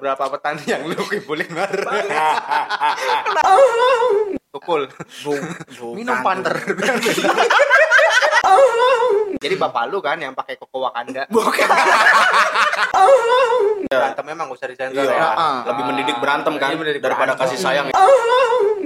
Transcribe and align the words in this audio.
Berapa 0.00 0.24
petani 0.32 0.64
yang 0.64 0.82
lu 0.88 0.96
kibulin 1.04 1.50
bar? 1.52 1.70
Pukul. 4.50 4.88
Minum 5.92 6.16
panter. 6.24 6.56
Jadi 9.40 9.54
bapak 9.56 9.88
lu 9.88 10.00
kan 10.00 10.16
yang 10.16 10.32
pakai 10.32 10.56
koko 10.56 10.88
Wakanda. 10.88 11.28
Bukan. 11.28 11.68
Berantem 13.86 14.24
memang 14.24 14.48
gak 14.48 14.56
usah 14.56 14.68
disensor 14.68 15.02
Iya. 15.02 15.12
ya. 15.12 15.30
Ah. 15.34 15.60
Lebih 15.66 15.84
mendidik 15.84 16.16
berantem 16.18 16.54
kan 16.56 16.70
Iya, 16.70 16.78
mendidik 16.78 17.02
daripada 17.02 17.34
berantem. 17.34 17.44
kasih 17.46 17.58
sayang. 17.58 17.86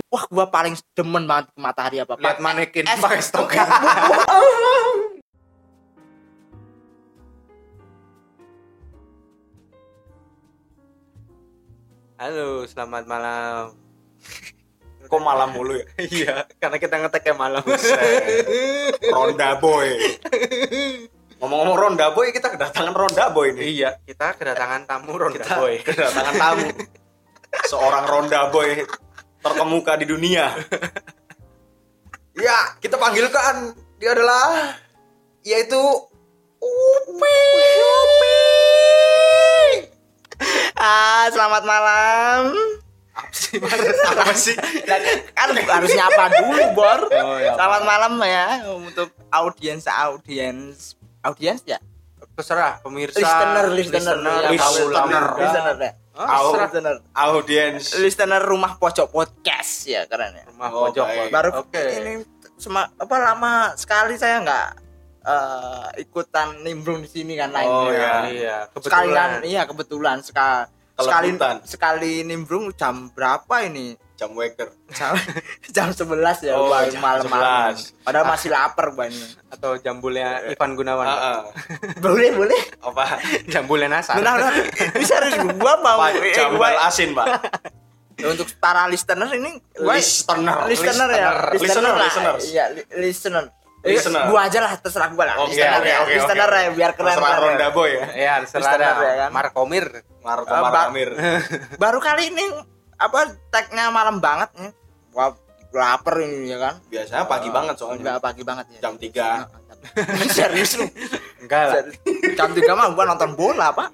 Wah, 0.08 0.24
gua 0.30 0.46
paling 0.46 0.74
demen 0.94 1.26
banget 1.26 1.50
ke 1.50 1.58
matahari 1.58 1.98
apa 1.98 2.14
Lihat 2.16 2.38
manekin 2.38 2.86
pakai 2.86 3.18
stoknya. 3.20 3.66
Halo, 12.24 12.64
selamat 12.64 13.04
malam. 13.04 13.76
Kok 15.12 15.20
malam 15.20 15.52
mulu 15.52 15.76
ya? 15.76 15.84
Iya, 16.08 16.34
karena 16.56 16.80
kita 16.80 16.96
ngeteknya 16.96 17.36
malam. 17.36 17.60
Ronda 19.12 19.60
boy. 19.60 19.92
Ngomong-ngomong 21.36 21.76
Ronda 21.76 22.16
boy, 22.16 22.32
kita 22.32 22.48
kedatangan 22.48 22.96
Ronda 22.96 23.28
boy 23.28 23.52
nih. 23.52 23.76
iya, 23.76 24.00
kita 24.08 24.40
kedatangan 24.40 24.88
tamu 24.88 25.20
Ronda 25.20 25.44
Kita 25.44 25.60
Boy. 25.60 25.84
kedatangan 25.84 26.34
tamu. 26.40 26.68
Seorang 27.76 28.08
Ronda 28.08 28.48
boy 28.48 28.72
terkemuka 29.44 29.92
di 30.00 30.08
dunia. 30.08 30.48
Ya, 32.40 32.72
kita 32.80 32.96
panggilkan 32.96 33.76
dia 34.00 34.16
adalah 34.16 34.80
yaitu 35.44 35.76
Upi. 36.56 37.36
Ah, 40.74 41.26
selamat 41.30 41.62
malam. 41.62 42.40
Apa 43.14 43.30
sih? 43.30 43.56
Apa 43.62 44.34
sih? 44.34 44.54
kan 45.32 45.48
harus 45.54 45.90
nyapa 45.94 46.24
dulu, 46.34 46.62
Bor. 46.74 47.00
Oh, 47.14 47.38
ya. 47.38 47.54
Selamat 47.54 47.82
malam 47.86 48.12
ya 48.20 48.46
untuk 48.74 49.14
audiens 49.30 49.86
audiens 49.86 50.98
audiens 51.22 51.62
ya. 51.62 51.78
Terserah 52.34 52.82
pemirsa. 52.82 53.22
Listener, 53.22 53.66
listener, 53.70 54.16
listener, 54.18 54.40
ya, 54.42 54.50
listener, 54.50 55.24
listener 55.38 55.76
ya. 55.78 55.92
Oh. 56.14 56.54
Listener, 56.54 56.96
Audiens. 57.10 57.98
listener 57.98 58.38
rumah 58.38 58.78
pojok 58.78 59.10
podcast 59.10 59.86
ya 59.86 60.06
keren 60.06 60.30
ya. 60.34 60.44
Rumah 60.50 60.68
Oh, 60.70 60.86
pojok. 60.86 61.06
Baru 61.30 61.50
Oke. 61.62 61.82
ini 62.02 62.12
sema, 62.54 62.86
apa 62.86 63.16
lama 63.18 63.74
sekali 63.74 64.14
saya 64.14 64.38
nggak 64.42 64.68
eh, 65.24 65.86
ikutan 65.98 66.60
nimbrung 66.60 67.00
di 67.00 67.08
sini 67.08 67.34
kan 67.34 67.50
Oh, 67.50 67.88
lainnya. 67.88 67.90
iya. 67.90 68.12
Iya, 68.26 68.56
Sekali 68.70 69.08
kebetulan. 69.08 69.14
kan, 69.14 69.30
iya 69.42 69.62
kebetulan 69.64 70.16
sekali 70.20 70.68
sekali 70.94 71.28
sekali 71.66 72.12
nimbrung 72.22 72.70
jam 72.72 73.10
berapa 73.10 73.64
ini? 73.64 73.96
Jam 74.14 74.30
waker. 74.30 74.70
Jam 74.94 75.10
jam 75.74 75.90
11 75.90 76.46
ya, 76.46 76.54
Oh, 76.54 76.70
jam 76.86 77.02
malam-malam. 77.02 77.74
11. 77.74 77.98
Padahal 78.06 78.26
masih 78.30 78.46
lapar 78.48 78.94
ini. 79.02 79.26
atau 79.50 79.74
jambulnya 79.76 80.46
Ivan 80.46 80.78
Gunawan. 80.78 81.02
Ah, 81.02 81.18
ah. 81.18 81.40
Boleh, 82.04 82.30
boleh. 82.30 82.60
Apa? 82.78 83.18
Jambulnya 83.52 83.90
NASA. 83.90 84.14
Benar, 84.14 84.38
benar. 84.38 84.54
Bisa 84.94 85.18
harus 85.18 85.34
gua 85.58 85.82
mau 85.82 85.98
eh, 86.06 86.30
gua- 86.48 86.78
asin, 86.86 87.10
Pak. 87.10 87.26
untuk 88.22 88.46
para 88.62 88.86
listener 88.86 89.26
ini 89.34 89.58
gua- 89.74 89.98
Listener. 89.98 90.62
listener 90.70 91.08
ya 91.10 91.30
Listener, 91.50 91.90
lah. 91.90 92.06
listeners. 92.06 92.42
iya 92.46 92.64
li- 92.70 92.86
listener 93.02 93.44
Eh, 93.50 93.63
Listener. 93.86 94.22
gua 94.26 94.40
aja 94.44 94.58
lah 94.58 94.72
terserah 94.74 95.08
gua 95.08 95.24
lah 95.24 95.36
Oke, 95.38 95.52
listener 95.52 95.76
oke, 95.76 95.86
ya 95.86 95.96
oke, 95.98 96.12
listener 96.14 96.48
oke. 96.48 96.56
ya 96.56 96.70
biar 96.72 96.90
keren 96.92 97.08
Terserah 97.10 97.30
keren. 97.30 97.48
Ronda 97.50 97.68
boy 97.70 97.90
ya. 97.90 98.06
Iya, 98.10 98.32
terserah 98.42 98.72
dah. 98.74 98.94
ya 98.98 99.14
kan? 99.18 99.30
Markomir. 99.30 99.84
Marco 100.18 100.44
Eh, 100.46 100.50
Ba- 100.50 100.64
Markamir. 100.64 101.08
baru 101.82 101.98
kali 101.98 102.22
ini 102.28 102.44
apa 102.96 103.18
tagnya 103.48 103.88
malam 103.88 104.16
banget 104.18 104.48
nih 104.54 104.72
wah 105.10 105.36
lapar 105.70 106.16
ini 106.18 106.48
ya 106.48 106.58
kan 106.58 106.74
Biasanya 106.86 107.26
pagi 107.26 107.50
banget 107.50 107.74
soalnya. 107.74 108.00
enggak 108.00 108.18
pagi 108.20 108.42
banget 108.42 108.66
ya 108.70 108.78
Jam 108.80 108.94
3. 108.94 109.84
serius 110.32 110.72
lu 110.74 110.86
Enggak 111.38 111.62
lah. 111.66 111.82
Jam 112.32 112.48
tiga 112.50 112.72
mah 112.72 112.88
gua 112.90 113.04
nonton 113.04 113.34
bola 113.34 113.68
pak 113.70 113.90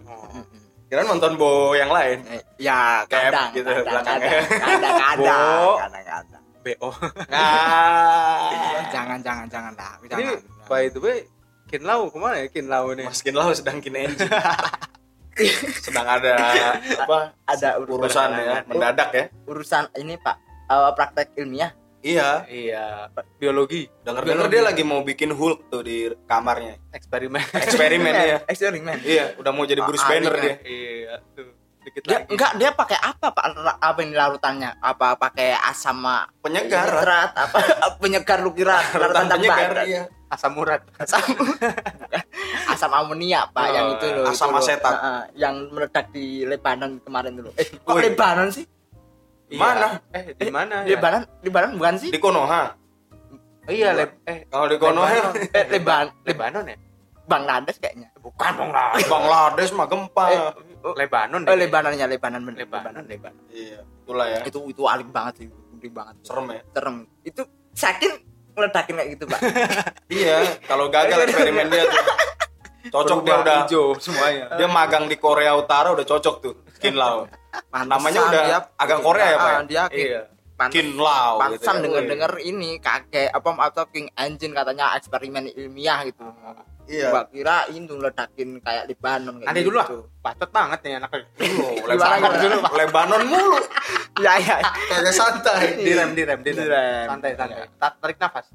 Kira 0.87 1.03
nonton 1.03 1.35
bo 1.35 1.71
yang 1.73 1.87
lain. 1.89 2.19
Eh, 2.29 2.43
ya 2.59 3.03
Kayak 3.05 3.31
kadang 3.31 3.49
gitu 3.53 3.71
kadang 3.71 3.87
belakangnya. 3.87 4.31
kadang 4.31 4.59
kadang 4.61 4.95
kadang 4.99 5.19
Bo. 5.21 5.71
kadang 5.79 6.05
kadang 6.05 6.40
BO. 6.61 6.91
Nah. 7.27 8.53
jangan 8.95 9.19
jangan 9.19 9.47
jangan 9.47 9.73
lah 9.75 9.93
Ini 9.99 10.09
jangan 10.09 10.37
by 10.67 10.85
the 10.89 11.01
way, 11.01 11.19
Kinlau 11.67 12.07
ke 12.07 12.17
mana 12.17 12.37
ya 12.39 12.47
Kinlau 12.47 12.93
nih? 12.93 13.05
Mas 13.05 13.21
Kinlau 13.21 13.51
sedang 13.51 13.79
kin 13.79 13.95
engine. 13.95 14.27
sedang 15.81 16.05
ada 16.05 16.35
apa? 16.99 17.33
ada 17.43 17.69
Urusan 17.81 18.29
ya, 18.35 18.61
mendadak 18.63 19.09
ya. 19.11 19.25
urusan 19.45 19.89
ini 19.97 20.15
pak 20.15 20.37
eh, 20.67 20.91
praktek 20.93 21.33
ilmiah 21.35 21.73
Iya, 22.01 22.49
Iya, 22.49 23.13
biologi, 23.37 23.85
denger-denger 24.01 24.49
dia 24.49 24.63
lagi 24.65 24.81
mau 24.81 25.05
bikin 25.05 25.37
Hulk 25.37 25.69
tuh 25.69 25.85
di 25.85 26.09
kamarnya. 26.25 26.81
eksperimen. 26.91 27.45
Eksperimen 27.53 28.15
ya. 28.33 28.39
eksperimen 28.43 29.05
Iya, 29.05 29.37
udah 29.37 29.53
mau 29.53 29.69
jadi 29.69 29.85
Bruce 29.85 30.01
Ah, 30.01 30.09
Banner 30.09 30.33
iya. 30.33 30.41
dia. 30.41 30.55
iya, 30.65 31.15
tuh. 31.37 31.60
Dikit 31.91 32.03
dia 32.05 32.17
lagi. 32.17 32.31
enggak 32.31 32.53
dia 32.55 32.71
pakai 32.71 32.95
apa 32.97 33.27
pak 33.29 33.45
apa 33.77 33.99
ini 34.01 34.15
larutannya 34.15 34.71
apa 34.79 35.07
pakai 35.17 35.51
asam 35.61 35.99
ma- 35.99 36.31
Penyegar. 36.39 36.87
nitrat 36.87 37.31
apa 37.35 37.59
penyegar 38.01 38.39
lu 38.39 38.51
kira 38.51 38.79
Larutan 38.95 39.27
penyegar 39.29 39.83
iya. 39.83 40.07
Asam 40.29 40.55
urat. 40.55 40.87
asam 40.97 41.19
asam 42.73 42.91
amonia 42.93 43.51
pak 43.51 43.59
Oh, 43.61 43.69
yang 43.69 43.87
itu 43.93 44.07
loh 44.09 44.25
asam 44.25 44.49
itu 44.49 44.55
loh. 44.55 44.63
asetat. 44.63 44.95
Heeh, 44.95 45.21
yang 45.37 45.55
meledak 45.69 46.07
di 46.09 46.27
Lebanon 46.45 47.03
kemarin 47.03 47.35
dulu 47.35 47.51
eh 47.55 47.67
kok 47.67 47.91
Woi. 47.91 48.03
Lebanon 48.05 48.49
sih 48.49 48.67
Mana? 49.51 49.99
Eh, 50.15 50.31
di 50.33 50.47
mana 50.47 50.87
ya? 50.87 50.95
Lebanon 50.95 51.23
Lebanon 51.43 51.71
bukan 51.75 51.95
sih 51.99 52.09
Di 52.09 52.17
Konoha. 52.17 52.71
Oh, 53.67 53.75
iya, 53.75 53.91
Leb 53.93 54.23
eh 54.23 54.47
Kalau 54.47 54.65
di 54.65 54.79
Konoha 54.79 55.35
eh 55.51 55.65
Lebanon 55.69 56.15
Lebanon 56.23 56.65
ya? 56.65 56.79
Bangladesh 57.27 57.77
kayaknya 57.77 58.15
Bukan 58.17 58.53
dong 58.55 58.71
lah. 58.71 58.95
Bangladesh 59.01 59.71
mah 59.73 59.87
gempa. 59.87 60.25
Eh, 60.29 60.39
Lebanon 60.91 61.41
oh 61.41 61.47
deh. 61.47 61.59
Lebanonnya 61.59 62.07
Lebanon 62.07 62.41
bener 62.43 62.59
Lebanon, 62.61 63.05
Lebanon. 63.05 63.45
Iya, 63.49 63.81
itulah 63.83 64.27
ya. 64.27 64.41
itu 64.43 64.59
itu 64.67 64.83
alik 64.85 65.09
banget 65.09 65.35
sih 65.37 65.47
gede 65.49 65.89
banget 65.91 66.15
Serem 66.23 66.47
ya. 66.49 66.61
serem 66.71 66.97
itu 67.23 67.43
sakit 67.73 68.13
ngeledakin 68.51 68.95
kayak 68.95 69.09
gitu 69.11 69.25
pak 69.25 69.41
Iya, 70.13 70.37
kalau 70.63 70.89
gagal 70.89 71.19
eksperimen 71.23 71.67
dia 71.69 71.85
tuh. 71.85 72.03
Cocok 72.83 73.19
dia 73.21 73.29
Berubah 73.31 73.45
udah 73.45 73.57
hijau 73.63 73.85
semuanya. 73.95 74.45
dia 74.53 74.67
magang 74.67 75.05
di 75.05 75.15
Korea 75.15 75.53
Utara 75.53 75.93
udah 75.93 76.03
cocok 76.03 76.35
tuh. 76.41 76.55
Kin 76.77 76.97
Lao. 76.97 77.29
Namanya 77.71 78.21
udah 78.25 78.43
agak 78.75 78.99
Korea 79.01 79.27
ya, 79.27 79.37
Pak, 79.37 79.47
ya? 79.47 79.53
Ah, 79.53 79.63
dia 79.63 79.83
Iya. 79.91 80.21
pantes- 80.55 80.75
Kin 80.75 80.89
Lao 80.95 81.37
gitu. 81.37 81.41
pantesan 81.41 81.75
ya. 81.75 81.81
denger 81.83 82.03
denger 82.07 82.33
ini 82.41 82.71
kakek 82.79 83.29
apa 83.29 83.49
atau 83.63 83.85
King 83.87 84.09
Engine 84.15 84.53
katanya 84.53 84.93
eksperimen 84.95 85.49
ilmiah 85.51 86.05
gitu 86.05 86.25
Iya. 86.91 87.09
gua 87.09 87.23
kira 87.31 87.57
ini 87.71 87.87
ledakin 87.87 88.59
kayak 88.59 88.85
Lebanon 88.85 89.35
kayak 89.39 89.47
Nanti 89.47 89.63
dulu 89.63 89.77
lah. 89.79 89.87
gitu. 89.87 89.99
Bacot 90.19 90.51
banget 90.51 90.79
nih 90.83 90.93
anaknya. 90.99 91.23
Oh, 91.23 91.73
Gimana, 91.87 91.87
Lebanon 91.87 92.33
dulu, 92.35 92.57
Pak. 92.59 92.73
Lebanon 92.75 93.23
mulu. 93.25 93.59
ya 94.27 94.33
ya 94.37 94.57
Kagak 94.61 95.15
santai. 95.15 95.67
direm, 95.87 96.11
direm, 96.13 96.39
direm. 96.43 96.59
Direm. 96.61 97.07
Santai, 97.07 97.31
santai. 97.39 97.71
Ta- 97.79 97.95
Tarik 97.95 98.19
nafas. 98.19 98.47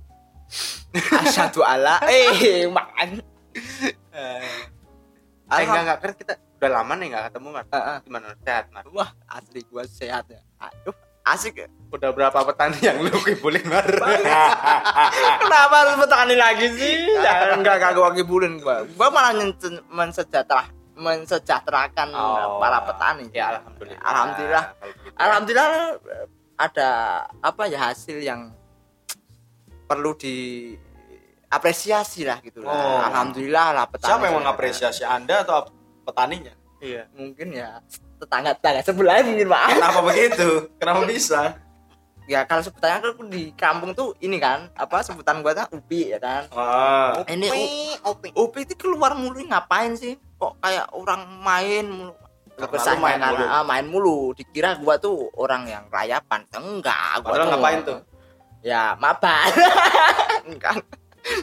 asyhadu 1.24 1.64
ala 1.64 1.98
eh 2.06 2.68
man 2.68 3.24
Eh, 4.12 4.44
enggak, 5.48 5.82
enggak. 5.82 5.98
Kan 6.02 6.12
kita 6.14 6.34
udah 6.58 6.72
lama 6.76 6.94
nih 6.98 7.08
enggak 7.10 7.24
ketemu, 7.30 7.48
Mas. 7.52 7.68
Heeh. 7.72 7.98
Gimana? 8.04 8.28
Sehat, 8.42 8.66
Mas. 8.70 8.86
wah 8.92 9.10
asli 9.28 9.62
gua 9.66 9.84
sehat 9.86 10.26
ya 10.28 10.42
aduh 10.58 10.96
asik. 11.26 11.66
Udah 11.90 12.12
berapa 12.12 12.36
petani 12.44 12.78
yang 12.88 13.00
lu 13.00 13.10
kibulin, 13.24 13.64
Mas? 13.66 13.88
kenapa 15.42 15.76
harus 15.80 15.96
petani 16.04 16.36
lagi 16.36 16.68
sih 16.76 16.94
jangan 17.18 17.62
enggak 17.62 17.76
enggak 17.80 17.92
gua 17.96 18.10
kibulin 18.12 18.60
gua 18.60 18.84
gua 18.84 19.08
malah 19.10 19.32
mensejahtera 19.90 20.68
mensejahterakan 20.96 22.08
Oh. 22.12 22.60
para 22.60 22.84
petani 22.84 23.32
Ya, 23.32 23.60
alhamdulillah. 23.60 24.02
Alhamdulillah. 24.02 24.66
Gitu. 24.80 25.12
alhamdulillah 25.16 25.70
ada 26.56 26.90
apa 27.40 27.64
ya 27.68 27.80
hasil 27.92 28.18
yang 28.20 28.52
perlu 29.86 30.16
diapresiasi 30.16 32.24
lah 32.24 32.40
gitu 32.40 32.64
lah. 32.64 32.72
Oh. 32.72 33.00
Alhamdulillah 33.08 33.68
lah 33.72 33.86
petani. 33.88 34.10
Siapa 34.10 34.24
yang 34.26 34.36
mengapresiasi 34.40 35.04
Anda 35.04 35.44
atau 35.44 35.68
petaninya? 36.04 36.56
Iya. 36.80 37.12
Mungkin 37.12 37.48
ya 37.52 37.80
tetangga-tetangga 38.26 38.82
sebelah 38.82 39.22
mungkin 39.22 39.48
Pak. 39.48 39.68
Kenapa 39.78 40.00
begitu? 40.04 40.48
Kenapa 40.82 41.02
bisa? 41.06 41.42
Ya 42.26 42.42
kalau 42.50 42.66
sebutannya 42.66 43.06
kan 43.06 43.14
di 43.30 43.54
kampung 43.54 43.94
tuh 43.94 44.18
ini 44.18 44.42
kan 44.42 44.66
apa 44.74 45.06
sebutan 45.06 45.46
gua 45.46 45.54
tuh 45.54 45.78
upi 45.78 46.10
ya 46.10 46.18
kan. 46.18 46.50
Ah, 46.58 47.22
Ini 47.30 47.48
upi. 48.02 48.34
Upi 48.34 48.60
itu 48.66 48.74
keluar 48.74 49.14
mulu 49.14 49.38
ngapain 49.46 49.94
sih? 49.94 50.18
Kok 50.42 50.58
kayak 50.58 50.90
orang 50.98 51.22
main 51.46 51.86
mulu. 51.86 52.14
Lu 52.56 52.66
main 53.04 53.20
karena, 53.20 53.30
mulu. 53.30 53.46
ah, 53.46 53.64
main 53.68 53.86
mulu. 53.86 54.18
Dikira 54.34 54.74
gua 54.82 54.98
tuh 54.98 55.30
orang 55.38 55.70
yang 55.70 55.86
rayapan. 55.94 56.42
Enggak, 56.58 57.22
gua 57.22 57.30
Padahal 57.30 57.46
tuh 57.46 57.52
ngapain 57.54 57.80
tuh? 57.86 58.00
Ya, 58.66 58.98
mabar. 58.98 59.46
Enggak. 60.50 60.82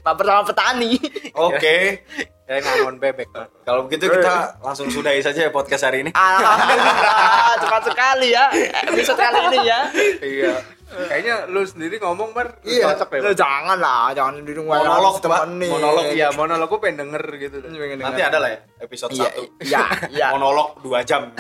Mabar 0.04 0.24
sama 0.24 0.42
petani. 0.46 0.90
Oke. 1.34 1.76
Ya 2.42 2.60
ngangon 2.60 3.00
bebek. 3.00 3.32
Kalau 3.64 3.88
begitu 3.88 4.12
kita 4.12 4.60
langsung 4.60 4.84
sudahi 4.92 5.24
saja 5.24 5.48
ya 5.48 5.50
podcast 5.54 5.88
hari 5.88 6.04
ini. 6.04 6.12
Alhamdulillah, 6.12 7.56
cepat 7.64 7.82
sekali 7.88 8.28
ya 8.28 8.52
episode 8.92 9.16
kali 9.16 9.40
ini 9.48 9.58
ya. 9.64 9.80
Iya. 10.20 10.54
Kayaknya 10.92 11.34
lu 11.48 11.62
sendiri 11.62 11.96
ngomong 11.98 12.30
bar 12.30 12.60
Iya, 12.60 12.92
cocok 12.92 13.08
ya. 13.12 13.20
Eh, 13.24 13.34
jangan 13.34 13.78
lah, 13.78 14.12
jangan 14.12 14.40
di 14.40 14.52
rumah 14.52 14.76
Monolog, 14.78 15.14
Pak. 15.14 15.22
temen 15.22 15.50
nih. 15.58 15.70
Monolog 15.70 16.04
iya, 16.10 16.28
monolog 16.30 16.68
gue 16.68 16.80
pengen 16.80 16.96
denger 17.02 17.24
gitu. 17.38 17.56
Nanti 17.96 18.20
ada 18.20 18.38
lah 18.38 18.48
ya 18.48 18.58
episode 18.78 19.10
Iya, 19.12 19.28
1. 19.30 19.64
iya, 19.64 19.82
iya. 20.10 20.26
Monolog 20.30 20.76
2 20.80 21.00
jam. 21.02 21.32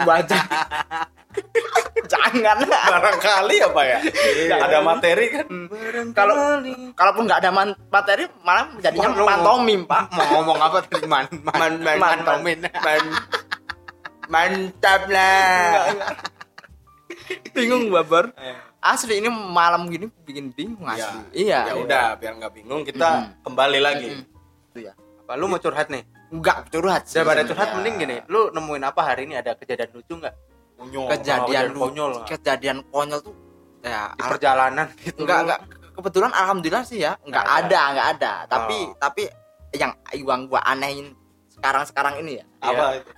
Baca. 0.00 0.38
jangan 2.04 2.58
lah. 2.62 2.84
Barangkali 2.90 3.56
apa 3.58 3.80
ya? 3.82 3.98
Ada 4.54 4.78
materi 4.80 5.26
kan? 5.30 5.46
Kalau 6.12 6.34
kalaupun 6.92 7.22
nggak 7.24 7.40
ada 7.40 7.50
man- 7.50 7.78
materi 7.88 8.24
malah 8.40 8.68
jadinya 8.78 9.08
Wah, 9.14 9.26
pantomim, 9.26 9.82
Pak. 9.82 10.02
Mau 10.14 10.24
ngomong 10.36 10.58
apa 10.60 10.78
tadi 10.84 11.08
man 11.08 11.26
man 11.42 11.80
Man- 11.80 11.98
man- 11.98 12.22
man- 12.22 12.60
man- 12.60 13.16
mantap 14.24 15.04
lah. 15.08 15.84
bingung 17.52 17.88
gua, 17.88 18.02
Bor. 18.02 18.26
Asli 18.84 19.16
ini 19.16 19.32
malam 19.32 19.88
gini 19.88 20.12
bikin 20.20 20.52
bingung 20.52 20.84
Ya, 20.86 21.08
asli. 21.08 21.48
Iya. 21.48 21.60
ya 21.64 21.74
udah 21.74 22.04
biar 22.14 22.36
nggak 22.36 22.52
bingung 22.54 22.84
kita 22.84 23.32
kembali 23.40 23.80
lagi. 23.80 24.12
Itu 24.68 24.78
ya. 24.82 24.92
Apa 25.24 25.40
lu 25.40 25.48
mau 25.48 25.56
curhat 25.56 25.88
nih? 25.88 26.04
Enggak 26.28 26.68
curhat 26.68 27.08
sih. 27.08 27.16
Daripada 27.16 27.48
curhat 27.48 27.72
mending 27.72 27.96
gini, 27.96 28.16
lu 28.28 28.52
nemuin 28.52 28.84
apa 28.84 29.00
hari 29.02 29.24
ini 29.24 29.34
ada 29.34 29.56
kejadian 29.56 29.88
lucu 29.90 30.12
nggak 30.14 30.34
Konyol. 30.74 31.06
kejadian 31.08 31.64
lu- 31.70 31.80
konyol. 31.80 32.12
kejadian 32.26 32.78
konyol 32.84 33.20
tuh 33.22 33.32
ya 33.80 34.10
di 34.10 34.20
perjalanan 34.20 34.86
gitu? 34.98 35.22
enggak 35.22 35.38
enggak 35.44 35.60
kebetulan 35.94 36.32
alhamdulillah 36.34 36.82
sih 36.82 36.98
ya 36.98 37.14
enggak 37.22 37.40
Nggak 37.40 37.46
ada. 37.46 37.62
ada 37.62 37.80
enggak 37.86 38.08
ada 38.10 38.32
tapi 38.50 38.76
Oh. 38.82 38.96
tapi 38.98 39.22
yang 39.72 39.92
yang 40.12 40.40
gua 40.44 40.60
anehin 40.66 41.14
sekarang 41.48 41.86
sekarang 41.86 42.14
ini 42.18 42.42
ya 42.42 42.44
Apa 42.60 42.98
itu? 42.98 43.10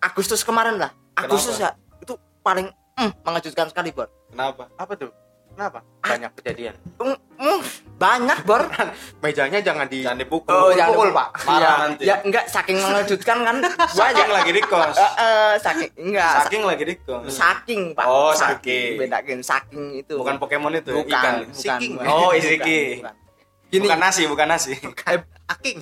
Agustus 0.00 0.40
kemarin 0.40 0.80
lah 0.80 0.90
Agustus 1.14 1.54
ya 1.56 1.70
itu 1.98 2.16
paling 2.40 2.72
mm, 2.96 3.10
mengejutkan 3.20 3.68
sekali 3.68 3.92
bor 3.92 4.08
Kenapa? 4.34 4.66
Apa 4.74 4.92
tuh? 4.98 5.10
Kenapa? 5.54 5.78
Banyak 6.02 6.30
kejadian. 6.34 6.74
Mm, 6.98 7.14
mm, 7.38 7.60
banyak 7.94 8.38
bor 8.42 8.66
Mejanya 9.22 9.62
jangan 9.62 9.86
di 9.86 10.02
Jangan 10.02 10.18
dipukul. 10.18 10.50
Oh, 10.50 10.74
jangan 10.74 10.90
pukul, 10.90 11.06
dipukul. 11.06 11.08
Pak. 11.14 11.28
Marah 11.46 11.62
ya, 11.62 11.72
nanti. 11.78 12.02
ya 12.02 12.16
enggak 12.20 12.44
saking 12.50 12.78
mengejutkan 12.82 13.38
kan 13.40 13.56
Saking 13.94 14.30
lagi 14.34 14.50
di 14.50 14.62
kos. 14.66 14.98
Eh, 14.98 15.54
saking 15.56 15.90
enggak 16.02 16.32
Saking 16.42 16.62
lagi 16.66 16.82
di 16.82 16.94
kos. 16.98 17.30
saking 17.30 17.82
pak 17.94 18.04
Oh, 18.04 18.34
saking. 18.34 18.98
bedakin 18.98 19.38
saking 19.38 19.84
itu 19.96 20.18
Bukan 20.18 20.34
Pokemon 20.36 20.74
itu, 20.74 20.90
bukan 20.92 21.14
ikan. 21.14 21.34
bukan, 21.40 21.54
Siking. 21.54 21.92
bukan. 21.94 22.06
Oh, 22.10 22.30
Isiki. 22.34 22.80
bukan. 22.98 23.14
gini 23.70 23.86
Bukan 23.86 23.98
nasi, 24.00 24.22
bukan 24.26 24.46
nasi. 24.50 24.74
eh, 25.14 25.22
aking. 25.48 25.76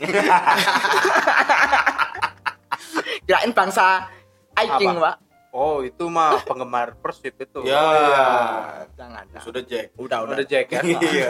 kirain 3.24 3.52
bangsa 3.52 4.04
Viking 4.52 4.92
Apa? 4.92 5.04
pak 5.08 5.14
Oh, 5.52 5.80
itu 5.80 6.08
mah 6.08 6.40
penggemar 6.42 6.96
Persib 6.96 7.36
itu. 7.36 7.60
Ya, 7.62 7.76
ya. 7.76 8.26
jangan 8.96 9.28
jangan. 9.28 9.44
Sudah 9.44 9.62
Jack. 9.62 9.92
udah 9.94 10.24
udah 10.24 10.34
Udah 10.34 10.46
Jack 10.48 10.66
ya. 10.66 10.80
Iya. 10.88 11.28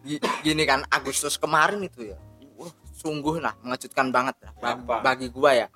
Gi- 0.00 0.18
gini 0.42 0.64
kan 0.64 0.82
Agustus 0.88 1.36
kemarin 1.36 1.78
itu 1.78 2.08
ya 2.08 2.16
wah, 2.56 2.72
sungguh 2.90 3.36
lah 3.36 3.52
mengejutkan 3.60 4.08
banget 4.08 4.32
lah 4.40 4.52
bagi, 4.98 5.28
gua 5.28 5.52
ya 5.54 5.68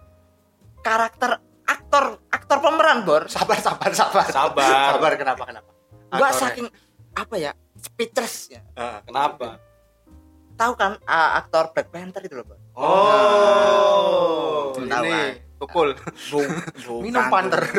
karakter 0.80 1.36
aktor 1.62 2.24
aktor 2.28 2.58
pemeran 2.58 3.04
bor 3.04 3.28
Sabar, 3.28 3.60
sabar, 3.60 3.92
sabar. 3.92 4.24
Sabar. 4.26 4.96
Sabar 4.96 5.12
kenapa 5.14 5.44
kenapa? 5.44 5.70
gua 6.08 6.24
Aktornya. 6.24 6.40
saking 6.40 6.66
apa 7.12 7.34
ya 7.36 7.52
speechless 7.76 8.48
ya 8.50 8.64
Heeh. 8.74 8.98
Kenapa? 9.04 9.60
tahu 10.54 10.72
kan 10.72 10.96
uh, 11.04 11.30
aktor 11.36 11.68
Black 11.70 11.92
Panther 11.92 12.24
itu 12.24 12.34
loh 12.34 12.46
bor 12.46 12.58
Oh, 12.74 14.72
Tahu 14.72 14.88
ini 15.04 15.12
kan? 15.12 15.28
Tukul. 15.64 15.88
Bu- 16.28 17.00
Minum 17.00 17.24
panter. 17.26 17.60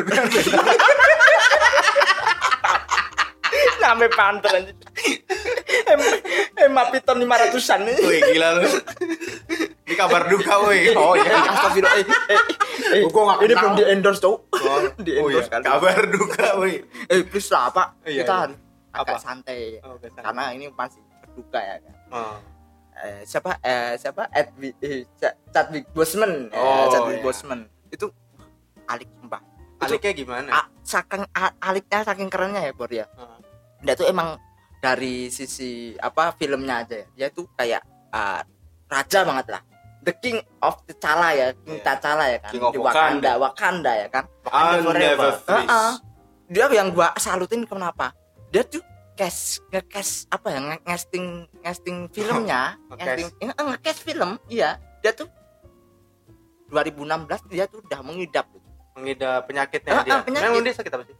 Namanya 3.76 4.10
panter 4.12 4.50
aja. 4.52 4.72
Em, 5.86 6.00
em 6.58 6.74
piton 6.90 7.22
500-an 7.22 7.80
nih. 7.86 7.94
Wih, 8.02 8.20
gila 8.26 8.48
lu. 8.58 8.66
Ini 9.86 9.94
kabar 9.94 10.26
duka, 10.26 10.54
woi. 10.58 10.90
Oh 10.98 11.14
iya, 11.14 11.30
astagfirullah. 11.46 11.94
Eh, 11.94 12.02
eh, 12.02 12.40
eh, 12.98 13.02
Oh, 13.06 13.10
gua 13.14 13.38
ini 13.38 13.54
belum 13.54 13.78
di 13.78 13.84
endorse 13.86 14.18
tuh. 14.18 14.42
di 14.98 15.14
Oh 15.14 15.30
iya, 15.30 15.38
endorse 15.46 15.50
kan. 15.52 15.62
kabar 15.62 16.02
duka, 16.10 16.58
woi. 16.58 16.82
Eh, 17.06 17.22
please 17.22 17.46
lah, 17.48 17.70
Pak. 17.70 18.02
Iya, 18.02 18.26
Kita 18.26 18.34
iya. 18.34 18.42
harus 18.42 18.58
agak 18.90 19.14
Apa? 19.14 19.22
santai. 19.22 19.60
Oh. 19.86 19.94
Karena 20.02 20.44
ini 20.50 20.66
masih 20.68 20.98
berduka 21.22 21.60
ya 21.62 21.76
kan. 21.78 21.94
Oh. 22.10 22.36
Eh, 22.96 23.20
siapa 23.22 23.60
eh 23.60 23.92
siapa 23.94 24.24
Edwi 24.32 24.72
eh, 24.80 25.04
Ch- 25.14 25.36
Chadwick 25.52 25.86
Boseman. 25.92 26.48
Eh, 26.48 26.56
Oh, 26.56 26.88
Chadwick 26.88 27.20
iya. 27.20 27.24
Boseman. 27.24 27.60
Itu 27.88 28.10
alik 28.84 29.08
sumpah. 29.14 29.42
Itu- 29.76 29.84
Aliknya 29.92 30.12
gimana? 30.14 30.48
A- 30.50 30.70
saking 30.80 31.24
a- 31.30 31.56
aliknya 31.60 32.00
saking 32.02 32.28
kerennya 32.28 32.62
ya, 32.62 32.72
Bor 32.72 32.88
ya. 32.88 33.04
Heeh. 33.06 33.38
dia 33.78 33.92
tuh 33.92 34.08
emang 34.08 34.40
dari 34.78 35.28
sisi 35.28 35.70
apa 35.96 36.32
filmnya 36.32 36.80
aja 36.80 36.96
ya 36.96 37.06
dia 37.14 37.28
tuh 37.28 37.44
kayak 37.52 37.84
uh, 38.08 38.40
raja 38.86 39.20
banget 39.20 39.46
lah 39.50 39.62
the 40.00 40.14
king 40.14 40.40
of 40.58 40.80
T'Challa 40.82 41.30
ya 41.30 41.48
king 41.58 41.76
Iya. 41.76 41.84
T'Challa 41.84 42.24
ya 42.26 42.38
kan 42.38 42.50
King 42.50 42.62
of 42.62 42.72
di 42.72 42.78
Wakanda 42.78 43.32
Wakanda 43.36 43.92
ya 43.94 44.08
kan 44.08 44.24
I'll 44.46 44.80
never 44.88 45.36
freeze. 45.38 45.68
Heeh. 45.68 45.92
dia 46.48 46.66
yang 46.72 46.88
gua 46.90 47.12
salutin 47.16 47.62
kenapa 47.62 48.16
dia 48.48 48.64
tuh 48.64 48.80
cast 49.12 49.60
nge-cast 49.68 50.24
apa 50.30 50.46
ya 50.48 50.58
nge- 50.62 50.82
ngesting 50.82 51.26
ngesting 51.60 51.96
filmnya 52.08 52.80
ngesting 52.96 53.28
nge- 53.38 53.58
nge-cast 53.60 54.00
film 54.02 54.40
iya 54.46 54.80
dia 54.98 55.12
tuh 55.12 55.28
2016 56.68 57.46
dia 57.46 57.64
tuh 57.66 57.80
udah 57.80 58.00
mengidap 58.02 58.46
Mengidap 58.92 59.44
penyakitnya 59.44 59.92
Ah, 59.92 60.02
dia. 60.02 60.12
ah, 60.14 60.20
penyakit. 60.20 60.44
Memang 60.46 60.62
dia 60.62 60.74
sakit 60.74 60.92
apa 60.92 61.04
sih? 61.04 61.16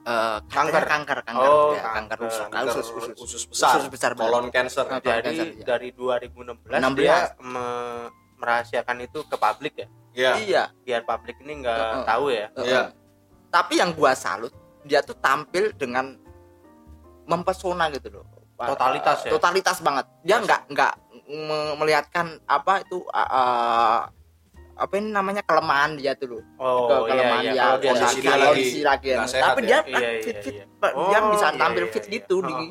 eh, 0.00 0.38
Kanker. 0.48 0.84
kanker 0.86 1.18
kanker 1.20 1.44
Oh, 1.44 1.76
ya, 1.76 1.82
kanker, 1.84 2.16
kanker. 2.16 2.18
usus 2.24 2.46
Kanker 2.48 2.72
usus 2.72 2.88
usus 2.88 3.14
usus 3.18 3.42
besar. 3.46 3.74
usus 3.76 3.88
besar. 3.90 4.10
Colon 4.14 4.48
cancer. 4.48 4.86
Ah. 4.86 4.96
Jadi 4.96 5.20
cancer, 5.28 5.46
iya. 5.52 5.64
dari 5.66 5.88
2016 5.90 6.80
16. 6.80 6.96
dia 6.96 7.16
me- 7.42 8.08
merahasiakan 8.38 8.96
itu 9.02 9.20
ke 9.22 9.36
publik 9.36 9.74
ya. 9.76 9.86
Iya. 10.10 10.32
iya 10.38 10.62
Biar 10.80 11.04
publik 11.04 11.36
ini 11.40 11.60
nggak 11.60 11.76
Heeh. 11.76 12.04
tahu 12.06 12.24
ya. 12.30 12.46
Iya. 12.56 12.82
Tapi 13.48 13.74
yang 13.76 13.90
gua 13.92 14.14
salut, 14.14 14.54
dia 14.82 15.02
tuh 15.02 15.14
tampil 15.14 15.74
dengan 15.74 16.16
mempesona 17.26 17.90
gitu 17.90 18.08
loh. 18.10 18.24
Totalitas 18.56 19.24
ya? 19.24 19.30
Totalitas 19.30 19.78
banget. 19.80 20.06
Dia 20.22 20.36
nggak 20.38 20.60
nggak 20.68 20.92
me- 21.28 21.76
melihatkan 21.76 22.40
apa 22.44 22.80
itu 22.80 23.04
uh, 23.04 23.18
uh, 23.20 24.00
apa 24.80 24.96
ini 24.96 25.08
namanya 25.10 25.42
kelemahan 25.42 25.92
dia 25.94 26.16
tuh 26.16 26.28
loh. 26.30 26.42
Oh, 26.56 26.88
Ke- 26.88 26.96
iya 26.96 27.04
kelemahan 27.12 27.42
iya. 27.42 27.52
dia, 27.52 27.60
Kalau 27.62 27.76
dia 27.76 27.90
kondisi 27.92 28.18
dia 28.18 28.30
lagi 28.30 28.46
kondisi 28.48 28.80
lagi. 28.80 29.08
nggak 29.10 29.28
sehat 29.28 29.44
Tapi 29.46 29.60
ya? 29.60 29.66
dia 29.66 29.78
Iya, 29.84 29.98
iya, 30.00 30.20
fit, 30.20 30.36
fit, 30.40 30.54
iya. 30.56 30.64
dia 30.80 31.18
Oh, 31.20 31.28
bisa 31.30 31.46
iya, 31.46 31.58
tampil 31.58 31.84
iya, 31.84 31.92
fit 31.92 32.02
iya. 32.02 32.12
gitu 32.16 32.36
di 32.40 32.54
Heeh. 32.56 32.70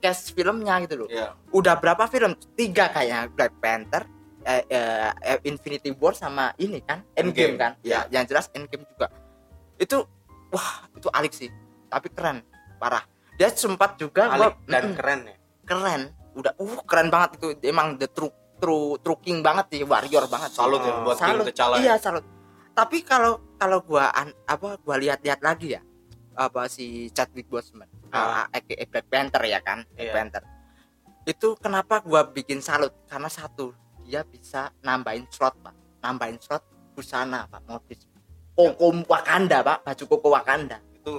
cast 0.00 0.24
filmnya 0.32 0.74
gitu 0.80 0.94
loh. 0.96 1.08
Iya. 1.08 1.26
Udah 1.50 1.74
berapa 1.76 2.04
film? 2.06 2.32
Tiga 2.50 2.88
kayaknya 2.88 3.28
Black 3.28 3.52
Panther, 3.54 4.02
eh, 4.42 4.64
eh, 4.66 5.10
eh, 5.12 5.38
Infinity 5.44 5.92
War 5.92 6.14
sama 6.14 6.56
ini 6.56 6.80
kan 6.80 7.04
Endgame, 7.12 7.52
Endgame, 7.52 7.54
kan. 7.54 7.72
iya. 7.82 8.08
Ya, 8.08 8.18
yang 8.18 8.24
jelas 8.24 8.48
Endgame 8.50 8.88
juga. 8.88 9.12
Itu 9.76 10.08
wah, 10.48 10.68
itu 10.90 11.08
alik 11.10 11.30
sih. 11.30 11.52
Tapi 11.86 12.08
keren, 12.08 12.40
parah. 12.76 13.04
Dia 13.36 13.48
sempat 13.50 13.94
juga 13.94 14.28
gua- 14.28 14.48
Alik 14.48 14.56
dan 14.64 14.82
Mm-mm, 14.82 14.96
keren 14.96 15.20
ya. 15.22 15.36
keren. 15.62 16.02
Udah 16.32 16.52
uh 16.56 16.80
keren 16.82 17.08
banget 17.08 17.36
itu. 17.36 17.52
Emang 17.62 17.94
the 17.94 18.06
true 18.06 18.32
true 18.60 19.00
true 19.00 19.18
king 19.18 19.40
banget 19.40 19.66
sih, 19.72 19.82
warrior 19.82 20.28
banget. 20.28 20.50
Salut 20.52 20.80
ya 20.80 20.92
Oh. 20.92 21.02
buat 21.02 21.16
Salut. 21.16 21.42
King 21.42 21.56
T'Challa. 21.56 21.76
Iya, 21.80 21.88
ya. 21.88 21.94
salut. 21.96 22.24
Tapi 22.70 23.02
kalau 23.02 23.40
kalau 23.56 23.80
gua 23.80 24.12
an- 24.12 24.36
apa 24.44 24.78
gua 24.78 24.96
lihat-lihat 24.96 25.40
lagi 25.40 25.74
ya 25.74 25.82
apa 26.32 26.70
si 26.70 27.10
Chadwick 27.10 27.48
Boseman, 27.48 27.88
Ah. 28.08 28.46
ah, 28.46 28.54
aka 28.54 28.84
Black 28.86 29.06
Panther 29.08 29.42
ya 29.44 29.58
kan, 29.60 29.82
Black 29.90 30.08
Iya. 30.08 30.14
Panther. 30.14 30.42
Itu 31.24 31.56
kenapa 31.56 32.00
gua 32.00 32.24
bikin 32.24 32.60
salut? 32.60 32.94
Karena 33.04 33.28
satu, 33.28 33.74
dia 34.00 34.22
bisa 34.22 34.72
nambahin 34.80 35.28
slot, 35.28 35.56
Pak. 35.60 35.74
Nambahin 36.00 36.40
slot 36.40 36.64
busana, 36.94 37.44
Pak, 37.44 37.64
motif. 37.66 38.00
Koko 38.50 38.92
Wakanda, 39.04 39.60
Pak, 39.60 39.84
baju 39.84 40.04
koko 40.06 40.28
Wakanda. 40.32 40.78
Itu 41.00 41.16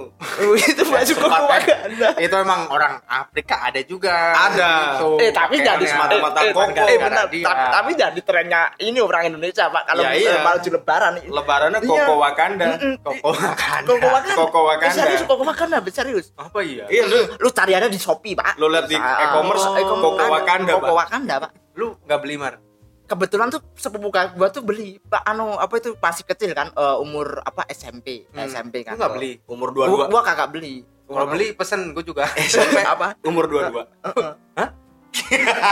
itu 0.54 0.82
baju 0.86 1.12
koko 1.12 1.26
sempat, 1.26 1.42
eh. 1.42 1.74
Wakanda. 1.74 2.08
Itu 2.16 2.34
emang 2.38 2.60
orang 2.70 3.02
Afrika 3.02 3.66
ada 3.66 3.80
juga. 3.82 4.14
Ada. 4.30 4.70
Gitu. 4.94 5.08
Eh 5.18 5.30
tapi 5.30 5.58
jadi 5.58 5.82
semata-mata 5.82 6.38
eh, 6.38 6.46
eh, 6.46 6.54
koko. 6.54 6.82
eh, 6.86 6.96
benar. 6.96 7.26
Dia. 7.26 7.44
Tapi, 7.44 7.64
tapi 7.68 7.90
jadi 7.98 8.20
trennya 8.22 8.62
ini 8.78 8.98
orang 8.98 9.22
Indonesia 9.26 9.66
pak 9.66 9.82
kalau 9.84 10.02
Ya, 10.02 10.14
iya. 10.14 10.38
baju 10.40 10.68
lebaran 10.70 11.12
lebarannya 11.18 11.78
Iya. 11.82 11.90
Koko 11.90 12.14
Wakanda. 12.16 12.66
Mm-mm. 12.72 12.94
Koko 13.02 13.28
Wakanda. 13.28 13.88
Koko 13.90 14.06
Wakanda. 14.06 14.34
Koko 14.38 14.58
Eh, 14.58 14.66
Wakanda. 14.70 14.94
serius 14.94 15.22
Koko 15.26 15.42
Wakanda, 15.42 15.76
serius. 15.90 16.26
Apa 16.34 16.58
iya? 16.62 16.84
Iya 16.86 17.02
lu 17.10 17.18
Lu 17.36 17.48
cari 17.50 17.74
ada 17.74 17.90
di 17.90 17.98
Shopee, 17.98 18.32
Pak. 18.32 18.54
lu 18.56 18.70
lihat 18.70 18.86
di 18.86 18.94
Ah, 18.94 19.28
e-commerce 19.28 19.66
oh, 19.66 19.74
Koko 19.74 20.08
ada 20.14 20.30
Wakanda, 20.30 20.72
Koko 20.72 20.86
Pak. 20.86 20.94
Wakanda, 20.96 21.34
Pak. 21.42 21.50
Lu 21.74 21.98
nggak 22.00 22.18
beli 22.22 22.36
mar? 22.38 22.54
Kebetulan 23.12 23.52
tuh 23.52 23.60
sepupu 23.76 24.08
gua 24.08 24.48
tuh 24.48 24.64
beli, 24.64 24.96
Pak. 25.04 25.20
Anu 25.22 25.52
apa 25.54 25.76
itu 25.76 25.92
masih 25.94 26.24
kecil 26.24 26.56
kan, 26.56 26.72
eh, 26.72 26.96
umur 26.96 27.44
apa 27.44 27.68
SMP, 27.68 28.24
Hmm. 28.32 28.48
SMP 28.48 28.80
kan. 28.80 28.96
Nggak 28.96 29.12
beli? 29.12 29.32
Umur 29.44 29.68
Gua, 29.70 30.08
22. 30.08 30.08
gua 30.08 30.22
kagak 30.24 30.48
beli. 30.48 30.80
Kalau 31.04 31.28
beli 31.28 31.52
pesen 31.52 31.92
gue 31.92 32.00
juga. 32.00 32.24
apa? 32.96 33.12
Umur 33.20 33.44
22. 33.44 33.84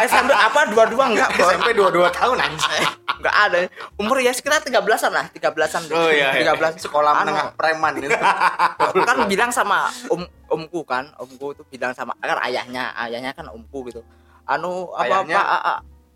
SMP 0.04 0.32
apa 0.32 0.68
dua-dua 0.68 1.04
enggak 1.08 1.32
bor 1.32 1.48
SMP 1.48 1.72
22 1.72 2.12
tahun 2.12 2.36
anjing. 2.38 2.84
enggak 3.20 3.36
ada 3.40 3.58
umur 3.96 4.20
ya 4.20 4.32
sekitar 4.32 4.60
13-an 4.60 5.12
lah 5.12 5.26
13-an 5.32 5.82
Oh 5.92 6.12
iya, 6.12 6.36
iya. 6.36 6.52
13 6.52 6.76
Sekolah 6.76 7.24
Anu, 7.24 7.32
menengah 7.32 7.48
preman 7.56 7.92
itu. 7.96 8.08
kan 9.00 9.16
bilang 9.24 9.48
sama 9.48 9.88
om 10.08 10.24
omku 10.44 10.84
kan 10.84 11.08
omku 11.16 11.56
tuh 11.56 11.64
bilang 11.68 11.96
sama 11.96 12.12
kan 12.20 12.36
ayahnya 12.44 12.92
ayahnya 13.00 13.32
kan 13.32 13.48
omku 13.48 13.88
gitu 13.88 14.04
anu 14.44 14.92
apa 14.92 15.24
Ayahnya? 15.24 15.40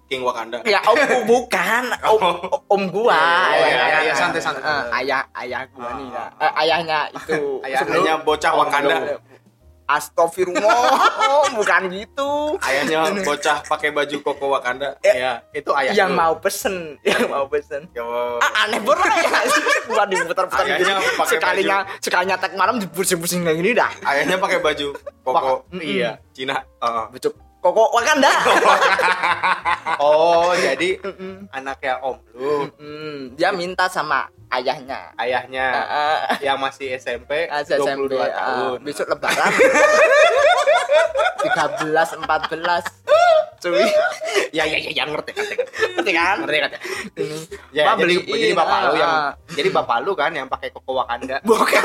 King 0.05 0.21
Wakanda. 0.21 0.61
ya 0.63 0.85
omku 0.85 1.19
bukan 1.25 1.85
om 2.13 2.21
om 2.67 2.83
gua 2.89 3.17
Oh, 3.51 3.65
iya, 3.65 3.77
ayahnya. 3.81 4.01
iya, 4.03 4.15
santai, 4.15 4.39
santai. 4.39 4.61
Eh, 4.63 4.83
ayah 5.01 5.23
ayah 5.35 5.63
gua 5.71 5.85
Oh. 5.85 5.93
nih 5.95 6.07
ya. 6.09 6.25
Eh, 6.39 6.53
ayahnya 6.61 6.99
itu 7.11 7.41
Ayahnya 7.65 8.15
bocah 8.21 8.53
Wakanda. 8.55 8.97
Astagfirullah 9.85 10.81
oh, 11.21 11.45
bukan 11.61 11.93
gitu 11.93 12.57
Ayahnya 12.59 13.05
bocah 13.21 13.61
pakai 13.63 13.93
baju 13.93 14.17
koko 14.19 14.49
Wakanda. 14.51 14.97
Iya, 15.01 15.45
itu 15.53 15.69
ayah 15.75 15.93
yang 15.93 16.13
mau 16.13 16.33
pesen 16.39 16.97
yang 17.05 17.29
mau 17.29 17.45
pesen 17.45 17.85
Yo. 17.93 18.41
ah, 18.41 18.65
aneh 18.65 18.81
banget 18.81 19.13
ya 19.21 19.41
gua 19.85 20.05
diputar-putar 20.05 20.65
gitu. 20.71 20.89
sekalinya 21.29 21.85
sekalinya 22.01 22.37
tek 22.39 22.57
malam 22.57 22.81
dipusing-pusing 22.81 23.45
kayak 23.45 23.57
gini 23.57 23.71
dah 23.73 23.93
Ayahnya 24.03 24.37
pakai 24.37 24.59
baju 24.59 24.97
koko. 25.21 25.69
Iya. 25.75 26.17
Cina. 26.33 26.65
Heeh. 26.81 27.05
Bucuk 27.13 27.33
koko 27.65 27.89
Wakanda. 27.97 28.29
Oh, 29.95 30.51
jadi 30.59 30.99
anaknya 31.55 32.03
om 32.03 32.19
lu, 32.35 32.67
dia 33.39 33.55
minta 33.55 33.87
sama 33.87 34.27
ayahnya. 34.51 35.15
Ayahnya. 35.15 35.67
Ah, 35.71 35.87
ah. 35.87 36.37
yang 36.43 36.59
masih 36.59 36.99
SMP, 36.99 37.47
Ah, 37.47 37.63
22 37.63 37.79
SMP, 37.79 38.13
ah, 38.19 38.29
tahun. 38.35 38.79
besok 38.83 39.07
lebaran. 39.15 39.53
13 41.45 42.21
14 42.27 42.85
cuy. 43.63 43.85
Ya 44.55 44.63
ya 44.67 44.79
ya, 44.79 44.91
ya 44.95 45.05
ngerti 45.07 45.31
ngerti. 45.35 45.55
ngerti 45.99 46.11
kan? 46.15 46.37
Ngerti 46.47 46.59
ini 47.19 47.39
Ya, 47.75 47.91
Pak, 47.91 48.03
jadi, 48.03 48.15
beliin, 48.23 48.23
jadi 48.31 48.55
bapak 48.55 48.79
lu 48.87 48.95
yang 48.99 49.15
jadi 49.51 49.69
bapak 49.71 49.97
lu 50.03 50.13
kan 50.15 50.31
yang 50.31 50.47
pakai 50.47 50.69
koko 50.71 50.91
Wakanda. 51.03 51.39
bukan 51.43 51.83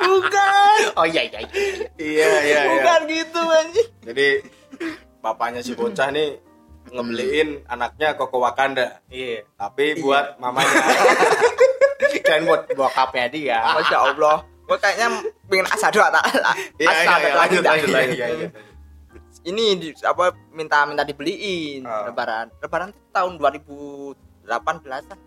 bukan 0.00 0.78
Oh 0.96 1.06
iya 1.06 1.22
iya. 1.26 1.38
iya. 1.40 1.50
Iya, 1.96 2.28
iya, 2.28 2.38
iya. 2.44 2.60
bukan 2.72 3.00
gitu 3.06 3.40
anjing 3.40 3.88
Jadi 4.04 4.28
bapaknya 5.20 5.60
si 5.60 5.72
bocah 5.76 6.08
nih 6.10 6.40
ngebeliin 6.90 7.62
anaknya 7.70 8.18
koko 8.18 8.42
Wakanda. 8.42 8.98
Iya. 9.06 9.46
Tapi 9.54 10.00
buat 10.02 10.40
mamanya. 10.42 10.68
Kalian 12.26 12.46
buat 12.46 12.62
bokapnya 12.74 13.26
dia. 13.30 13.58
masya 13.74 13.98
allah 14.06 14.42
gua 14.70 14.78
kayaknya 14.78 15.08
pengen 15.50 15.66
asado 15.66 15.98
tak 15.98 16.24
Iya, 16.78 16.86
iya, 16.86 16.90
asado 16.94 17.26
iya, 17.26 17.34
lanjut, 17.34 17.62
lanjut, 17.66 17.88
lanjut, 17.90 18.14
iya, 18.14 18.26
iya. 18.38 18.48
ini 19.42 19.64
di, 19.82 19.88
apa 20.06 20.30
minta 20.54 20.86
minta 20.86 21.02
dibeliin 21.02 21.82
Ah. 21.82 22.06
lebaran 22.06 22.54
lebaran 22.62 22.94
itu 22.94 23.02
tahun 23.10 23.34
2018 23.42 24.14
an 25.10 25.18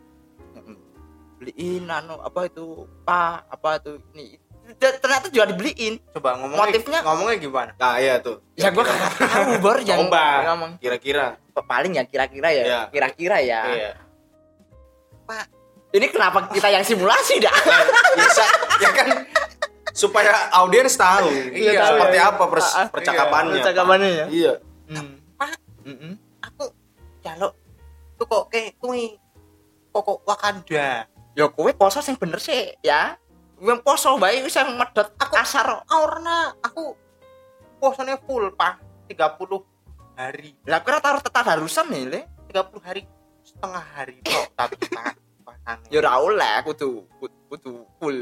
beliin 1.43 1.83
anu 1.85 2.15
apa 2.17 2.47
itu 2.47 2.65
pak 3.03 3.51
apa 3.51 3.69
itu 3.77 3.91
ini 4.15 4.39
ternyata 4.79 5.27
juga 5.27 5.51
dibeliin 5.51 5.99
Coba 6.09 6.39
ngomongnya 6.39 6.61
Motifnya- 6.63 7.03
ngomongnya 7.03 7.35
gimana? 7.35 7.71
Nah, 7.75 7.99
iya 7.99 8.15
tuh. 8.17 8.39
ya 8.55 8.71
gua 8.71 8.87
kagak 8.87 9.11
tahu 9.19 9.51
bor 9.59 9.77
yang 9.77 10.07
ngomong 10.07 10.79
Kira-kira. 10.79 11.35
paling 11.67 11.93
ya 11.93 12.03
kira-kira 12.03 12.49
ya 12.49 12.63
Iya. 12.63 12.81
kira-kira 12.87 13.37
ya 13.39 13.61
Iya. 13.67 13.91
ini 15.93 16.05
kenapa 16.09 16.49
kita 16.49 16.67
yang 16.69 16.81
simulasi 16.81 17.37
dah 17.37 17.53
Bisa 18.17 18.45
ya 18.79 18.89
kan 18.89 19.07
supaya 19.93 20.31
audiens 20.57 20.95
tahu 20.95 21.29
Iya, 21.53 21.85
seperti 21.85 22.17
iya. 22.17 22.31
apa 22.31 22.43
pers- 22.49 22.73
Ah, 22.73 22.79
ah. 22.79 22.87
percakapannya. 22.89 23.61
Percakapannya 23.61 24.09
ya? 24.09 24.25
Iya. 24.25 24.53
Hmm. 24.89 25.21
Pak, 25.37 25.53
Mm-mm. 25.85 26.13
aku 26.41 26.65
jaluk 27.21 27.53
tuh 28.17 28.25
kok 28.25 28.43
kayak 28.49 28.73
kui 28.81 29.13
koko 29.91 30.17
Wakanda. 30.25 31.05
Ya 31.33 31.49
kowe 31.49 31.69
poso 31.73 31.99
sing 31.99 32.15
bener 32.15 32.37
sih 32.37 32.73
ya. 32.81 33.17
Yang 33.63 33.79
poso 33.81 34.17
bae 34.17 34.43
wis 34.43 34.53
yang 34.53 34.75
medot 34.75 35.07
Aku- 35.15 35.37
asar 35.39 35.85
Karena 35.87 36.51
aku 36.59 36.97
puasanya 37.79 38.19
full 38.19 38.51
pak. 38.53 38.79
30 39.07 39.63
hari. 40.15 40.51
Lah 40.67 40.79
kira 40.81 40.99
taruh 40.99 41.21
tetap 41.21 41.43
harusan 41.45 41.87
nih 41.89 42.03
le. 42.07 42.21
30 42.51 42.81
hari 42.83 43.01
setengah 43.43 43.83
hari 43.97 44.23
kok 44.23 44.47
tapi 44.59 44.77
pak 44.87 45.15
puasanya 45.43 45.87
ya 45.91 45.99
ora 45.99 46.11
oleh 46.21 46.53
kudu 46.63 47.03
kudu 47.49 47.73
full 47.99 48.17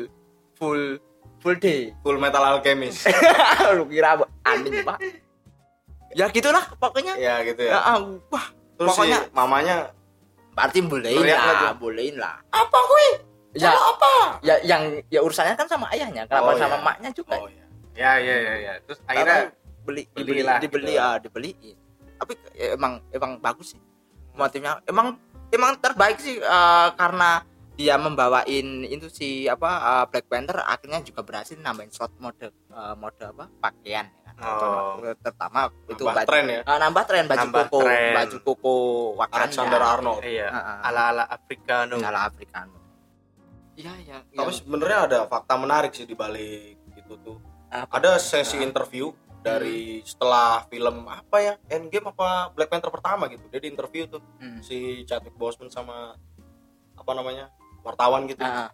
full 0.58 0.84
full 1.42 1.56
day. 1.58 1.90
Full 2.06 2.22
Metal 2.22 2.42
Alchemist. 2.42 3.10
lu 3.78 3.90
kira 3.90 4.18
apa? 4.18 4.26
aneh 4.46 4.82
pak. 4.86 5.00
Ya 6.12 6.28
gitulah 6.28 6.60
pokoknya. 6.76 7.16
Ya 7.16 7.40
gitu 7.48 7.64
ya, 7.64 7.72
ya. 7.72 7.80
ah, 7.80 8.04
wah 8.04 8.46
Terus 8.76 8.90
pokoknya 8.92 9.20
si 9.24 9.32
mamanya 9.32 9.76
berarti 10.52 10.80
bolehin 10.84 11.24
lah 11.26 11.74
bolehin 11.76 12.16
lah 12.20 12.36
apa 12.52 12.78
kuy? 12.88 13.08
ya 13.56 13.72
apa? 13.72 14.40
ya 14.44 14.56
yang 14.64 15.00
ya 15.12 15.20
urusannya 15.20 15.56
kan 15.60 15.68
sama 15.68 15.92
ayahnya 15.92 16.24
kenapa 16.28 16.56
Oh, 16.56 16.60
sama 16.60 16.78
iya. 16.80 16.84
maknya 16.84 17.10
juga 17.12 17.36
Oh 17.40 17.48
iya. 17.52 17.66
ya 17.96 18.12
ya 18.20 18.36
ya 18.40 18.54
ya 18.60 18.74
terus 18.88 19.00
akhirnya 19.04 19.40
beli 19.84 20.04
dibeli 20.16 20.40
belilah 20.46 20.58
dibeli 20.62 20.94
gitu. 20.96 21.04
ah 21.04 21.18
dibeliin 21.20 21.78
tapi 22.22 22.34
ya, 22.56 22.78
emang 22.78 23.02
emang 23.12 23.32
bagus 23.42 23.74
sih 23.76 23.82
motifnya 24.38 24.80
emang 24.88 25.18
emang 25.52 25.76
terbaik 25.82 26.22
sih 26.22 26.40
eh, 26.40 26.90
karena 26.96 27.44
dia 27.76 27.98
membawain 27.98 28.86
itu 28.86 29.10
si 29.10 29.50
apa 29.50 29.70
eh, 29.82 30.06
Black 30.14 30.30
Panther 30.30 30.62
akhirnya 30.64 31.02
juga 31.04 31.26
berhasil 31.26 31.58
nambahin 31.58 31.92
slot 31.92 32.14
mode 32.22 32.48
eh, 32.48 32.96
mode 32.96 33.20
apa 33.26 33.50
pakaian 33.60 34.06
ya. 34.08 34.21
Oh. 34.42 34.98
terutama 35.16 35.60
itu 35.86 35.98
Nambah 35.98 36.16
baju- 36.16 36.28
tren 36.28 36.46
ya. 36.48 36.62
eh, 36.62 36.78
nambah 36.80 37.04
tren 37.06 37.24
baju 37.26 37.40
Nambah 37.40 37.64
koko 37.64 37.80
tren. 37.82 38.14
baju 38.14 38.38
koko 38.42 38.74
Wakanda 39.16 39.38
Alexander 39.40 39.82
Arnold. 39.84 40.20
iya 40.24 40.48
Ah, 40.48 40.58
ah. 40.58 40.78
ala 40.84 41.02
ala 41.08 41.24
Africano 41.28 41.96
ala 41.98 42.20
Africano 42.26 42.78
iya 43.74 43.94
ya 44.00 44.18
Tapi 44.28 44.52
sebenarnya 44.52 45.00
ada 45.04 45.20
fakta 45.26 45.56
menarik 45.56 45.92
sih 45.92 46.04
di 46.04 46.14
balik 46.14 46.78
itu 46.92 47.14
tuh. 47.20 47.38
Apa? 47.68 47.98
Ada 47.98 48.18
sesi 48.18 48.60
interview 48.60 49.10
dari 49.40 50.04
setelah 50.04 50.68
film 50.68 51.02
apa 51.04 51.38
ya 51.40 51.54
Endgame 51.68 52.10
apa 52.10 52.52
Black 52.52 52.68
Panther 52.68 52.90
pertama 52.90 53.26
gitu. 53.26 53.42
Dia 53.48 53.58
di 53.58 53.70
interview 53.70 54.06
tuh 54.06 54.22
Hmm. 54.38 54.60
si 54.60 55.02
Chadwick 55.04 55.34
Boseman 55.34 55.68
sama 55.68 56.14
apa 56.94 57.12
namanya 57.12 57.50
wartawan 57.80 58.26
gitu. 58.26 58.40
Ah, 58.40 58.68
ah. 58.68 58.70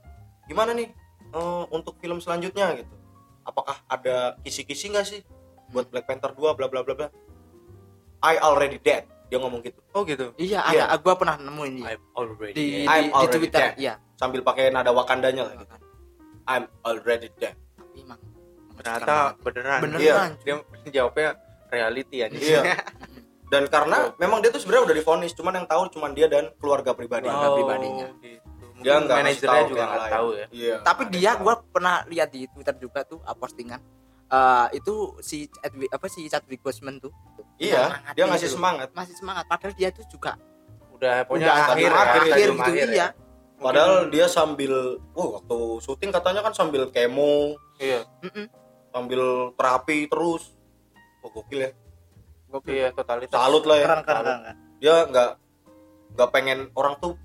Gimana 0.46 0.72
nih 0.72 0.92
eh, 1.30 1.64
untuk 1.70 1.96
film 1.98 2.18
selanjutnya 2.18 2.74
gitu? 2.76 2.96
Apakah 3.44 3.80
ada 3.86 4.36
kisi-kisi 4.42 4.90
nggak 4.90 5.06
sih 5.06 5.22
buat 5.70 5.86
Black 5.88 6.06
Panther 6.06 6.32
2 6.32 6.54
bla 6.54 6.68
bla 6.68 6.82
bla 6.82 6.94
bla? 6.94 7.08
I 8.20 8.40
already 8.40 8.80
dead. 8.80 9.06
Dia 9.28 9.38
ngomong 9.38 9.60
gitu 9.60 9.84
oh 9.92 10.02
gitu 10.02 10.32
iya 10.36 10.64
Iya. 10.66 10.88
ada 10.88 10.96
gua 10.98 11.14
pernah 11.14 11.36
nemuin 11.36 11.74
dia 11.76 11.86
I'm 11.90 12.02
already 12.14 12.54
di, 12.54 12.64
dead. 12.64 12.80
di, 12.80 12.88
I'm 12.88 13.04
di 13.04 13.12
already 13.12 13.36
Twitter 13.38 13.60
dead. 13.60 13.74
iya 13.76 13.94
sambil 14.16 14.40
pakai 14.40 14.72
nada 14.72 14.90
Wakandanya 14.90 15.44
lah 15.44 15.54
gitu. 15.54 15.76
I'm 16.46 16.66
already 16.82 17.28
dead. 17.36 17.56
tapi 17.76 17.98
emang 18.00 18.20
ternyata 18.74 19.36
beneran 19.38 19.80
beneran 19.84 20.00
Iya. 20.00 20.16
dia 20.40 20.56
jawabnya 20.96 21.36
reality 21.68 22.18
aja 22.22 22.38
Iya. 22.38 22.62
Dan 23.52 23.64
karena 23.66 24.12
memang 24.16 24.40
dia 24.40 24.48
tuh 24.48 24.60
sebenarnya 24.60 24.92
udah 24.92 24.98
divonis, 24.98 25.32
cuman 25.32 25.54
yang 25.56 25.68
tahu 25.68 25.88
cuman 25.90 26.12
dia 26.12 26.28
dan 26.28 26.52
keluarga 26.56 26.92
pribadi. 26.92 27.28
Keluarga 27.28 27.52
pribadinya. 27.54 28.08
gitu. 28.18 28.44
Dia 28.78 28.96
nggak 28.98 29.18
manajernya 29.18 29.48
tahu 29.50 29.66
juga 29.66 29.74
ke 29.74 29.76
yang 29.78 29.88
nggak 29.90 30.00
lain. 30.00 30.14
tahu 30.14 30.28
ya 30.30 30.46
Iya. 30.54 30.76
tapi 30.84 31.04
dia 31.10 31.32
gue 31.34 31.54
pernah 31.68 31.96
lihat 32.06 32.30
di 32.30 32.42
Twitter 32.46 32.76
juga 32.78 33.00
tuh 33.04 33.20
uh, 33.20 33.34
postingan 33.34 33.80
Eh, 34.28 34.68
itu 34.76 35.16
si 35.24 35.48
Chadwick 35.48 35.88
apa 35.88 36.06
si 36.12 36.28
Chadwick 36.28 36.60
Boseman 36.60 37.00
tuh. 37.00 37.16
Iya, 37.58 37.88
semangat 37.90 38.14
dia 38.14 38.20
gitu 38.20 38.32
ngasih 38.36 38.48
loh. 38.48 38.56
semangat. 38.60 38.88
masih 38.94 39.16
semangat 39.18 39.44
padahal 39.50 39.74
dia 39.74 39.90
tuh 39.90 40.06
juga 40.12 40.38
udah 40.94 41.26
pokoknya 41.26 41.46
udah 41.48 41.56
akhir, 41.58 41.74
stadium 41.74 41.90
ya, 41.90 42.04
akhir, 42.04 42.22
gitu 42.52 42.62
akhir 42.62 42.90
ya. 42.90 42.94
iya 42.94 43.08
Padahal 43.58 44.14
dia 44.14 44.26
sambil, 44.30 45.02
wah 45.18 45.42
waktu 45.42 45.58
syuting 45.82 46.14
katanya 46.14 46.46
kan 46.46 46.54
sambil 46.54 46.94
kemo, 46.94 47.58
iya 47.82 48.06
Mm-mm. 48.22 48.46
sambil 48.94 49.50
terapi 49.58 50.06
terus. 50.06 50.54
Oh 51.26 51.34
gokil 51.34 51.66
ya. 51.66 51.72
iya 52.70 52.94
totalitas 52.94 53.34
Salut 53.34 53.66
lah 53.66 53.82
ya. 53.82 53.86
keren 53.90 54.02
keren, 54.06 54.22
keren. 54.22 54.56
Dia 54.78 54.96
nggak 55.10 55.30
nggak 56.14 56.30
pengen 56.30 56.60
orang 56.78 57.02
tuh 57.02 57.18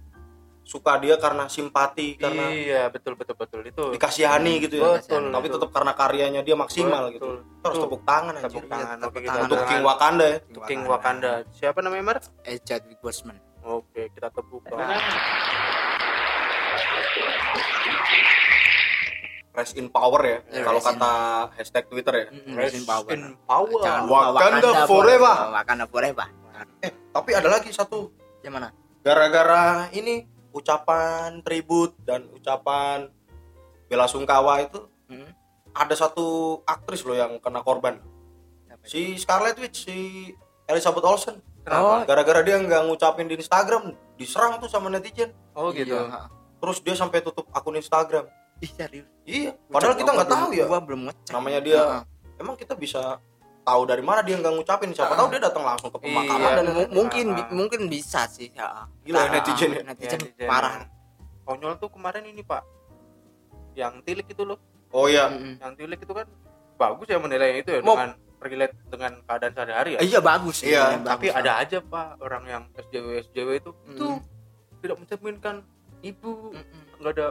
suka 0.62 0.94
dia 0.96 1.14
karena 1.16 1.44
simpati, 1.46 2.14
karena 2.14 2.48
iya 2.48 2.82
betul 2.86 3.12
betul 3.12 3.34
betul 3.34 3.60
itu 3.62 3.82
dikasihani 3.90 4.62
gitu 4.62 4.78
ya. 4.78 4.96
betul 4.96 5.28
Tapi 5.28 5.46
itu. 5.46 5.54
tetap 5.58 5.70
karena 5.70 5.92
karyanya 5.92 6.40
dia 6.40 6.54
maksimal 6.54 7.02
Betul. 7.04 7.12
gitu. 7.12 7.28
Kita 7.52 7.66
harus 7.66 7.78
tepuk 7.80 8.02
tangan 8.02 8.32
aja. 8.32 8.44
tepuk 8.46 8.66
tangan 8.66 8.96
Tepuk 8.96 9.12
kita 9.16 9.28
tangan. 9.28 9.42
Untuk 9.42 9.56
tepuk 9.56 9.68
King. 9.68 9.82
Wakanda 9.82 10.24
ya. 10.24 10.36
Untuk 10.44 10.62
King 10.64 10.80
Wakanda 10.84 11.32
siapa 11.50 11.78
namanya 11.78 12.04
Mar 12.04 12.18
eh 12.42 12.58
Chadwick 12.58 12.98
Boseman 12.98 13.36
oke 13.60 14.02
kita 14.08 14.28
tepuk 14.28 14.62
tangan 14.64 15.02
Rest 19.52 19.76
in 19.76 19.92
power 19.92 20.20
ya. 20.22 20.38
Ya, 20.48 20.64
Kalau 20.64 20.80
rest 20.80 20.88
in- 20.88 20.96
kata 20.96 21.12
hashtag 21.52 21.84
Twitter 21.86 22.14
ya. 22.16 22.26
Mm-mm, 22.32 22.56
Rest 22.56 22.72
in 22.72 22.84
power. 22.88 23.08
in 23.10 23.22
power 23.44 23.80
Jangan 23.84 24.02
lupa 24.02 24.20
Wakanda 24.32 24.68
forever. 24.86 25.36
Wakanda 25.52 25.84
forever 25.86 26.26
Eh, 26.80 26.90
tapi 27.10 27.30
ada 27.32 27.48
lagi 27.50 27.68
satu 27.68 28.08
yang 28.40 28.54
mana 28.54 28.72
gara-gara 29.02 29.90
ini 29.92 30.24
ucapan 30.52 31.40
tribut 31.40 31.96
dan 32.00 32.28
ucapan 32.30 33.08
bela 33.86 34.06
sungkawa 34.06 34.62
itu 34.62 34.80
Hmm. 35.04 35.28
ada 35.72 35.92
satu 35.92 36.24
aktris 36.62 37.02
loh 37.02 37.12
yang 37.12 37.36
kena 37.36 37.60
korban 37.60 38.00
si 38.82 39.14
Scarlet 39.14 39.54
Witch 39.54 39.84
si 39.84 40.32
Elizabeth 40.64 41.02
Olsen 41.02 41.36
Kenapa? 41.60 42.02
gara-gara 42.04 42.40
dia 42.40 42.56
nggak 42.56 42.82
ngucapin 42.82 43.24
di 43.24 43.36
Instagram 43.36 43.92
diserang 44.14 44.56
tuh 44.56 44.66
sama 44.66 44.88
netizen 44.88 45.30
Oh 45.52 45.68
gitu. 45.70 45.92
Iya. 45.92 46.32
terus 46.58 46.80
dia 46.80 46.92
sampai 46.92 47.20
tutup 47.20 47.44
akun 47.50 47.74
Instagram 47.74 48.24
Ih, 48.58 48.70
serius. 48.70 49.04
iya 49.22 49.52
padahal 49.66 49.94
kita 49.94 50.10
nggak 50.10 50.30
tahu 50.30 50.48
ya 50.52 50.64
Gua 50.64 50.80
belum 50.80 51.00
ngecek. 51.06 51.30
namanya 51.30 51.60
dia 51.60 51.78
Heeh. 51.78 52.02
emang 52.38 52.56
kita 52.56 52.72
bisa 52.72 53.20
tahu 53.62 53.82
dari 53.84 54.00
mana 54.00 54.20
dia 54.20 54.34
nggak 54.34 54.52
ngucapin 54.52 54.90
siapa 54.90 55.14
tahu 55.14 55.26
dia 55.28 55.40
datang 55.40 55.62
langsung 55.62 55.88
ke 55.88 55.98
pemakaman 55.98 56.42
Iya. 56.42 56.56
dan 56.56 56.66
mungkin 56.90 57.26
Ah. 57.28 57.36
bi- 57.38 57.52
mungkin 57.52 57.80
bisa 57.86 58.26
sih 58.26 58.50
ya. 58.50 58.90
Gila, 59.00 59.18
Nah, 59.20 59.26
netizen 59.32 59.70
ya. 59.70 59.82
netizen 59.84 60.18
Ya, 60.18 60.26
netizen 60.28 60.46
parah 60.46 60.74
Konyol 61.42 61.74
tuh 61.76 61.86
kemarin 61.88 62.22
ini 62.24 62.38
pak, 62.40 62.62
yang 63.74 63.98
tilik 64.00 64.22
itu 64.24 64.42
loh, 64.42 64.58
oh 64.90 65.06
iya 65.06 65.26
Mm-mm. 65.26 65.58
yang 65.58 65.72
tilik 65.72 65.96
itu 65.96 66.12
kan 66.12 66.26
bagus 66.76 67.06
ya 67.06 67.18
menilainya 67.18 67.60
itu 67.60 67.70
ya 67.72 67.80
Mau- 67.80 67.94
dengan 67.94 68.10
relate 68.40 68.74
dengan 68.86 69.12
keadaan 69.20 69.52
sehari-hari 69.52 69.90
ya. 69.92 70.00
Iya 70.02 70.18
bagus 70.20 70.54
sih 70.56 70.66
Iya, 70.68 70.82
bagus. 70.96 71.08
Tapi 71.08 71.26
ada 71.32 71.52
aja 71.56 71.78
pak 71.80 72.18
orang 72.18 72.44
yang 72.44 72.62
SJW 72.76 73.06
SJW 73.24 73.48
itu 73.56 73.70
Mm. 73.72 73.90
itu 73.92 74.06
tidak 74.80 74.96
mencerminkan 74.98 75.56
ibu, 76.00 76.50
nggak 76.98 77.12
ada 77.12 77.26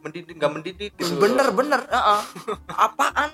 mendidik, 0.00 0.34
nggak 0.36 0.52
mendidik. 0.52 0.90
Gitu. 0.92 1.14
bener 1.16 1.50
bener 1.52 1.80
heeh. 1.84 2.20
apaan 2.86 3.30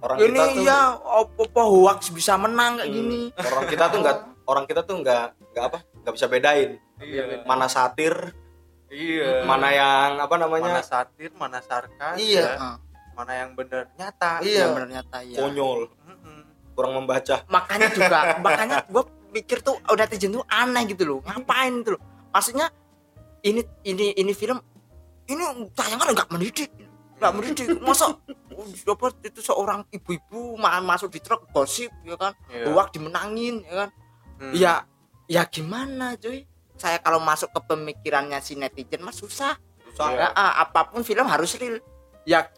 orang 0.00 0.16
ini 0.18 0.28
kita 0.32 0.44
tuh 0.50 0.64
ya 0.64 0.80
apa 0.96 1.42
apa 1.44 1.62
hoax 1.62 2.00
bisa 2.10 2.32
menang 2.34 2.72
kayak 2.80 2.88
Hmm, 2.88 2.96
gini 2.96 3.20
orang 3.36 3.64
kita 3.66 3.84
tuh 3.86 3.98
nggak 4.00 4.16
orang 4.44 4.64
kita 4.64 4.80
tuh 4.82 4.96
nggak 4.98 5.26
nggak 5.52 5.64
apa 5.64 5.78
nggak 6.00 6.14
bisa 6.16 6.26
bedain 6.26 6.70
Iya. 7.00 7.24
mana 7.44 7.66
satir 7.66 8.14
Iya. 8.90 9.46
mana 9.46 9.68
yang 9.70 10.10
apa 10.18 10.34
Mana 10.34 10.44
namanya 10.50 10.82
satir, 10.82 11.30
mana 11.32 11.62
sarkas, 11.62 12.18
Iya. 12.18 12.58
ya. 12.58 12.70
Mana 13.14 13.32
yang 13.38 13.54
bener 13.54 13.86
nyata. 13.94 14.42
Iya. 14.42 14.66
Yang 14.66 14.70
bener 14.74 14.88
nyata 14.90 15.18
ya 15.22 15.38
konyol 15.38 15.80
kurang 16.74 16.96
membaca 16.96 17.44
makanya 17.46 17.88
juga 17.92 18.18
makanya 18.44 18.76
gue 18.88 19.02
pikir 19.36 19.60
tuh 19.60 19.76
oh, 19.84 19.94
netizen 19.94 20.32
tuh 20.32 20.40
aneh 20.48 20.88
gitu 20.88 21.04
loh 21.04 21.18
ngapain 21.22 21.84
tuh 21.84 21.94
loh 21.94 22.02
maksudnya 22.32 22.72
ini 23.44 23.60
ini 23.84 24.16
ini 24.16 24.32
film 24.32 24.56
ini 25.28 25.44
tayangan 25.76 26.08
nggak 26.16 26.28
mendidik 26.32 26.70
nggak 27.20 27.32
mendidik 27.36 27.68
masa 27.84 28.16
apa 28.82 29.06
itu 29.22 29.40
seorang 29.40 29.84
ibu-ibu 29.90 30.56
ma- 30.56 30.80
masuk 30.80 31.12
di 31.12 31.20
truk 31.20 31.44
gosip 31.50 31.92
ya 32.02 32.16
kan? 32.16 32.32
Iya. 32.48 32.72
hoax 32.72 32.88
dimenangin 32.90 33.60
ya 33.62 33.74
kan? 33.76 33.90
Hmm. 34.40 34.52
ya 34.56 34.72
ya 35.28 35.44
gimana 35.44 36.16
cuy? 36.16 36.48
Saya 36.74 36.96
kalau 36.98 37.20
masuk 37.20 37.52
ke 37.52 37.60
pemikirannya 37.62 38.40
si 38.40 38.56
netizen 38.56 39.04
mah 39.04 39.12
susah. 39.12 39.52
Susah 39.84 40.08
Iya. 40.10 40.26
ya. 40.26 40.28
Ah, 40.32 40.64
apa 40.64 40.88
pun 40.88 41.04
film 41.04 41.28
harus 41.28 41.60
real. 41.60 41.76
Ya 42.24 42.48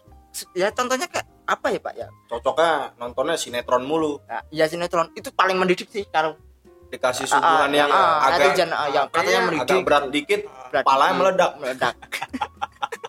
ya 0.54 0.70
contohnya 0.70 1.10
kayak 1.10 1.26
apa 1.42 1.66
ya 1.68 1.78
pak? 1.82 1.94
Ya. 1.98 2.06
Cocoknya 2.30 2.94
nontonnya 2.96 3.34
sinetron 3.34 3.82
mulu. 3.82 4.22
Ya, 4.24 4.38
ya 4.54 4.64
sinetron. 4.64 5.10
Itu 5.12 5.34
paling 5.34 5.58
mendidik 5.58 5.90
sih 5.90 6.06
kalau 6.06 6.38
dikasih 6.86 7.24
suguhan 7.24 7.72
yang 7.72 7.88
ah, 7.88 8.30
agak 8.30 8.52
netizen, 8.52 8.70
ah, 8.70 8.86
yang 8.86 9.08
katanya 9.08 9.32
agak 9.32 9.46
mendidik 9.48 9.80
berat 9.82 10.04
dikit 10.08 10.40
palanya 10.84 11.14
meledak. 11.16 11.50
meledak. 11.58 11.94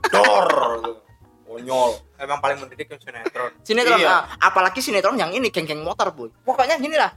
Dor 0.09 0.49
konyol 1.53 1.89
emang 2.17 2.39
paling 2.39 2.57
mendidik 2.59 2.87
yang 2.87 2.99
sinetron. 2.99 3.51
sinetron 3.61 3.97
Iya. 3.97 4.09
ah, 4.09 4.21
apalagi 4.43 4.79
sinetron 4.79 5.15
yang 5.15 5.29
ini 5.29 5.47
geng-geng 5.47 5.79
motor 5.79 6.09
boy 6.09 6.33
pokoknya 6.41 6.77
gini 6.77 6.95
lah 6.95 7.13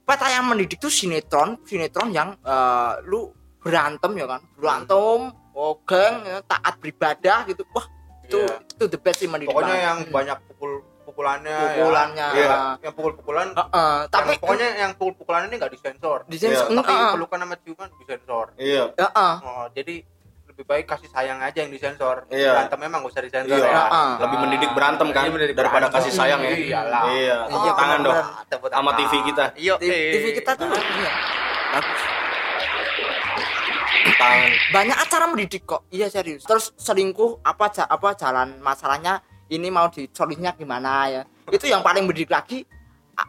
peta 0.00 0.26
yang 0.28 0.46
mendidik 0.46 0.78
tuh 0.78 0.88
sinetron 0.88 1.60
sinetron 1.62 2.08
yang 2.10 2.32
eh, 2.38 2.92
lu 3.04 3.28
berantem 3.58 4.12
ya 4.14 4.26
kan 4.26 4.40
berantem 4.54 5.20
oh 5.52 5.74
geng 5.82 6.14
ya, 6.22 6.40
taat 6.42 6.76
beribadah 6.78 7.44
gitu 7.44 7.62
wah 7.70 7.86
itu 8.22 8.40
Iya. 8.40 8.56
itu 8.72 8.84
the 8.86 8.96
best 8.96 9.20
sih 9.20 9.28
mendidik 9.28 9.52
Pokoknya 9.52 9.68
banget. 9.70 9.86
yang 9.86 9.98
banyak 10.08 10.38
pukul 10.46 10.72
pukulannya 11.04 11.58
pukulannya 11.70 12.28
Iya. 12.32 12.48
ya. 12.48 12.58
Yang 12.80 12.94
pukul-pukulan 12.96 13.46
Heeh, 13.52 13.96
tapi 14.08 14.32
tapi 14.32 14.32
pokoknya 14.40 14.68
yang 14.74 14.92
pukul-pukulan 14.94 15.40
ini 15.44 15.54
nggak 15.54 15.70
disensor. 15.70 16.18
di 16.24 16.36
sini 16.36 16.52
Iya. 16.52 16.64
Tapi 16.72 16.88
heeh, 16.90 17.12
pelukan 17.12 17.38
sama 17.38 17.56
ciuman 17.60 17.88
disensor. 17.94 18.46
iya 18.56 18.84
heeh. 18.90 19.34
Oh, 19.40 19.66
jadi 19.70 19.94
lebih 20.54 20.70
baik 20.70 20.86
kasih 20.86 21.10
sayang 21.10 21.42
aja 21.42 21.66
yang 21.66 21.72
disensor. 21.74 22.30
Iya. 22.30 22.54
Berantem 22.54 22.78
memang 22.78 23.02
gak 23.02 23.10
usah 23.10 23.22
disensor 23.26 23.58
Iya. 23.58 23.66
ya. 23.66 23.84
Heeh. 23.90 24.10
lebih 24.22 24.38
mendidik 24.38 24.70
berantem 24.70 25.08
kan 25.10 25.22
Iya, 25.26 25.32
mendidik 25.34 25.56
daripada 25.58 25.90
berantem. 25.90 25.98
kasih 25.98 26.12
sayang 26.14 26.40
ya 26.40 26.54
Iyalah. 26.54 27.02
iya 27.10 27.10
Iya, 27.10 27.36
tepuk 27.50 27.74
tangan 27.74 27.98
dong 28.00 28.18
sama. 28.70 28.90
TV 28.94 29.12
kita 29.26 29.44
Iya. 29.58 29.74
TV, 29.82 29.90
TV 30.14 30.24
kita 30.38 30.50
tuh 30.54 30.66
iya, 30.70 31.10
bagus 31.74 32.00
tangan 34.14 34.50
banyak 34.70 34.96
acara 34.96 35.24
mendidik 35.26 35.62
kok 35.64 35.82
iya 35.90 36.06
serius 36.06 36.46
terus 36.46 36.70
selingkuh 36.78 37.42
apa 37.42 37.74
apa 37.84 38.08
jalan 38.14 38.54
masalahnya 38.62 39.18
ini 39.50 39.74
mau 39.74 39.90
disolihnya 39.90 40.54
gimana 40.54 41.10
ya 41.10 41.22
itu 41.50 41.66
yang 41.66 41.82
paling 41.82 42.06
mendidik 42.06 42.30
lagi 42.30 42.62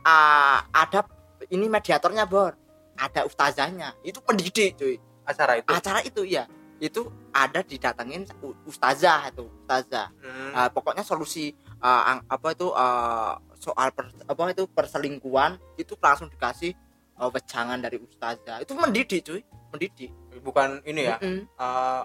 ada 0.05 1.01
ini 1.49 1.65
mediatornya 1.65 2.29
bor 2.29 2.53
ada 2.95 3.25
ustazahnya 3.25 3.97
itu 4.05 4.21
pendidik 4.21 4.77
cuy 4.77 4.95
acara 5.25 5.57
itu. 5.57 5.73
acara 5.73 5.99
itu 6.05 6.21
ya 6.21 6.45
itu 6.77 7.01
ada 7.31 7.61
didatengin 7.61 8.27
ustazah 8.63 9.29
itu 9.29 9.47
ustazah 9.57 10.11
Hmm. 10.17 10.51
Ah, 10.53 10.67
pokoknya 10.67 11.01
solusi 11.01 11.51
ang- 11.77 12.23
apa 12.25 12.47
itu 12.49 12.67
ah, 12.69 13.35
soal 13.55 13.91
per- 13.91 14.11
apa 14.21 14.43
itu 14.49 14.67
perselingkuhan 14.67 15.55
itu 15.75 15.95
langsung 15.97 16.27
dikasih 16.27 16.75
ah, 17.15 17.27
wejangan 17.27 17.79
dari 17.79 17.95
ustazah 17.97 18.59
itu 18.59 18.71
mendidik 18.73 19.21
cuy 19.21 19.41
mendidik 19.69 20.11
Bukan 20.37 20.83
ini 20.83 21.05
ya. 21.05 21.15
Mm-mm. 21.17 21.47
eh, 21.49 22.01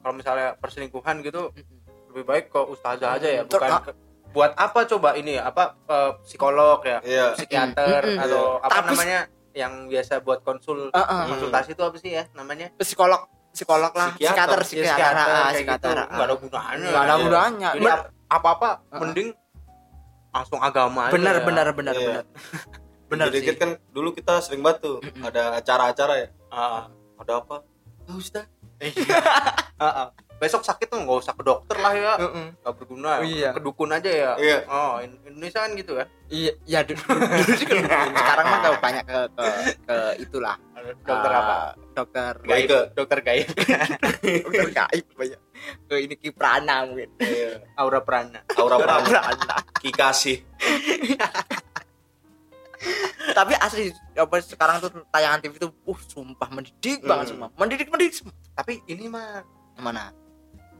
kalau 0.00 0.14
misalnya 0.14 0.56
perselingkuhan 0.56 1.20
gitu 1.20 1.48
Mm-mm. 1.50 1.78
lebih 2.10 2.24
baik 2.24 2.44
kok 2.48 2.66
ustazah 2.66 3.14
aja 3.14 3.28
ya, 3.30 3.42
Ter- 3.44 3.60
bukan 3.60 3.70
ke- 3.84 3.96
buat 4.30 4.50
apa 4.54 4.82
coba 4.84 5.14
ini 5.14 5.36
ya? 5.36 5.46
Apa 5.46 5.76
eh, 5.78 6.10
psikolog 6.20 6.80
ya, 6.82 6.98
iya 7.02 7.26
psikiater 7.32 8.02
Mm-mm. 8.02 8.18
atau 8.18 8.42
apa 8.58 8.72
Tapi- 8.74 8.90
namanya 8.90 9.20
yang 9.52 9.86
biasa 9.86 10.18
buat 10.18 10.40
konsul 10.40 10.90
Ah, 10.90 10.98
ah. 10.98 11.22
konsultasi 11.28 11.72
itu 11.72 11.82
apa 11.82 11.96
sih 11.96 12.10
ya 12.12 12.24
namanya? 12.32 12.74
psikolog 12.74 13.22
psikolog 13.54 13.92
lah 13.94 14.10
Psikiater. 14.12 14.58
psikiater 14.58 14.58
Ya, 14.58 14.66
psikiater 15.54 15.94
ah, 15.94 16.02
gitu. 16.02 16.10
Nggak 16.10 16.26
ada 16.26 16.34
gunanya. 16.36 16.88
nggak 16.90 17.00
ada 17.00 17.14
Iya. 17.14 17.22
gunanya 17.22 17.68
Jadi 17.70 17.84
Men- 17.84 17.94
ap- 17.94 18.10
apa-apa 18.28 18.68
Ah. 18.84 18.98
mending 18.98 19.28
langsung 20.28 20.58
agama 20.58 21.00
aja. 21.06 21.12
benar 21.14 21.34
ya. 21.36 21.42
benar 21.44 21.66
benar 21.70 21.94
Iya. 21.94 22.02
benar 22.04 22.24
benar 23.10 23.26
sih 23.30 23.34
dikit 23.38 23.56
kan 23.56 23.70
dulu 23.88 24.10
kita 24.10 24.42
sering 24.42 24.58
tuh 24.74 24.98
ada 25.22 25.54
acara-acara 25.54 26.14
ya 26.18 26.28
Ah, 26.50 26.90
ada 27.16 27.32
apa 27.38 27.62
oh, 28.04 28.18
Ustaz 28.18 28.50
iya. 28.76 29.22
Ah, 29.78 29.86
ah. 29.86 30.08
Besok 30.34 30.60
sakit 30.60 30.86
tuh 30.86 30.98
nggak 30.98 31.18
usah 31.20 31.32
ke 31.32 31.42
dokter 31.42 31.76
lah 31.76 31.92
ya, 31.92 32.12
nggak 32.18 32.74
berguna. 32.74 33.18
Oh, 33.18 33.24
iya. 33.24 33.50
Ke 33.50 33.60
dukun 33.60 33.88
aja 33.88 34.06
ya. 34.06 34.32
Iya. 34.34 34.58
Oh, 34.66 34.98
In- 34.98 35.16
Indonesia 35.24 35.60
kan 35.60 35.72
gitu 35.72 35.92
ya. 35.94 36.06
iya 36.26 36.52
ya 36.64 36.80
du- 36.82 36.96
du- 36.96 37.04
dulu 37.06 37.52
sih 37.54 37.64
kan 37.64 37.84
sekarang 38.10 38.46
mah 38.46 38.58
udah 38.58 38.72
banyak 38.78 39.04
ke 39.04 39.18
ke, 39.30 39.46
ke 39.84 39.96
itulah 40.18 40.56
Dokter 41.00 41.30
Ah, 41.30 41.38
apa? 41.38 41.56
dokter 41.92 42.32
Gaib. 42.40 42.66
ke 42.66 42.80
Dokter 42.92 43.18
gaib. 43.20 43.46
dokter 44.42 44.70
gaib 44.74 45.04
banyak 45.14 45.40
ke 45.84 45.94
ini 45.96 46.14
kiprana 46.16 46.82
mungkin 46.84 47.12
iya. 47.20 47.60
Aura 47.74 48.00
Prana. 48.00 48.40
Aura 48.50 48.76
Prana 48.78 49.04
Kiprana. 49.04 49.56
Kikasih 49.78 50.38
tapi 53.32 53.52
asli 53.54 53.88
apa 54.14 54.34
sekarang 54.40 54.76
tuh 54.78 54.90
tayangan 55.08 55.40
TV 55.40 55.56
tuh 55.58 55.72
uh 55.82 56.00
sumpah 56.04 56.48
mendidik 56.50 57.00
Hmm. 57.00 57.08
banget 57.10 57.26
semua 57.30 57.48
mendidik 57.54 57.88
mendidik 57.88 58.14
semua 58.14 58.34
Tapi 58.54 58.80
ini 58.86 59.06
mah 59.06 59.44
mana 59.76 60.08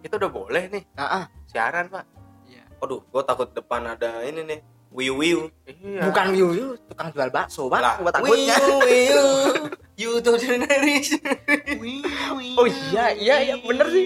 kita 0.04 0.20
udah 0.20 0.30
boleh 0.30 0.64
nih 0.68 0.84
ah 0.94 1.04
ah. 1.18 1.24
siaran 1.48 1.88
pak. 1.88 2.04
Iya. 2.44 2.68
Aduh, 2.78 3.00
gua 3.08 3.24
takut 3.24 3.48
depan 3.48 3.88
ada 3.88 4.20
ini 4.20 4.44
nih. 4.44 4.60
Wiu 4.92 5.16
wiu. 5.16 5.40
Iya. 5.64 6.06
bukan 6.06 6.26
Wiu 6.30 6.46
Wiu 6.50 6.68
tukang 6.86 7.10
jual 7.10 7.26
bakso 7.26 7.66
pak 7.66 7.80
Lah, 7.80 7.94
gua 7.98 8.12
takutnya 8.12 8.54
wiu. 8.84 9.24
You 9.94 10.18
to 10.20 10.36
generation. 10.36 11.22
oh 12.54 12.66
iya 12.66 13.10
iya 13.10 13.36
iya 13.42 13.54
bener 13.56 13.86
sih 13.88 14.04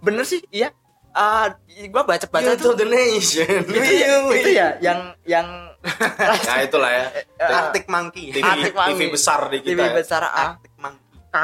bener 0.00 0.24
sih 0.24 0.40
iya 0.50 0.68
Ah, 1.10 1.50
gua 1.88 2.04
baca 2.04 2.22
baca 2.24 2.52
to 2.54 2.76
the 2.76 2.86
nation. 2.86 3.64
itu 3.66 3.92
ya, 3.96 4.08
itu 4.30 4.50
ya 4.52 4.68
yang 4.78 5.00
yang 5.24 5.46
Nah, 5.78 6.58
itulah 6.68 6.90
ya. 6.90 7.06
Arctic 7.40 7.86
Monkey. 7.88 8.30
TV, 8.30 8.44
Arctic 8.44 8.70
TV 8.70 8.76
Monkey. 8.76 9.08
besar 9.10 9.40
di 9.48 9.58
TV 9.58 9.72
kita. 9.72 9.84
ya. 9.84 9.92
besar 9.94 10.22
ah. 10.22 10.30
Ka- 10.30 10.67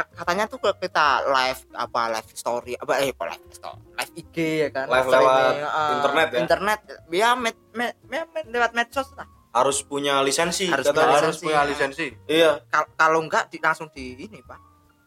katanya 0.09 0.45
tuh 0.45 0.59
kalau 0.59 0.77
kita 0.77 1.07
live 1.27 1.61
apa 1.73 2.01
live 2.11 2.29
story 2.33 2.73
apa 2.75 2.93
eh 2.99 3.11
apa 3.11 3.25
live 3.31 3.45
story 3.49 3.81
live 3.93 4.13
IG 4.17 4.37
ya 4.37 4.69
kan 4.71 4.87
Live 4.87 5.07
lewat 5.07 5.53
ah, 5.63 5.91
internet 5.95 6.29
ya? 6.29 6.39
internet 6.41 6.79
ya 7.09 7.29
med, 7.35 7.55
med, 7.71 7.93
med- 8.05 8.29
med- 8.29 8.49
lewat 8.49 8.73
medsos 8.73 9.09
lah 9.15 9.29
Harus 9.51 9.79
punya 9.81 10.19
lisensi 10.19 10.67
Harus 10.67 10.83
katanya. 10.85 11.07
punya 11.07 11.19
Harus 11.21 11.37
punya 11.39 11.61
lisensi. 11.63 12.07
Iya. 12.27 12.59
Kal- 12.67 12.91
kalau 12.93 13.23
enggak 13.23 13.47
di, 13.47 13.63
langsung 13.63 13.87
di 13.89 14.19
ini 14.19 14.43
pak 14.43 14.59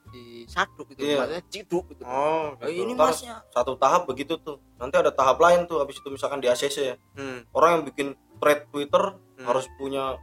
di 0.07 0.47
satu 0.47 0.87
gitu 0.87 1.03
Iya. 1.03 1.19
maksudnya 1.19 1.43
ciduk 1.45 1.83
gitu 1.91 2.01
Oh, 2.01 2.55
Oh, 2.55 2.63
ini 2.65 2.95
Ntar 2.95 3.11
masnya 3.11 3.43
satu 3.51 3.75
tahap 3.75 4.07
begitu 4.07 4.39
tuh. 4.39 4.63
Nanti 4.79 4.95
ada 4.95 5.11
tahap 5.11 5.35
lain 5.37 5.67
tuh 5.67 5.83
habis 5.83 5.99
itu 5.99 6.07
misalkan 6.07 6.39
di 6.39 6.47
ACC 6.47 6.77
ya. 6.79 6.95
Hmm. 7.19 7.43
Orang 7.51 7.69
yang 7.75 7.83
bikin 7.85 8.07
thread 8.39 8.71
Twitter 8.71 9.19
Hmm. 9.35 9.45
harus 9.45 9.67
punya 9.75 10.15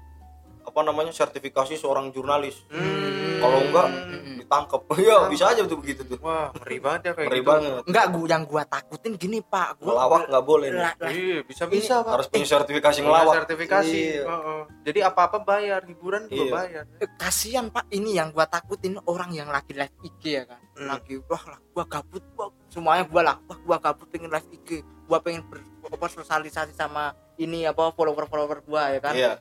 apa 0.65 0.81
namanya 0.81 1.13
sertifikasi 1.13 1.75
seorang 1.75 2.11
jurnalis. 2.11 2.65
Hmm. 2.69 3.39
Kalau 3.39 3.61
enggak 3.61 3.89
Hmm. 3.93 4.41
ditangkap 4.41 4.81
ya 5.01 5.17
bisa 5.27 5.45
aja 5.47 5.61
tuh 5.63 5.77
begitu 5.77 6.03
tuh. 6.03 6.17
Wah 6.19 6.49
ngeri 6.55 6.79
banget 6.79 7.01
ya 7.03 7.13
kayak 7.13 7.27
ngeri 7.27 7.41
gitu. 7.41 7.49
banget. 7.49 7.73
Enggak 7.85 8.07
gua 8.11 8.27
yang 8.27 8.43
gua 8.45 8.63
takutin 8.65 9.13
gini 9.15 9.39
pak. 9.41 9.69
Gua 9.77 9.87
ngelawak 9.91 10.23
nggak 10.29 10.45
boleh 10.45 10.69
nih. 10.71 10.83
iya 11.11 11.39
bisa 11.43 11.65
bisa 11.67 11.95
pak. 12.01 12.13
Harus 12.17 12.27
punya 12.27 12.47
sertifikasi 12.47 12.99
Punya 12.99 13.07
ngelawak. 13.07 13.35
sertifikasi. 13.39 14.01
Iya. 14.15 14.25
Heeh. 14.25 14.61
jadi 14.83 14.99
apa 15.05 15.21
apa 15.29 15.39
bayar 15.41 15.81
hiburan 15.83 16.23
juga 16.27 16.41
Iya. 16.41 16.53
bayar. 16.53 16.85
Eh, 16.99 17.11
kasihan 17.15 17.67
pak. 17.69 17.85
Ini 17.89 18.11
yang 18.15 18.29
gua 18.31 18.45
takutin 18.45 18.97
orang 19.03 19.31
yang 19.31 19.49
lagi 19.49 19.73
live 19.73 19.95
IG 20.03 20.23
ya 20.35 20.45
kan. 20.45 20.61
Hmm. 20.75 20.91
lagi 20.91 21.15
wah 21.23 21.45
lah 21.47 21.59
gua 21.71 21.85
gabut 21.87 22.25
gua 22.35 22.51
semuanya 22.67 23.07
gua 23.07 23.23
lah 23.23 23.37
wah 23.45 23.59
gua 23.61 23.79
gabut 23.79 24.11
pengen 24.11 24.27
live 24.27 24.49
IG 24.51 24.69
gua 25.07 25.23
pengen 25.23 25.47
ber, 25.47 25.63
apa 25.85 26.07
sosialisasi 26.09 26.75
sama 26.75 27.15
ini 27.37 27.63
apa 27.63 27.93
follower 27.93 28.27
follower 28.27 28.59
gua 28.61 28.91
ya 28.91 28.99
kan. 28.99 29.15
Iya 29.15 29.33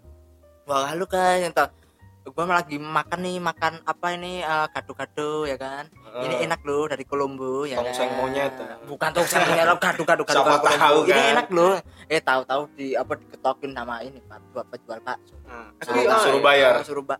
wah 0.63 0.89
lu 0.93 1.06
kan 1.06 1.39
yang 1.39 1.52
tahu 1.52 1.67
gua 2.26 2.56
lagi 2.56 2.78
makan 2.78 3.19
nih 3.19 3.38
makan 3.38 3.73
apa 3.84 4.06
ini 4.12 4.39
eh, 4.39 4.65
gado-gado 4.69 5.43
ya 5.43 5.56
kan 5.56 5.88
ini 6.15 6.41
enak 6.41 6.62
loh 6.62 6.86
dari 6.86 7.04
Kolombo 7.04 7.63
ya 7.63 7.78
Tongseng 7.78 8.08
kan? 8.08 8.17
monyet. 8.17 8.52
bukan 8.86 9.10
tongseng 9.12 9.41
monyet 9.43 9.65
Siapa 9.67 10.23
Kolombo. 10.23 10.56
tahu, 10.63 10.97
ini 11.04 11.12
kan? 11.12 11.32
enak 11.36 11.47
loh 11.49 11.73
eh 12.06 12.19
tahu-tahu 12.19 12.62
di 12.73 12.93
apa 12.93 13.12
diketokin 13.13 13.71
sama 13.71 14.02
ini 14.02 14.17
pak 14.21 14.38
buat 14.49 14.65
penjual 14.67 14.97
bakso 14.99 15.36
Nah, 15.43 15.67
Suruh- 15.78 15.99
tapi, 15.99 16.08
ah, 16.08 16.17
suruh 16.17 16.34
iya. 16.34 16.45
bayar. 16.45 16.73
suruh 16.82 17.04
ba 17.04 17.15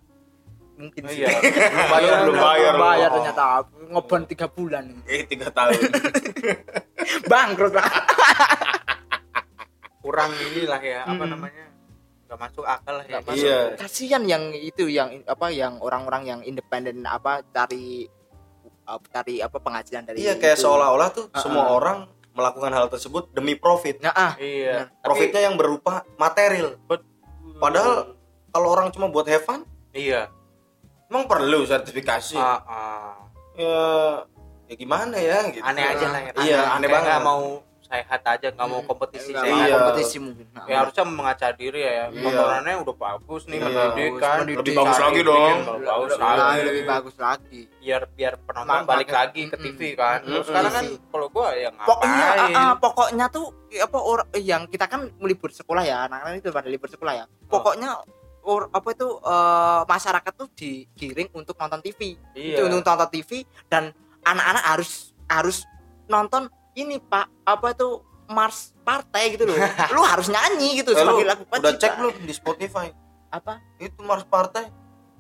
mungkin 0.73 1.01
sih 1.06 1.19
iya 1.19 1.27
belum 1.69 1.86
bayar 1.86 2.13
Belum 2.23 2.36
bayar, 2.39 2.71
belum 2.71 2.82
bayar 2.82 3.08
ternyata 3.12 3.43
ngebon 3.91 4.21
tiga 4.25 4.45
bulan 4.47 4.86
eh 5.06 5.21
tiga 5.23 5.47
tahun 5.49 5.73
bangkrut 7.29 7.73
lah 7.73 7.86
kurang 10.01 10.32
inilah 10.34 10.79
ya 10.79 10.99
apa 11.06 11.13
Hmm. 11.19 11.29
namanya 11.29 11.63
nggak 12.34 12.41
masuk 12.41 12.65
akal 12.65 12.98
lah 12.98 13.06
ya 13.06 13.22
masuk. 13.22 13.38
Iya. 13.38 13.60
kasihan 13.78 14.26
yang 14.26 14.50
itu 14.52 14.89
yang 14.89 15.22
apa 15.24 15.54
yang 15.54 15.78
orang-orang 15.78 16.26
yang 16.26 16.39
independen 16.41 17.06
apa 17.06 17.46
cari 17.48 18.10
cari 19.08 19.38
apa 19.38 19.62
penghasilan 19.62 20.04
dari 20.04 20.17
iya 20.19 20.34
kayak 20.34 20.58
seolah-olah 20.58 21.13
tuh 21.13 21.26
Ah, 21.30 21.39
semua 21.39 21.69
orang 21.69 22.10
melakukan 22.34 22.74
hal 22.74 22.89
tersebut 22.89 23.30
demi 23.30 23.54
profit. 23.54 24.02
Nah 24.02 24.10
ah. 24.10 24.34
Iya. 24.36 24.89
Tapi- 24.89 25.06
profitnya 25.06 25.46
yang 25.46 25.54
berupa 25.54 26.02
material. 26.17 26.82
Padahal 27.56 28.17
kalau 28.50 28.67
orang 28.67 28.89
cuma 28.89 29.08
buat 29.08 29.30
have 29.30 29.46
fun 29.46 29.62
iya. 29.93 30.34
emang 31.06 31.30
perlu 31.30 31.62
sertifikasi. 31.63 32.34
Ah, 32.36 32.60
ah. 32.65 33.13
ya 33.54 33.80
ya 34.65 34.74
gimana 34.74 35.13
ya 35.15 35.46
gitu. 35.48 35.62
Aneh 35.62 35.86
aja 35.86 36.06
lah 36.10 36.19
ya 36.19 36.32
iya 36.41 36.60
aneh 36.74 36.82
Kayak 36.82 36.93
banget. 36.98 37.08
nggak 37.08 37.22
mau 37.22 37.46
sehat 37.93 38.21
aja 38.23 38.47
nggak 38.49 38.65
mau 38.65 38.79
Hmm. 38.79 38.89
kompetisi 38.89 39.29
Nggak 39.29 39.43
sehat. 39.43 39.53
mau 39.53 39.62
Iya. 39.63 39.75
kompetisi 39.77 40.17
mungkin 40.17 40.45
Nah, 40.49 40.65
ya 40.65 40.75
harusnya 40.79 41.03
mengaca 41.06 41.47
diri 41.53 41.79
ya 41.79 41.91
Iya. 41.91 42.06
tontonannya 42.10 42.73
udah 42.82 42.95
bagus 42.97 43.41
nih 43.45 43.53
Iya. 43.53 43.65
mendidik 43.67 44.12
kan 44.17 44.38
Mendidik. 44.39 44.60
Lebih 44.60 44.73
bagus 44.75 44.97
lagi 44.99 45.19
dong. 45.21 45.58
lebih 45.60 45.86
bagus 45.86 46.12
lebih, 46.12 46.25
lagi 46.36 46.62
lebih 46.63 46.84
bagus 46.84 47.15
lagi 47.17 47.62
biar 47.77 48.01
biar 48.10 48.34
penonton 48.41 48.73
Manfaat. 48.73 48.89
balik 48.89 49.10
lagi 49.12 49.41
ke. 49.45 49.56
TV 49.60 49.79
kan. 49.93 50.17
Terus 50.23 50.45
sekarang 50.45 50.71
kan 50.71 50.86
TV. 50.88 50.97
kalau 51.08 51.27
gua 51.29 51.47
ya 51.53 51.69
ngapain 51.69 51.88
pokoknya 51.88 52.25
ah, 52.25 52.49
ah, 52.60 52.73
pokoknya 52.75 53.25
tuh 53.29 53.45
apa 53.75 53.97
orang 53.99 54.27
yang 54.36 54.62
kita 54.65 54.86
kan 54.86 55.01
melibur 55.15 55.49
sekolah 55.49 55.82
ya 55.82 55.97
anak-anak 56.03 56.39
itu 56.39 56.49
pada 56.49 56.67
libur 56.67 56.88
sekolah 56.88 57.13
ya 57.13 57.25
pokoknya 57.45 57.89
or, 58.41 58.67
apa 58.69 58.89
itu 58.89 59.08
eh, 59.23 59.82
masyarakat 59.86 60.34
tuh 60.34 60.49
digiring 60.51 61.29
untuk 61.32 61.56
nonton 61.56 61.79
TV 61.79 62.17
iya 62.34 62.58
itu 62.58 62.62
untuk 62.65 62.84
nonton 62.84 63.10
TV 63.10 63.32
dan 63.67 63.93
anak-anak 64.21 64.63
harus 64.65 64.91
harus 65.25 65.58
nonton 66.06 66.49
ini 66.75 66.97
pak 66.99 67.25
apa 67.43 67.71
itu 67.71 67.89
mars 68.25 68.73
partai 68.81 69.33
gitu 69.33 69.45
loh. 69.45 69.55
Lu 69.93 70.01
harus 70.01 70.27
nyanyi 70.27 70.79
gitu 70.79 70.91
Eh, 70.91 70.97
sebagai 70.97 71.23
lagu 71.23 71.43
udah 71.43 71.51
pencipta. 71.51 71.79
cek 71.79 71.91
belum 71.97 72.13
di 72.21 72.33
Spotify. 72.33 72.88
Apa? 73.29 73.57
Itu 73.77 73.99
Mars 73.99 74.23
Partai. 74.23 74.69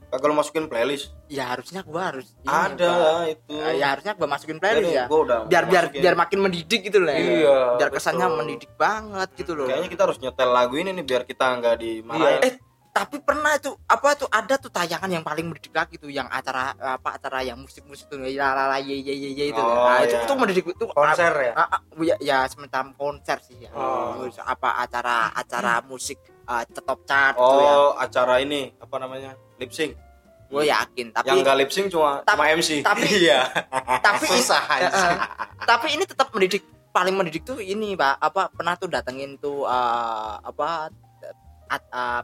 Kagak 0.05 0.29
lu 0.29 0.35
masukin 0.35 0.69
playlist. 0.69 1.09
Ya 1.25 1.49
harusnya 1.49 1.81
gua 1.81 2.13
harus 2.13 2.29
ini, 2.35 2.45
ada 2.45 2.85
lah 2.93 3.21
itu. 3.25 3.49
Eh, 3.51 3.81
ya 3.81 3.87
harusnya 3.89 4.13
gua 4.13 4.29
masukin 4.29 4.57
playlist 4.57 4.85
Jadi 4.85 4.93
ya. 4.95 5.05
gua 5.05 5.19
udah 5.19 5.37
biar 5.43 5.63
biar 5.65 5.83
masukin. 5.83 6.01
biar 6.01 6.15
makin 6.15 6.39
mendidik 6.39 6.81
gitu 6.83 6.97
loh 6.97 7.09
Iya, 7.09 7.57
biar 7.75 7.89
kesannya 7.89 8.21
betul. 8.23 8.37
mendidik 8.37 8.71
banget 8.75 9.29
gitu 9.33 9.51
loh. 9.53 9.65
Kayaknya 9.65 9.89
kita 9.89 10.01
harus 10.05 10.17
nyetel 10.19 10.49
lagu 10.51 10.75
ini 10.75 10.89
nih 10.91 11.01
biar 11.03 11.23
kita 11.23 11.45
nggak 11.51 11.75
dimarahin. 11.75 12.41
Eh 12.41 12.53
tapi 12.93 13.17
pernah 13.19 13.57
tuh 13.57 13.73
apa 13.83 14.13
tuh 14.13 14.29
ada 14.29 14.53
tuh 14.55 14.69
tayangan 14.69 15.09
yang 15.09 15.25
paling 15.25 15.49
mendidik 15.49 15.73
lagi 15.73 15.97
tuh 15.97 16.13
yang 16.13 16.29
acara 16.29 16.77
apa 16.77 17.17
acara 17.17 17.41
yang 17.41 17.57
musik-musik 17.57 18.05
tuh 18.05 18.21
ya 18.21 18.53
la 18.53 18.69
la 18.69 18.77
ye 18.77 18.93
ye 18.95 19.09
ye 19.11 19.29
ye 19.33 19.45
itu 19.49 19.57
Oh, 19.57 19.89
nah, 19.89 19.97
itu 19.99 20.13
iya. 20.13 20.21
itu 20.21 20.33
mendidik 20.37 20.65
itu 20.69 20.85
konser 20.85 21.33
ya 21.33 21.51
ah, 21.57 21.81
ya, 21.97 22.15
ya 22.21 22.37
semacam 22.45 22.93
konser 22.93 23.41
sih 23.41 23.65
ya. 23.65 23.73
Oh. 23.73 24.29
Apa 24.29 24.77
acara 24.79 25.33
acara 25.33 25.81
musik 25.81 26.21
uh, 26.45 26.61
top 26.69 27.01
chart 27.03 27.33
gitu 27.33 27.57
ya. 27.59 27.73
oh 27.73 27.97
acara 27.97 28.37
ini 28.37 28.77
apa 28.77 28.95
namanya 29.01 29.33
lip 29.57 29.73
sync 29.73 29.97
Gue 30.53 30.69
yakin 30.69 31.09
tapi 31.09 31.33
yang 31.33 31.41
nggak 31.41 31.57
lip 31.57 31.71
sync 31.73 31.89
cuma 31.89 32.21
Tapi- 32.21 32.37
cuma 32.37 32.53
MC 32.53 32.69
tapi- 32.85 33.09
iya 33.25 33.41
tapi 34.05 34.25
susah 34.29 34.61
Eh, 34.69 34.85
aja 34.85 34.89
eh, 34.93 35.17
tapi 35.65 35.97
ini 35.97 36.05
tetap 36.05 36.29
mendidik 36.29 36.61
paling 36.93 37.17
mendidik 37.17 37.41
tuh 37.41 37.57
ini 37.57 37.97
Pak 37.97 38.21
apa 38.21 38.53
pernah 38.53 38.77
tuh 38.77 38.85
datengin 38.85 39.33
tuh 39.41 39.65
uh, 39.65 40.37
apa 40.37 40.93
at, 41.65 41.81
uh, 41.89 42.21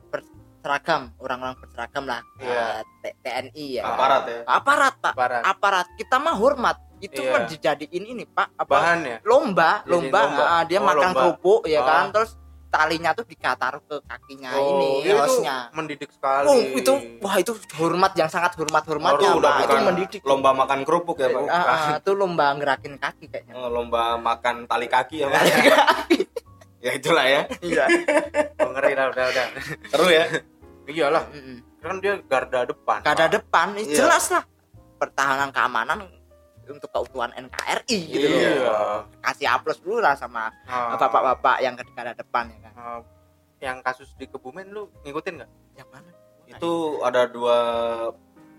berseragam 0.60 1.02
orang-orang 1.16 1.56
berseragam 1.56 2.04
lah 2.04 2.20
Iya. 2.38 2.60
uh, 2.76 2.82
T- 3.00 3.16
TNI 3.22 3.66
ya. 3.74 3.84
aparat 3.86 4.24
ya 4.26 4.40
Aparat 4.44 4.94
Pak. 5.00 5.14
Barat 5.16 5.42
Aparat 5.42 5.88
kita 5.96 6.20
mah 6.20 6.36
hormat 6.36 6.76
itu 7.00 7.16
Iya. 7.18 7.32
kan 7.32 7.42
dijadiin 7.48 8.04
ini 8.06 8.24
Pak 8.28 8.60
apa 8.60 8.68
bahan 8.70 9.00
ya 9.02 9.18
lomba 9.24 9.88
lomba, 9.88 10.20
lomba. 10.20 10.44
ah, 10.52 10.64
dia 10.64 10.78
Oh, 10.78 10.86
makan 10.86 11.00
lomba. 11.06 11.20
kerupuk 11.24 11.62
ya 11.66 11.80
Oh. 11.80 11.88
kan 11.88 12.12
terus 12.12 12.36
talinya 12.70 13.10
tuh 13.12 13.24
dikataruh 13.24 13.82
ke 13.82 13.98
kakinya 14.04 14.52
Oh, 14.52 14.68
ini 14.76 14.90
itu 15.02 15.16
hostnya 15.16 15.72
mendidik 15.72 16.12
sekali 16.12 16.46
oh 16.46 16.60
itu 16.76 16.94
wah 17.18 17.36
itu 17.36 17.50
hormat 17.74 18.14
yang 18.14 18.28
sangat 18.28 18.54
hormat 18.54 18.84
hormatnya 18.84 19.32
udah 19.34 19.54
Pak. 19.56 19.66
itu 19.66 19.76
mendidik 19.82 20.22
lomba 20.22 20.52
makan 20.54 20.84
kerupuk 20.84 21.18
ya 21.18 21.32
pak 21.32 21.48
Ah, 21.48 21.64
ah, 21.66 21.98
itu 21.98 22.12
lomba 22.14 22.52
ngerakin 22.54 23.00
kaki 23.00 23.26
kayaknya 23.26 23.56
Oh, 23.56 23.72
lomba 23.72 24.20
makan 24.20 24.68
tali 24.68 24.86
kaki 24.86 25.24
ya 25.24 25.32
pak 25.32 25.42
ya 26.80 26.92
itulah 26.96 27.26
ya. 27.28 27.42
Iya. 27.60 27.86
Oh, 28.60 28.70
ngeri 28.72 28.94
lah 28.96 29.06
udah 29.12 29.26
udah. 29.30 29.46
Seru 29.92 30.08
ya. 30.08 30.26
Iyalah. 30.90 31.24
Kan 31.80 31.96
dia 32.04 32.20
garda 32.26 32.68
depan. 32.68 33.00
Kada 33.04 33.28
Pak. 33.28 33.34
depan 33.40 33.68
ini 33.78 33.88
Iya. 33.94 33.98
jelas 34.04 34.26
lah. 34.32 34.44
Pertahanan 35.00 35.50
keamanan 35.52 36.08
untuk 36.70 36.90
keutuhan 36.94 37.34
NKRI 37.34 37.98
gitu 38.06 38.26
loh. 38.30 38.40
Iya. 38.40 38.78
kasih 39.26 39.48
aplaus 39.50 39.82
dulu 39.82 39.98
lah 40.00 40.14
sama 40.14 40.54
Ah, 40.70 40.94
bapak-bapak 40.94 41.66
yang 41.66 41.74
di 41.74 41.84
garda 41.94 42.14
depan 42.14 42.46
ya 42.52 42.58
kan. 42.70 42.74
Ah, 42.78 43.00
yang 43.60 43.78
kasus 43.82 44.14
di 44.16 44.30
Kebumen 44.30 44.70
lu 44.70 44.88
ngikutin 45.02 45.34
nggak? 45.40 45.52
Yang 45.82 45.90
mana? 45.90 46.10
Itu 46.46 47.02
ada 47.02 47.26
dua 47.26 47.58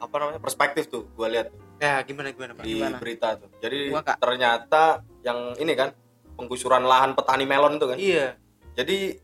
apa 0.00 0.14
namanya 0.16 0.40
perspektif 0.40 0.88
tuh 0.88 1.06
gue 1.12 1.28
lihat. 1.28 1.52
Ya 1.80 2.00
gimana 2.02 2.32
gimana 2.32 2.52
pak? 2.56 2.64
Di 2.64 2.76
Gimana? 2.76 2.96
berita 2.98 3.28
tuh. 3.36 3.48
Jadi 3.60 3.92
ternyata 4.18 5.04
yang 5.22 5.54
ini 5.56 5.72
kan 5.76 5.92
penggusuran 6.40 6.82
lahan 6.82 7.12
petani 7.12 7.44
melon 7.44 7.76
itu 7.76 7.86
kan 7.86 7.98
iya 8.00 8.40
jadi 8.72 9.20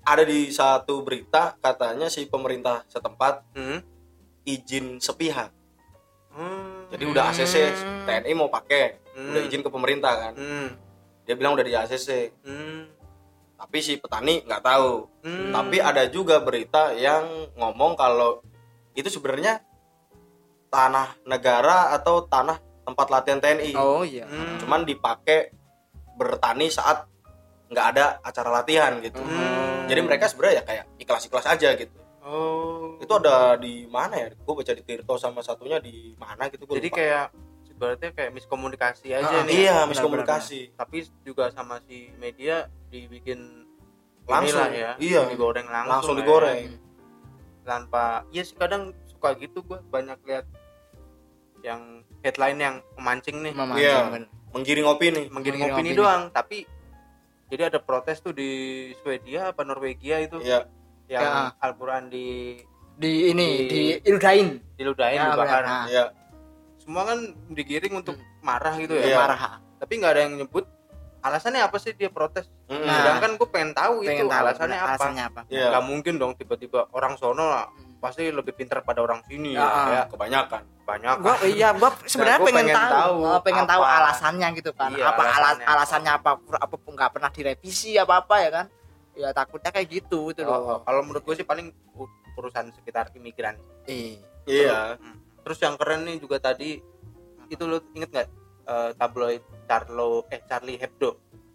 ada 0.00 0.20
di 0.22 0.48
satu 0.50 1.00
berita 1.00 1.56
katanya 1.58 2.06
si 2.06 2.28
pemerintah 2.28 2.84
setempat 2.86 3.40
hmm. 3.56 3.80
izin 4.44 5.00
sepihak 5.00 5.56
Hmm. 6.30 6.86
jadi 6.88 7.10
udah 7.10 7.34
ACC. 7.34 7.74
TNI 8.06 8.32
mau 8.32 8.46
pakai 8.46 9.02
Hmm. 9.10 9.34
udah 9.34 9.42
izin 9.42 9.60
ke 9.60 9.70
pemerintah 9.70 10.14
kan 10.14 10.32
hmm. 10.36 10.68
dia 11.26 11.34
bilang 11.34 11.52
udah 11.52 11.66
di 11.66 11.74
ACC 11.74 12.30
Hmm. 12.46 12.86
tapi 13.56 13.82
si 13.82 13.98
petani 13.98 14.38
nggak 14.40 14.62
tahu 14.62 15.10
Hmm. 15.20 15.50
tapi 15.50 15.82
ada 15.82 16.06
juga 16.06 16.38
berita 16.38 16.94
yang 16.94 17.26
ngomong 17.56 17.98
kalau 17.98 18.46
itu 18.94 19.10
sebenarnya 19.10 19.58
tanah 20.68 21.18
negara 21.26 21.90
atau 21.92 22.22
tanah 22.22 22.56
tempat 22.80 23.06
latihan 23.10 23.42
TNI 23.42 23.74
oh 23.74 24.06
iya 24.06 24.24
Hmm. 24.24 24.62
cuman 24.62 24.86
dipakai 24.86 25.50
bertani 26.20 26.68
saat 26.68 27.08
nggak 27.66 27.86
ada 27.88 28.04
acara 28.20 28.50
latihan 28.52 28.92
gitu 28.98 29.16
Hmm. 29.16 29.88
jadi 29.88 30.00
mereka 30.00 30.26
sebenarnya 30.26 30.56
ya 30.56 30.64
kayak 30.64 30.84
ikhlas 30.98 31.24
ikhlas 31.24 31.46
aja 31.46 31.72
gitu 31.72 31.96
oh 32.20 33.00
itu 33.00 33.12
ada 33.16 33.56
di 33.56 33.86
mana 33.86 34.12
ya 34.18 34.28
gue 34.30 34.54
baca 34.54 34.70
di 34.70 34.82
Tirto 34.82 35.16
sama 35.16 35.40
satunya 35.40 35.80
di 35.80 36.12
mana 36.14 36.46
gitu 36.46 36.66
gua 36.66 36.76
jadi 36.76 36.88
lupa. 36.88 36.98
kayak 36.98 37.26
sebenarnya 37.64 38.10
kayak 38.12 38.30
miskomunikasi 38.34 39.06
aja 39.10 39.24
Ah, 39.32 39.42
nih 39.42 39.54
iya 39.56 39.76
benar, 39.78 39.88
miskomunikasi 39.88 40.60
tapi 40.74 40.96
juga 41.22 41.48
sama 41.48 41.80
si 41.82 42.12
media 42.14 42.68
dibikin 42.86 43.64
Langsung, 44.22 44.62
ya 44.70 44.94
iya. 45.00 45.26
digoreng 45.26 45.66
langsung 45.66 45.90
langsung 45.90 46.14
ya. 46.14 46.20
digoreng 46.20 46.58
tanpa 47.62 48.04
ya 48.28 48.42
sih 48.42 48.54
kadang 48.54 48.92
suka 49.06 49.32
gitu 49.34 49.62
gua 49.62 49.80
banyak 49.80 50.18
lihat 50.22 50.46
yang 51.60 52.02
headline 52.20 52.56
yang 52.56 52.76
memancing 52.94 53.40
nih 53.40 53.52
Memancing, 53.52 53.80
Iya. 53.80 54.00
bener. 54.08 54.28
Menggiring 54.52 54.86
opini 54.86 55.22
menggiring 55.28 55.60
Menggiring 55.60 55.62
opini 55.72 55.90
opini. 55.90 55.96
doang 55.96 56.22
tapi 56.30 56.58
jadi 57.46 57.66
ada 57.66 57.78
protes 57.78 58.18
tuh 58.18 58.30
di 58.30 58.50
Swedia 58.96 59.50
apa 59.50 59.62
Norwegia 59.62 60.18
itu 60.18 60.38
ya 60.40 60.66
yang 61.06 61.22
Ya. 61.50 61.58
Al-Quran 61.58 62.06
di 62.06 62.58
di 62.94 63.10
ini 63.28 63.48
Di- 63.60 63.68
di 63.68 63.82
Ildain 64.04 64.62
diludahin 64.74 65.18
Ya, 65.18 65.32
dibakar. 65.32 65.62
Nah. 65.62 65.84
ya 65.86 66.04
semua 66.76 67.02
kan 67.04 67.18
digiring 67.48 67.94
untuk 67.96 68.14
Hmm. 68.14 68.26
marah 68.40 68.74
gitu 68.76 68.92
ya 68.92 69.04
Iya. 69.04 69.16
marah 69.18 69.40
tapi 69.76 69.92
nggak 69.96 70.12
ada 70.12 70.22
yang 70.22 70.34
nyebut 70.36 70.64
alasannya 71.20 71.60
apa 71.60 71.76
sih 71.76 71.92
dia 71.92 72.08
protes 72.08 72.48
Mm. 72.64 72.80
Nah. 72.80 72.96
sedangkan 72.96 73.30
gue 73.34 73.48
pengen 73.48 73.70
tahu 73.72 73.94
pengen 74.00 74.14
itu 74.16 74.26
tahu 74.26 74.40
alasannya 74.40 74.78
apa 74.78 74.88
alasannya 74.90 75.24
apa 75.26 75.40
Iya. 75.46 75.66
nggak 75.68 75.84
mungkin 75.84 76.14
dong 76.16 76.32
tiba-tiba 76.34 76.86
orang 76.90 77.14
sono 77.16 77.44
lah 77.44 77.66
pasti 78.00 78.26
lebih 78.26 78.52
pintar 78.52 78.80
pada 78.80 78.98
orang 78.98 79.20
sini 79.22 79.52
Ya, 79.52 79.60
ya, 79.60 79.68
ah. 79.68 79.86
ya. 79.86 80.02
kebanyakan 80.08 80.62
banyak 80.82 81.14
gua 81.20 81.34
iya 81.44 81.68
gua 81.70 81.90
sebenarnya 82.10 82.38
gua 82.38 82.48
pengen, 82.48 82.66
pengen 82.66 82.76
tahu, 82.76 82.90
tahu 82.90 83.16
eh, 83.22 83.40
pengen 83.42 83.66
tahu 83.66 83.82
apa. 83.82 83.94
alasannya 83.94 84.48
gitu 84.56 84.70
kan 84.72 84.90
Iya, 84.90 85.04
apa 85.06 85.20
ala- 85.20 85.28
alasannya 85.30 85.62
apa. 85.62 85.70
alasannya 85.70 86.12
apa 86.12 86.30
apa 86.56 86.74
pun 86.74 86.92
nggak 86.92 87.10
pernah 87.12 87.30
direvisi 87.30 87.94
apa 87.94 88.14
apa 88.18 88.34
ya 88.38 88.50
kan 88.50 88.66
ya 89.12 89.28
takutnya 89.30 89.70
kayak 89.70 89.88
gitu 89.92 90.20
itu 90.28 90.40
Oh, 90.40 90.48
oh. 90.48 90.58
loh 90.66 90.78
kalau 90.80 91.00
menurut 91.02 91.22
gue 91.22 91.34
sih 91.34 91.44
paling 91.44 91.68
urusan 92.32 92.72
sekitar 92.72 93.12
imigran 93.12 93.60
eh 93.84 94.16
iya 94.44 94.96
Hmm. 94.96 95.20
terus 95.40 95.58
yang 95.58 95.76
keren 95.76 96.02
nih 96.02 96.16
juga 96.16 96.36
tadi 96.38 96.80
itu 97.46 97.62
lo 97.62 97.84
inget 97.92 98.08
nggak 98.08 98.28
eh, 98.64 98.90
tabloid 98.94 99.40
Charlo 99.66 100.24
eh 100.26 100.40
Charlie 100.42 100.76
Hebdo 100.76 101.12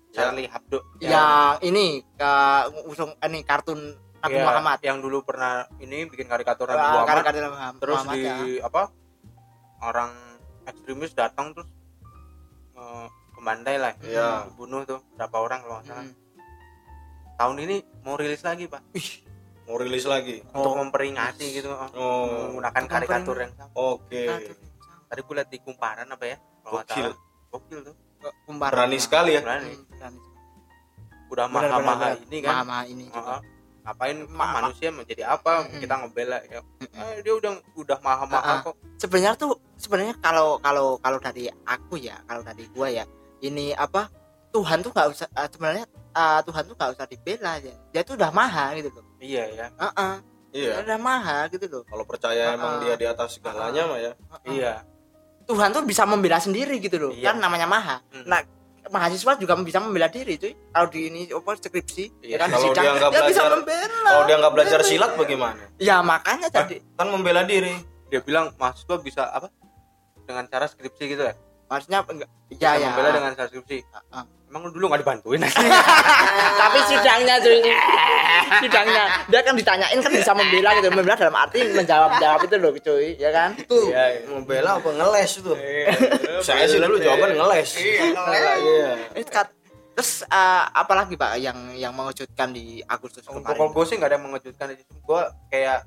Ya. 0.10 0.24
Charlie 0.24 0.48
Hebdo 0.48 0.80
yang 0.98 1.60
ini 1.60 1.86
ke 2.16 2.32
usung 2.86 3.12
ini 3.18 3.42
kartun 3.42 4.00
Nabi 4.26 4.36
Iya, 4.36 4.44
Muhammad 4.44 4.80
yang 4.82 4.98
dulu 5.00 5.18
pernah 5.22 5.54
ini 5.78 5.98
bikin 6.06 6.26
karikatur 6.26 6.66
Nabi 6.68 6.80
Ah, 6.80 6.90
Muhammad 6.92 7.10
karikatur 7.12 7.42
Nabi 7.42 7.54
Muhammad, 7.54 7.80
terus 7.80 7.96
Muhammad, 8.00 8.16
di 8.16 8.24
ya. 8.24 8.36
apa 8.64 8.82
orang 9.82 10.12
ekstremis 10.66 11.14
datang 11.14 11.48
terus 11.52 11.70
eh, 12.74 13.08
kembandai 13.32 13.78
lah 13.78 13.94
Iya. 14.00 14.50
bunuh 14.52 14.82
tuh 14.82 15.00
berapa 15.14 15.38
orang 15.38 15.60
kalau 15.62 15.76
nggak 15.78 15.88
salah 15.88 16.04
Mm. 16.04 16.14
tahun 17.36 17.58
ini 17.62 17.76
mau 18.02 18.16
rilis 18.16 18.42
lagi 18.42 18.66
pak 18.66 18.82
mau 19.64 19.76
rilis 19.76 20.06
lagi 20.06 20.40
untuk 20.48 20.74
memperingati 20.74 21.46
gitu 21.54 21.68
oh 21.68 22.50
menggunakan 22.50 22.84
karikatur 22.88 23.38
yang 23.40 23.54
sama 23.54 23.72
oke 23.74 24.08
Karikatur. 24.08 24.56
tadi 25.06 25.22
gue 25.22 25.36
liat 25.36 25.50
di 25.50 25.60
kumparan 25.60 26.08
apa 26.08 26.26
ya 26.26 26.38
Gokil. 26.64 27.14
gokil 27.52 27.80
tuh 27.84 27.96
Kumparan. 28.42 28.74
berani 28.74 28.98
sekali 28.98 29.32
ya 29.32 29.42
berani 29.42 29.70
Hmm, 29.70 29.86
berani. 29.92 30.20
udah 31.28 31.46
Benar, 31.46 31.62
maha 31.68 31.78
maha 31.80 31.98
benar, 32.08 32.16
ini 32.24 32.38
kan 32.40 32.54
Maha 32.64 32.82
ini 32.86 33.04
juga. 33.06 33.20
Heeh. 33.20 33.40
Ngapain 33.86 34.18
Ma- 34.28 34.54
manusia 34.56 34.90
menjadi 34.90 35.30
apa 35.30 35.64
Mm-mm. 35.64 35.78
kita 35.78 35.94
ngebela 35.96 36.38
ya 36.44 36.60
Mm-mm. 36.60 36.90
Eh, 36.98 37.22
dia 37.22 37.34
udah 37.34 37.52
udah 37.74 37.98
maha 38.00 38.26
maha 38.26 38.42
Ah, 38.42 38.52
ah. 38.52 38.60
kok 38.64 38.76
sebenarnya 38.98 39.34
tuh 39.36 39.54
sebenarnya 39.76 40.16
kalau 40.20 40.58
kalau 40.58 40.98
kalau 40.98 41.18
dari 41.18 41.46
aku 41.64 41.96
ya 41.96 42.18
kalau 42.24 42.42
dari 42.42 42.66
gua 42.68 42.90
ya 42.90 43.06
ini 43.40 43.72
apa 43.72 44.10
Tuhan 44.50 44.82
tuh 44.82 44.90
nggak 44.90 45.08
usah 45.08 45.28
eh, 45.30 45.48
sebenarnya 45.48 45.86
eh, 46.12 46.40
Tuhan 46.42 46.64
tuh 46.64 46.76
nggak 46.76 46.92
usah 46.92 47.06
dibela 47.06 47.54
ya 47.58 47.76
dia 47.90 48.02
tuh 48.02 48.16
udah 48.16 48.32
maha 48.32 48.74
gitu 48.74 48.90
loh 48.90 49.06
iya 49.18 49.46
ya 49.48 49.66
Heeh, 49.72 50.14
iya 50.52 50.72
dia 50.72 50.82
udah 50.84 50.98
maha 50.98 51.38
gitu 51.48 51.66
loh 51.68 51.84
kalau 51.84 52.04
percaya 52.04 52.54
emang 52.54 52.74
Ah. 52.76 52.82
dia 52.82 52.94
di 52.96 53.06
atas 53.06 53.38
segalanya 53.38 53.86
mah 53.86 54.00
ya 54.00 54.12
Heeh. 54.12 54.54
iya 54.56 54.74
Tuhan 55.46 55.70
tuh 55.70 55.86
bisa 55.86 56.04
membela 56.04 56.40
sendiri 56.40 56.80
gitu 56.80 56.98
loh 56.98 57.12
Iya. 57.14 57.30
kan 57.30 57.38
namanya 57.38 57.68
maha 57.68 58.02
Mm. 58.10 58.26
nah 58.26 58.42
mahasiswa 58.88 59.32
juga 59.36 59.54
bisa 59.60 59.80
membela 59.80 60.08
diri 60.08 60.36
cuy. 60.36 60.54
Kalau 60.70 60.88
di 60.88 61.00
ini 61.08 61.22
apa 61.28 61.52
skripsi 61.54 62.04
Iya, 62.22 62.30
ya 62.30 62.38
kan 62.38 62.48
kalau 62.50 62.64
sidang, 62.64 62.84
dia 62.84 62.92
nggak 62.94 63.12
bisa 63.12 63.22
belajar- 63.22 63.52
membela. 63.52 64.10
kalau 64.10 64.24
dia 64.24 64.36
nggak 64.38 64.54
belajar 64.54 64.80
silat 64.82 65.12
bagaimana? 65.14 65.64
Ya 65.78 65.96
makanya 66.00 66.48
jadi. 66.48 66.78
kan 66.94 67.08
membela 67.08 67.42
diri. 67.44 67.74
Dia 68.08 68.22
bilang 68.22 68.54
mahasiswa 68.56 68.96
bisa 69.00 69.24
apa 69.28 69.50
dengan 70.24 70.46
cara 70.46 70.66
skripsi 70.66 71.04
gitu 71.08 71.24
ya? 71.24 71.34
Maksudnya 71.66 72.06
enggak 72.06 72.30
bisa 72.46 72.62
ya 72.62 72.72
ya. 72.76 72.88
membela 72.90 73.10
dengan 73.12 73.32
cara 73.34 73.48
skripsi. 73.48 73.78
Heeh. 73.82 74.24
Emang 74.56 74.72
lu 74.72 74.72
dulu 74.72 74.86
nggak 74.88 75.04
dibantuin? 75.04 75.44
Tapi 76.64 76.80
sidangnya 76.88 77.36
cuy 77.44 77.60
sidangnya. 78.64 79.04
Dia 79.28 79.44
kan 79.44 79.52
ditanyain 79.52 80.00
kan 80.00 80.08
bisa 80.08 80.32
membela 80.32 80.72
gitu. 80.74 80.88
Membela 80.88 81.20
dalam 81.20 81.36
arti 81.36 81.60
menjawab 81.68 82.16
jawab 82.18 82.40
itu 82.42 82.56
loh 82.56 82.72
cuy. 82.72 83.20
Ya 83.20 83.36
kan? 83.36 83.52
Itu 83.60 83.92
Iya, 83.92 84.04
iya. 84.16 84.20
membela 84.32 84.80
apa 84.80 84.90
ngeles 84.90 85.32
itu? 85.44 85.52
Saya 86.40 86.64
sih 86.66 86.80
dulu 86.80 86.96
jawaban 86.98 87.36
ngeles. 87.36 87.70
Iya 87.76 88.96
Eh, 89.12 89.28
Kat- 89.28 89.52
terus 89.92 90.24
eh, 90.24 90.64
apalagi 90.72 91.16
pak 91.16 91.36
yang 91.36 91.76
yang 91.76 91.92
mengejutkan 91.92 92.52
di 92.52 92.80
Agustus 92.82 93.28
untuk 93.28 93.44
kemarin? 93.44 93.76
Gue 93.76 93.84
sih 93.84 93.96
nggak 94.00 94.08
ada 94.08 94.16
yang 94.16 94.26
mengejutkan. 94.26 94.66
Gue 95.04 95.22
kayak 95.52 95.84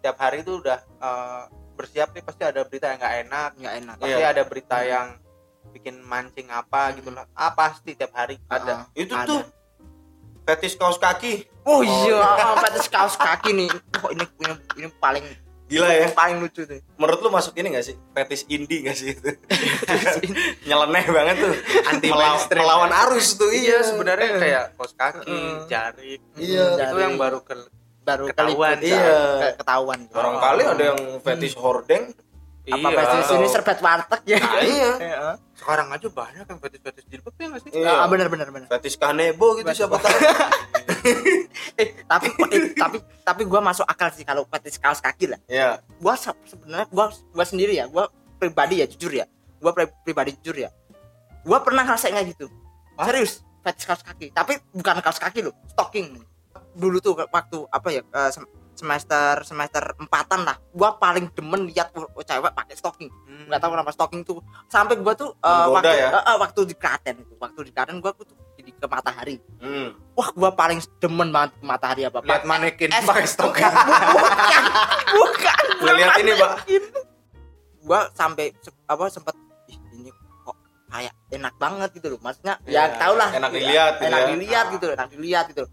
tiap 0.00 0.16
hari 0.20 0.44
itu 0.44 0.60
udah 0.60 0.76
eh, 0.76 1.42
bersiap 1.72 2.12
nih 2.12 2.20
pasti 2.20 2.44
ada 2.44 2.60
berita 2.62 2.92
yang 2.92 3.00
nggak 3.00 3.16
enak. 3.24 3.50
Nggak 3.56 3.74
enak. 3.80 3.94
Pasti 3.96 4.20
Iya. 4.20 4.28
ada 4.28 4.42
berita 4.44 4.76
yang 4.84 5.06
bikin 5.70 6.00
mancing 6.00 6.48
apa 6.48 6.90
Hmm. 6.90 6.96
gitu 6.96 7.10
lah 7.10 7.24
ah 7.32 7.52
pasti 7.52 7.92
tiap 7.92 8.12
hari 8.12 8.36
ada. 8.46 8.84
Heeh, 8.90 9.02
itu 9.02 9.12
ada. 9.12 9.24
tuh 9.24 9.40
fetis 10.44 10.74
kaos 10.74 10.96
kaki. 10.96 11.48
Oh 11.62 11.80
iya 11.80 12.20
oh, 12.44 12.56
fetis 12.60 12.86
kaos 12.86 13.14
kaki 13.14 13.54
nih. 13.54 13.70
Oh 13.98 14.10
ini 14.10 14.24
ini, 14.38 14.54
ini 14.76 14.88
paling 14.94 15.24
gila 15.64 15.88
ya. 15.88 16.12
paling 16.12 16.36
lucu 16.38 16.62
tuh. 16.62 16.76
Menurut 16.94 17.18
lu 17.18 17.30
masuk 17.30 17.56
ini 17.56 17.72
gak 17.72 17.82
sih? 17.82 17.96
Fetis 18.12 18.44
indie 18.46 18.84
gak 18.84 18.94
sih 18.94 19.10
itu? 19.10 19.32
Nyeleneh 20.68 21.04
banget 21.08 21.36
tuh. 21.40 21.54
Anti 21.86 22.08
Melaw- 22.08 22.36
mainstream. 22.36 22.60
melawan 22.60 22.92
arus 23.06 23.26
tuh 23.34 23.48
iya 23.48 23.64
iya. 23.74 23.78
sebenarnya 23.82 24.28
kayak 24.36 24.64
kaos 24.74 24.92
kaki 24.92 25.24
Heeh. 25.24 25.54
jari. 25.66 26.12
Iya. 26.36 26.66
itu 26.82 26.96
yang 26.98 27.16
baru 27.16 27.40
ke 27.40 27.54
baru 28.04 28.28
Ketahuan, 28.28 28.76
iya. 28.78 29.16
ke- 29.40 29.64
ketahuan. 29.64 29.98
Barangkali 30.06 30.62
ada 30.66 30.84
yang 30.84 31.00
fetis 31.18 31.56
hordeng 31.56 32.12
apa 32.64 32.88
iya. 32.88 32.96
fetis 32.96 33.28
ini 33.30 33.46
serbet 33.46 33.78
warteg 33.78 34.20
ya? 34.24 34.38
Nah, 34.40 34.62
iya. 34.64 34.90
Heeh. 34.96 35.34
sekarang 35.54 35.88
aja 35.92 36.08
banyak 36.08 36.46
yang 36.48 36.58
fetis-fetis 36.58 37.04
jilbab 37.06 37.34
ya 37.36 37.46
nggak 37.52 37.60
sih? 37.60 37.70
Iya. 37.76 37.92
Ah, 37.92 38.08
bener 38.08 38.28
bener 38.32 38.48
bener. 38.48 38.68
fetis 38.72 38.96
kanebo 38.96 39.52
gitu 39.56 39.68
siapa 39.70 40.00
tahu. 40.00 40.16
Eh 41.74 42.00
tapi 42.08 42.32
eh, 42.54 42.72
tapi 42.72 42.96
tapi 43.20 43.42
gua 43.44 43.60
masuk 43.60 43.84
akal 43.84 44.08
sih 44.08 44.24
kalau 44.24 44.48
fetis 44.48 44.80
kaos 44.80 45.04
kaki 45.04 45.28
lah. 45.28 45.40
Ya 45.44 45.76
gua 46.00 46.16
se- 46.16 46.32
sebenarnya 46.48 46.88
gua 46.88 47.12
gua 47.34 47.44
sendiri 47.44 47.76
ya 47.76 47.84
gua 47.84 48.08
pribadi 48.40 48.80
ya 48.80 48.86
jujur 48.88 49.12
ya. 49.12 49.28
Gua 49.60 49.76
pri- 49.76 49.92
pribadi 50.00 50.32
jujur 50.40 50.64
ya. 50.64 50.70
Gua 51.44 51.60
pernah 51.60 51.84
ngerasain 51.84 52.16
kayak 52.16 52.32
gitu 52.32 52.48
serius 52.96 53.44
fetish 53.60 53.84
kaos 53.84 54.00
kaki. 54.00 54.32
Tapi 54.32 54.56
bukan 54.72 55.04
kaos 55.04 55.20
kaki 55.20 55.44
loh 55.44 55.52
stocking. 55.68 56.16
Dulu 56.72 56.96
tuh 56.98 57.12
waktu 57.20 57.58
apa 57.68 57.88
ya 57.92 58.00
sem- 58.32 58.48
semester 58.84 59.40
semester 59.42 59.80
empatan 59.96 60.44
lah 60.44 60.60
gua 60.70 60.92
paling 60.94 61.32
demen 61.32 61.64
lihat 61.64 61.88
cewek 62.20 62.52
pakai 62.52 62.74
stocking 62.74 63.08
Hmm. 63.24 63.48
nggak 63.48 63.58
tahu 63.58 63.70
kenapa 63.72 63.90
stocking 63.90 64.20
tuh 64.22 64.38
sampai 64.66 64.94
gua 64.96 65.12
tuh 65.12 65.32
eh, 65.34 65.48
Menggoda 65.48 65.80
waktu 65.82 65.96
ya? 65.96 66.08
eh, 66.14 66.36
waktu 66.38 66.60
di 66.64 66.74
Klaten 66.74 67.16
itu 67.18 67.34
waktu 67.34 67.60
di 67.62 67.72
Klaten 67.72 67.96
gua 67.98 68.12
tuh 68.12 68.28
jadi 68.54 68.70
ke 68.70 68.86
matahari 68.86 69.36
hmm. 69.58 69.88
wah 70.12 70.28
gua 70.30 70.50
paling 70.52 70.78
demen 70.98 71.28
banget 71.28 71.50
ke 71.52 71.64
matahari 71.64 72.02
apa 72.04 72.20
lihat 72.20 72.44
manekin 72.44 72.92
pakai 72.92 73.24
stocking 73.24 73.64
bukan 73.64 74.62
bukan 75.10 75.56
ngeliat 75.82 76.12
ini 76.18 76.32
pak 76.34 76.52
gua 77.80 78.00
sampai 78.12 78.52
apa 78.84 79.04
sempet 79.08 79.34
ih 79.66 79.78
ini 79.94 80.10
kok 80.40 80.56
kayak 80.88 81.12
enak 81.30 81.54
banget 81.54 81.88
gitu 81.92 82.06
loh 82.08 82.20
maksudnya 82.20 82.56
ya 82.62 82.84
Iya, 82.86 82.96
tau 82.96 83.14
lah 83.14 83.28
enak 83.30 83.50
gitu 83.50 83.58
ya. 83.58 83.60
dilihat 83.62 83.92
gitu 83.94 84.04
enak 84.06 84.20
ya. 84.20 84.26
dilihat 84.30 84.66
gitu 84.70 84.84
loh 84.84 84.94
enak 84.94 85.08
dilihat 85.10 85.44
gitu 85.48 85.60
loh. 85.60 85.70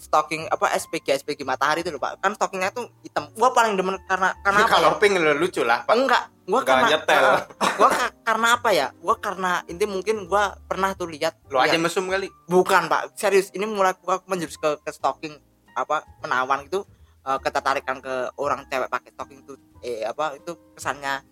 Stocking 0.00 0.48
apa 0.48 0.72
SPG 0.72 1.22
SPG 1.22 1.44
matahari 1.44 1.84
itu 1.84 1.92
loh 1.92 2.00
pak. 2.00 2.18
Kan 2.18 2.32
stockingnya 2.32 2.72
tuh 2.72 2.88
hitam. 3.00 3.28
Gua 3.36 3.52
paling 3.52 3.76
demen 3.76 4.00
karena 4.08 4.32
karena 4.40 4.58
apa 4.64 4.66
ya? 4.66 4.74
kalau 4.74 4.90
pink 4.96 5.14
lu 5.14 5.32
lucu 5.36 5.60
lah 5.60 5.84
pak. 5.84 5.92
Enggak. 5.92 6.24
Gua 6.48 6.60
Nggak 6.60 6.66
karena 6.66 6.88
nyetel. 6.88 7.22
eh, 7.22 7.40
gua 7.78 7.88
ka- 7.88 8.14
karena 8.24 8.48
apa 8.56 8.68
ya? 8.72 8.86
Gua 8.96 9.14
karena 9.16 9.52
ini 9.66 9.84
mungkin 9.84 10.24
gua 10.24 10.56
pernah 10.64 10.90
tuh 10.92 11.06
lihat 11.06 11.36
lu 11.46 11.56
aja 11.56 11.76
mesum 11.76 12.08
kali. 12.08 12.26
Bukan 12.46 12.88
pak. 12.88 13.12
Serius 13.14 13.52
ini 13.52 13.64
mulai 13.64 13.92
gua 14.00 14.18
menjurus 14.24 14.56
ke, 14.56 14.80
ke 14.80 14.90
stocking 14.90 15.36
apa 15.70 16.02
menawan 16.18 16.64
itu 16.64 16.80
eh, 17.22 17.38
ketertarikan 17.38 18.00
ke 18.00 18.14
orang 18.34 18.64
cewek 18.66 18.88
pakai 18.88 19.12
stocking 19.12 19.40
itu 19.40 19.54
eh 19.80 20.02
apa 20.02 20.34
itu 20.34 20.56
kesannya 20.74 21.22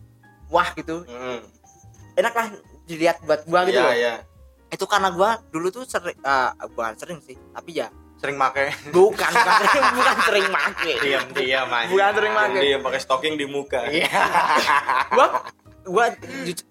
wah 0.46 0.68
gitu. 0.72 1.02
Hmm. 1.04 1.40
enak 2.14 2.32
lah 2.32 2.46
dilihat 2.84 3.22
buat 3.22 3.42
gua 3.44 3.64
gitu 3.64 3.74
iya 3.74 3.82
loh. 3.82 3.94
iya. 3.96 4.14
Itu 4.68 4.84
karena 4.84 5.08
gua 5.08 5.40
dulu 5.48 5.72
tuh 5.72 5.82
sering 5.82 6.14
eh, 6.14 6.50
bukan 6.68 6.94
sering 6.94 7.18
sih 7.18 7.34
tapi 7.50 7.72
ya 7.74 7.88
sering 8.18 8.37
pakai 8.37 8.74
bukan 8.90 9.31
bukan, 9.31 9.83
bukan 9.96 10.16
sering 10.22 10.46
make. 10.48 10.94
Diam 10.98 11.24
diam 11.33 11.68
aja 11.68 11.88
bukan 11.88 12.11
sering 12.12 12.33
make. 12.33 12.54
Dia 12.57 12.78
pakai 12.78 13.00
stocking 13.00 13.35
di 13.35 13.46
muka. 13.46 13.87
Iya. 13.87 14.11
Gua 15.14 15.26
gua 15.88 16.07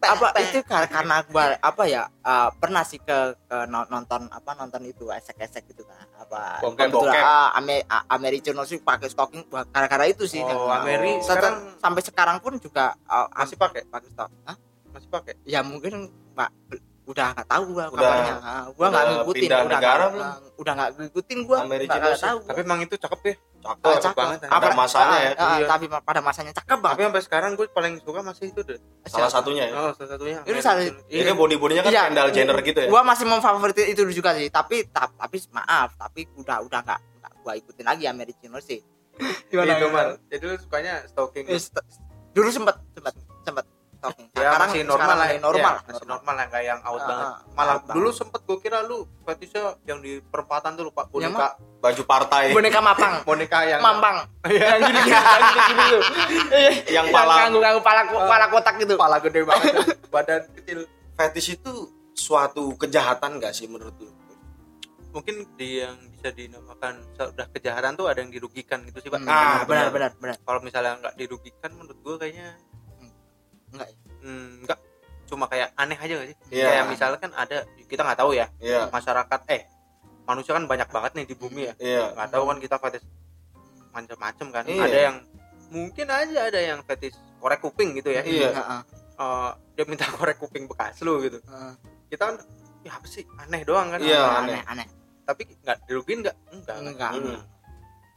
apa 0.05 0.27
itu 0.37 0.61
kar- 0.61 0.85
karena 0.85 1.25
gua 1.25 1.57
apa 1.57 1.83
ya 1.83 2.05
eh, 2.05 2.49
pernah 2.53 2.83
sih 2.83 2.99
ke, 2.99 3.17
ke 3.41 3.65
no- 3.65 3.87
nonton 3.87 4.29
apa 4.29 4.53
nonton 4.53 4.85
itu 4.85 5.09
esek-esek 5.09 5.65
gitu 5.65 5.81
kan 5.83 6.05
apa 6.17 6.61
Bokep, 6.61 6.85
kebetulan, 6.85 7.17
bokep. 7.17 7.23
ah, 7.25 7.49
Ame, 7.51 7.81
ah, 7.87 8.05
Americano 8.07 8.61
sih 8.61 8.77
pakai 8.77 9.09
stocking 9.09 9.49
wah, 9.49 9.65
gara-gara 9.65 10.05
itu 10.05 10.29
sih. 10.29 10.37
Oh, 10.39 10.69
Ameri 10.69 11.17
sekarang 11.19 11.75
sampai 11.77 12.01
sekarang 12.03 12.37
pun 12.37 12.61
juga 12.61 12.93
eh, 12.93 13.27
masih 13.33 13.57
pakai? 13.57 13.89
pakai 13.89 14.09
stok 14.11 14.29
Hah? 14.45 14.57
masih 14.93 15.09
pakai? 15.09 15.33
Ya 15.43 15.59
mungkin 15.61 15.93
pak 16.33 16.53
udah 17.07 17.27
nggak 17.31 17.47
tahu 17.47 17.63
gua 17.71 17.85
Udah- 17.87 18.03
kabarnya. 18.03 18.33
Ah, 18.37 18.65
gua 18.69 18.85
nggak 18.87 19.05
ngikutin 19.07 19.41
pindah 19.41 19.59
udah 19.59 19.69
negara 19.73 19.95
nggak- 19.97 20.11
belum? 20.11 20.27
ah, 20.27 20.35
udah 20.59 20.73
nggak 20.75 20.89
ngikutin 20.99 21.39
gua 21.41 21.57
nggak 21.63 22.19
tahu 22.19 22.37
tapi 22.43 22.59
emang 22.61 22.79
itu 22.81 22.95
cakep 22.95 23.21
ya? 23.23 23.35
Cakep. 23.57 23.83
Ah, 23.83 23.97
cakep. 23.97 24.17
banget. 24.17 24.39
Pada 24.43 24.55
Apa- 24.59 24.77
masanya 24.77 25.17
ya. 25.17 25.31
ah, 25.31 25.41
ah, 25.41 25.57
Iya. 25.57 25.65
tapi 25.65 25.85
pada 25.87 26.21
masanya 26.21 26.51
cakep 26.53 26.77
banget. 26.77 26.93
Tapi 26.93 27.01
sampai 27.07 27.23
sekarang 27.23 27.51
gue 27.53 27.65
paling 27.67 27.93
suka 27.99 28.19
masih 28.21 28.45
itu 28.47 28.61
deh. 28.61 28.79
Salah 29.03 29.27
satunya 29.27 29.63
ya? 29.65 29.73
Oh 29.73 29.91
salah 29.91 30.09
satunya. 30.13 30.39
Ini 30.43 30.59
salah- 30.61 30.83
ini 31.07 31.31
body 31.31 31.55
bodinya 31.55 31.81
kan 31.81 31.91
Iya. 31.91 32.27
Jenner 32.29 32.57
gitu 32.61 32.79
ya? 32.79 32.87
Gua 32.87 33.01
masih 33.01 33.25
memfavorit 33.25 33.77
itu 33.81 34.03
juga 34.11 34.35
sih. 34.35 34.47
Tapi 34.47 34.87
ta- 34.87 35.09
tapi 35.09 35.37
maaf 35.49 35.95
tapi 35.95 36.27
udah 36.35 36.59
udah 36.61 36.79
nggak 36.81 36.99
nggak 37.17 37.33
gua 37.41 37.53
ikutin 37.55 37.85
lagi 37.87 38.03
Americano 38.05 38.59
sih. 38.59 38.79
Itu 39.49 39.57
mal 39.89 40.19
jadi 40.27 40.43
lu 40.43 40.55
sukanya 40.59 41.01
stalking? 41.07 41.47
St- 41.49 41.81
dulu 42.31 42.51
sempet 42.51 42.77
sempet 42.93 43.13
sempet 43.41 43.65
stalking 43.97 44.27
ya 44.29 44.39
sekarang 44.47 44.59
masih 44.63 44.81
normal 44.81 44.95
sekarang 44.97 45.17
lah 45.17 45.27
masih 45.27 45.41
normal. 45.41 45.73
Iya, 45.73 45.85
masih 45.87 46.05
normal 46.05 46.33
lah 46.33 46.45
nggak 46.47 46.63
yang 46.63 46.79
out 46.81 46.95
Ah, 46.95 47.05
banget. 47.05 47.27
ah, 47.27 47.37
malah 47.51 47.73
out 47.73 47.83
dulu 47.89 47.99
banget. 48.03 48.17
sempet 48.17 48.41
gue 48.43 48.57
kira 48.59 48.79
lu 48.81 48.97
fetishnya 49.21 49.63
yang 49.83 49.99
di 49.99 50.11
perempatan 50.21 50.71
tuh 50.73 50.85
lupa 50.85 51.01
boneka 51.05 51.47
baju 51.77 52.01
partai. 52.03 52.43
Boneka 52.51 52.79
mapang. 52.79 53.13
Boneka 53.27 53.59
yang 53.65 53.79
mampang 53.79 54.17
yang 54.47 54.79
gini 54.79 54.99
gini 54.99 55.11
yang 55.11 55.43
gini 55.43 55.61
gini 55.67 55.83
tuh. 55.87 56.01
Yang 56.95 57.05
pala 57.09 57.33
nganggu 57.39 57.59
nganggu 57.59 57.81
pala 57.81 58.01
pala 58.07 58.45
kotak 58.47 58.75
gitu. 58.77 58.93
kepala 58.95 59.17
gede 59.19 59.41
banget 59.43 59.71
tuh, 59.73 59.85
badan 60.07 60.41
kecil. 60.53 60.79
Fetish 61.13 61.49
itu 61.55 61.73
suatu 62.13 62.73
kejahatan 62.75 63.37
gak 63.37 63.51
sih 63.51 63.65
menurut 63.65 63.93
lu? 63.97 64.09
Mungkin 65.09 65.49
di 65.53 65.81
yang 65.81 65.97
bisa 66.07 66.29
dinamakan 66.29 67.01
sudah 67.11 67.49
kejahatan 67.49 67.93
tuh 67.93 68.05
ada 68.05 68.19
yang 68.19 68.29
dirugikan 68.29 68.81
gitu 68.83 68.99
sih 68.99 69.09
pak. 69.09 69.17
Hmm, 69.17 69.27
Ah, 69.27 69.65
benar 69.65 69.89
benar. 69.89 70.13
benar. 70.13 70.35
Benar 70.35 70.35
kalau 70.39 70.59
misalnya 70.61 70.93
nggak 70.95 71.15
dirugikan 71.15 71.71
menurut 71.73 71.97
gue 71.97 72.15
kayaknya 72.17 72.53
enggak 73.73 73.89
hmm, 74.23 74.47
nggak. 74.65 74.79
Cuma 75.27 75.45
kayak 75.51 75.75
aneh 75.75 75.97
aja 75.99 76.13
gak 76.23 76.27
sih? 76.31 76.37
Iya. 76.55 76.65
kayak 76.71 76.83
misalnya 76.87 77.19
kan 77.19 77.31
ada 77.35 77.57
kita 77.87 78.01
nggak 78.03 78.19
tahu 78.19 78.31
ya. 78.31 78.47
Iya. 78.63 78.87
Masyarakat 78.87 79.41
eh 79.51 79.61
manusia 80.23 80.51
kan 80.55 80.63
banyak 80.67 80.89
banget 80.91 81.11
nih 81.19 81.25
di 81.27 81.35
bumi 81.35 81.61
ya. 81.67 81.73
Iya. 81.79 82.03
Nggak 82.15 82.29
tahu 82.31 82.43
kan 82.47 82.57
kita 82.63 82.75
fetish 82.79 83.05
macam-macam 83.91 84.47
kan. 84.51 84.63
Iya. 84.67 84.83
ada 84.87 84.99
yang 85.11 85.15
mungkin 85.67 86.07
aja 86.07 86.39
ada 86.47 86.59
yang 86.63 86.79
fetish 86.87 87.15
korek 87.43 87.59
kuping 87.59 87.95
gitu 87.99 88.09
ya. 88.11 88.23
Iya. 88.23 88.51
Heeh, 88.55 88.81
Eh, 89.17 89.51
dia 89.73 89.85
minta 89.89 90.05
korek 90.17 90.37
kuping 90.37 90.69
bekas 90.69 91.01
lu 91.01 91.17
gitu. 91.25 91.41
Heeh. 91.41 91.73
kita 92.07 92.23
kan 92.31 92.35
ya 92.87 92.95
apa 92.95 93.07
sih? 93.09 93.27
Aneh 93.35 93.67
doang 93.67 93.91
kan. 93.91 93.99
Iya, 93.99 94.21
aneh 94.45 94.63
aneh. 94.63 94.87
tapi 95.27 95.43
nggak 95.59 95.91
dirugiin 95.91 96.23
nggak? 96.23 96.35
Enggak 96.55 96.75
kan? 96.79 96.87
enggak 96.87 97.11
Hmm. 97.19 97.41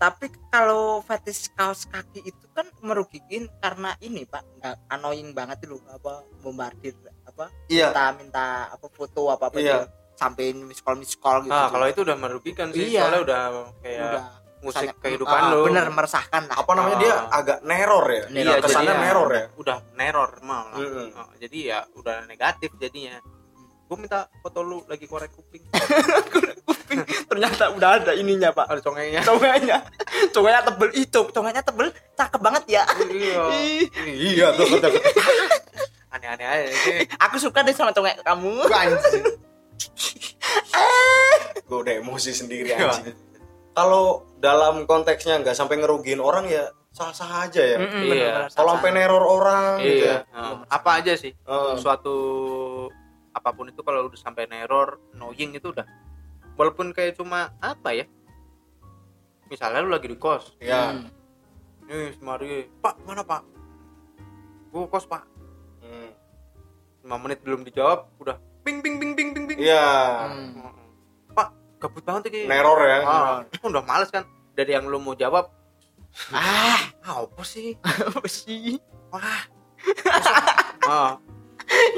Tapi 0.00 0.26
kalau 0.48 0.98
fetish 1.00 1.52
kaos 1.52 1.84
kaki 1.84 2.24
itu 2.24 2.46
kan 2.50 2.64
merugikan 2.80 3.20
karena 3.58 3.92
ini 4.00 4.24
pak 4.24 4.40
nggak 4.56 4.76
annoying 4.88 5.30
banget 5.30 5.60
loh 5.66 5.76
apa 5.86 6.24
bombardir 6.40 6.96
apa 7.22 7.52
iya 7.68 7.92
minta 7.92 8.04
minta 8.14 8.44
apa 8.66 8.86
foto 8.88 9.28
apa 9.28 9.46
apa 9.46 9.60
Iya. 9.60 9.84
sampai 10.14 10.52
miss 10.54 10.80
call 10.80 10.96
miss 10.96 11.12
call 11.14 11.40
gitu 11.42 11.52
Ah, 11.52 11.68
kalau 11.68 11.84
itu 11.84 12.00
udah 12.00 12.16
merugikan 12.16 12.68
sih 12.70 12.88
Iya. 12.88 13.04
soalnya 13.04 13.20
udah 13.22 13.40
kayak 13.78 14.00
udah 14.02 14.24
musik 14.60 14.88
sangat- 14.88 15.00
kehidupan 15.00 15.36
ah, 15.38 15.48
lu 15.50 15.58
bener 15.64 15.86
meresahkan 15.88 16.42
lah 16.44 16.56
apa 16.56 16.70
namanya 16.74 16.96
dia 16.98 17.12
Ah. 17.14 17.38
agak 17.38 17.58
neror 17.62 18.04
ya 18.06 18.24
Neror. 18.26 18.44
Iya, 18.50 18.54
kesannya 18.58 18.84
jadinya 18.86 19.04
neror 19.06 19.30
ya 19.30 19.44
udah 19.54 19.78
neror 19.94 20.30
malah 20.40 20.76
Mm-mm. 20.76 21.08
Oh, 21.14 21.30
jadi 21.36 21.58
ya 21.62 21.78
udah 21.94 22.16
negatif 22.24 22.70
jadinya 22.74 23.16
gue 23.90 23.98
minta 23.98 24.30
foto 24.38 24.62
lu 24.62 24.86
lagi 24.86 25.02
korek 25.10 25.34
kuping. 25.34 25.66
Ternyata 27.26 27.74
udah 27.74 27.90
ada 27.98 28.12
ininya 28.14 28.54
pak. 28.54 28.70
Ada 28.70 28.80
congenya 28.80 29.20
congenya 29.26 29.78
congenya 30.30 30.62
tebel. 30.62 30.88
Itu 30.94 31.26
congenya 31.28 31.58
tebel. 31.60 31.90
Cakep 32.14 32.38
banget 32.38 32.64
ya. 32.70 32.82
Iya. 33.02 33.42
Iya 34.06 34.46
tuh 34.54 34.78
aneh-aneh 36.10 36.42
aja 36.42 36.66
aku 37.22 37.38
suka 37.38 37.62
deh 37.62 37.70
sama 37.70 37.90
congek 37.90 38.18
kamu. 38.22 38.66
Gue 41.66 41.78
udah 41.82 41.94
emosi 41.98 42.30
sendiri 42.30 42.70
Iya. 42.70 42.90
anjing. 42.90 43.14
Kalau 43.70 44.26
dalam 44.36 44.86
konteksnya 44.86 45.38
nggak 45.38 45.54
sampai 45.54 45.78
ngerugiin 45.78 46.18
orang 46.18 46.46
ya 46.46 46.66
sah 46.90 47.14
sah 47.14 47.46
aja 47.46 47.62
ya. 47.62 47.78
Mm-mm, 47.78 48.02
Iya. 48.02 48.10
bener-bener 48.10 48.34
kalau 48.34 48.50
sah-sah. 48.50 48.66
sampai 48.74 48.90
neror 48.90 49.24
orang 49.24 49.70
gitu 49.78 50.04
ya. 50.04 50.18
Iya. 50.26 50.52
Apa 50.66 50.90
aja 50.98 51.12
sih? 51.14 51.30
Eh, 51.30 51.72
suatu 51.78 52.16
apa 53.30 53.50
pun 53.54 53.70
itu 53.70 53.80
kalau 53.80 54.10
udah 54.10 54.18
sampai 54.18 54.46
neror 54.46 54.98
annoying 55.14 55.54
itu 55.54 55.70
udah. 55.70 55.86
Walaupun 56.58 56.90
kayak 56.90 57.14
cuma 57.14 57.54
apa 57.58 57.94
ya? 57.94 58.04
Misalnya 59.46 59.82
lu 59.82 59.90
lagi 59.90 60.06
di 60.06 60.18
kos. 60.18 60.54
Ya 60.58 60.94
Hmm. 60.94 61.08
nih 61.86 62.14
semari 62.14 62.70
pak 62.78 62.98
mana 63.02 63.22
pak? 63.22 63.42
Gua 64.70 64.86
kos 64.86 65.06
pak. 65.06 65.26
Hmm. 65.82 66.10
lima 67.00 67.16
menit 67.16 67.40
belum 67.40 67.64
dijawab 67.64 68.06
udah. 68.20 68.36
Ping 68.60 68.84
ping 68.84 69.00
ping 69.00 69.16
ping 69.16 69.32
ping 69.32 69.44
ping 69.48 69.58
iya. 69.58 70.28
Hmm. 70.30 70.70
pak 71.32 71.48
gabut 71.80 72.04
banget 72.04 72.28
nih 72.30 72.44
neror 72.46 72.78
ya. 72.82 72.98
Ah, 73.02 73.36
udah 73.64 73.82
males 73.82 74.10
kan. 74.12 74.22
Dari 74.54 74.74
yang 74.74 74.86
lu 74.86 75.00
mau 75.00 75.14
jawab. 75.14 75.48
Ah. 76.34 76.90
Ah, 77.00 77.22
apa 77.22 77.42
sih? 77.46 77.78
Apa 78.10 78.26
sih? 78.26 78.76
Wah. 79.14 79.42
Ah, 80.84 81.12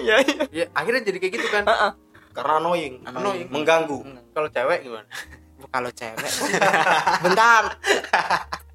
iya 0.02 0.16
iya. 0.22 0.42
Ya 0.52 0.64
akhirnya 0.76 1.02
jadi 1.06 1.18
kayak 1.20 1.32
gitu 1.38 1.48
kan. 1.52 1.64
Karena 2.32 2.52
annoying. 2.60 3.04
Annoying. 3.04 3.48
mengganggu. 3.52 3.98
Kalau 4.32 4.48
cewek 4.48 4.78
gimana? 4.84 5.06
Kalau 5.70 5.90
cewek 5.92 6.30
bentar. 7.24 7.62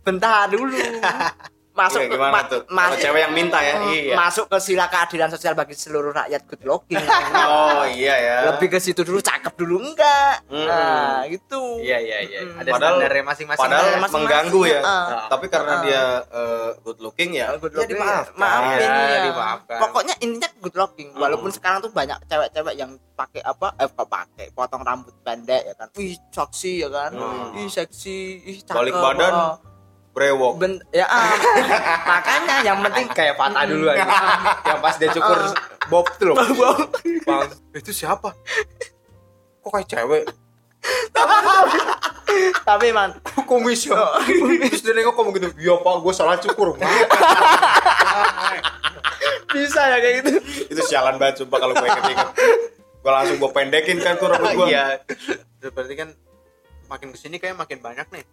Bentar 0.06 0.48
dulu 0.48 0.72
masuk 1.78 2.00
Iya, 2.00 2.10
gimana 2.10 2.34
ma- 2.34 2.44
tuh 2.44 2.62
mas- 2.68 2.88
kalau 2.88 2.98
cewek 3.00 3.22
yang 3.22 3.32
minta 3.32 3.60
ya 3.60 3.76
Iya. 3.86 4.16
masuk 4.16 4.46
ke 4.48 4.58
sila 4.58 4.86
keadilan 4.86 5.30
sosial 5.30 5.54
bagi 5.54 5.74
seluruh 5.74 6.10
rakyat 6.12 6.42
good 6.44 6.63
looking 6.63 6.98
oh 7.48 7.86
iya 7.88 8.16
ya 8.18 8.36
lebih 8.50 8.68
ke 8.68 8.80
situ 8.80 9.02
dulu 9.02 9.20
cakep 9.20 9.54
dulu 9.54 9.78
enggak 9.80 10.42
Mm. 10.48 10.66
nah 10.66 11.22
gitu 11.26 11.62
iya 11.80 11.98
iya 12.00 12.18
iya 12.22 12.40
Mm. 12.42 12.58
ada 12.58 12.70
Padahal- 12.72 12.98
standarnya 12.98 13.24
masing-masing 13.24 13.60
padahal 13.60 13.78
Standarnya 13.78 14.00
masing-masing. 14.00 14.22
mengganggu 14.26 14.62
ya 14.66 14.82
Ah. 14.82 15.28
tapi 15.28 15.46
karena 15.48 15.72
Ah. 15.72 15.82
dia 15.82 16.04
eh, 16.28 16.70
good 16.82 17.00
looking 17.00 17.32
ya 17.32 17.48
good 17.56 17.70
ya 17.70 17.78
looking 17.78 17.94
dimaafkan 17.94 18.36
maafin 18.36 18.80
Ya, 18.80 18.90
ya. 18.90 19.20
dimaafkan. 19.28 19.78
pokoknya 19.80 20.16
intinya 20.20 20.50
good 20.58 20.76
looking 20.76 21.10
walaupun 21.13 21.50
sekarang 21.50 21.80
tuh 21.80 21.92
banyak 21.92 22.18
cewek-cewek 22.26 22.74
yang 22.76 22.90
pakai 23.13 23.42
apa 23.42 23.74
eh 23.76 23.86
kok 23.88 24.08
pakai 24.08 24.48
potong 24.52 24.82
rambut 24.82 25.13
pendek 25.22 25.62
ya 25.63 25.74
kan 25.76 25.88
wih 25.94 26.16
seksi 26.28 26.82
ya 26.82 26.90
kan 26.90 27.12
Hmm. 27.12 27.54
ih 27.56 27.68
seksi 27.68 28.18
ih 28.44 28.58
cakep 28.60 28.78
Balik 28.78 28.94
badan. 28.96 29.34
Brewok. 30.17 30.53
Ben- 30.58 30.82
ya 30.89 31.06
ah. 31.06 31.30
makanya 32.17 32.65
yang 32.65 32.82
penting 32.82 33.06
kayak 33.13 33.38
patah 33.38 33.69
dulu 33.69 33.86
aja. 33.93 34.10
Yang 34.73 34.80
pas 34.82 34.95
dia 34.97 35.10
cukur 35.13 35.38
bob 35.93 36.06
tuh 36.17 36.25
loh. 36.34 36.36
Bang 37.21 37.53
itu 37.77 37.91
siapa? 37.93 38.34
Kok 39.62 39.69
kayak 39.69 39.88
cewek? 39.93 40.23
Tapi 42.67 42.88
man. 42.89 43.13
Kumis 43.47 43.88
ya 43.88 43.95
terus 44.27 44.84
dia 44.84 44.91
nengok 44.91 45.15
ngomong 45.15 45.34
gitu 45.39 45.47
iya 45.56 45.80
pak 45.80 45.93
gue 46.03 46.13
salah 46.13 46.36
cukur 46.36 46.75
bisa 49.47 49.82
ya 49.88 49.97
kayak 50.03 50.15
gitu. 50.19 50.30
Itu 50.75 50.82
sialan 50.84 51.15
banget 51.15 51.45
sumpah 51.45 51.63
kalau 51.63 51.71
gue 51.71 51.88
inget-inget 51.88 52.30
gue 52.97 53.12
langsung 53.15 53.38
gue 53.39 53.51
pendekin 53.56 54.03
kan 54.03 54.19
tuh 54.19 54.27
rambut 54.27 54.51
gue 54.51 54.67
iya. 54.67 54.99
Berarti 55.71 55.95
kan 55.95 56.12
makin 56.91 57.15
ke 57.15 57.17
sini 57.19 57.39
kayak 57.39 57.56
makin 57.56 57.80
banyak 57.80 58.03
nih. 58.12 58.23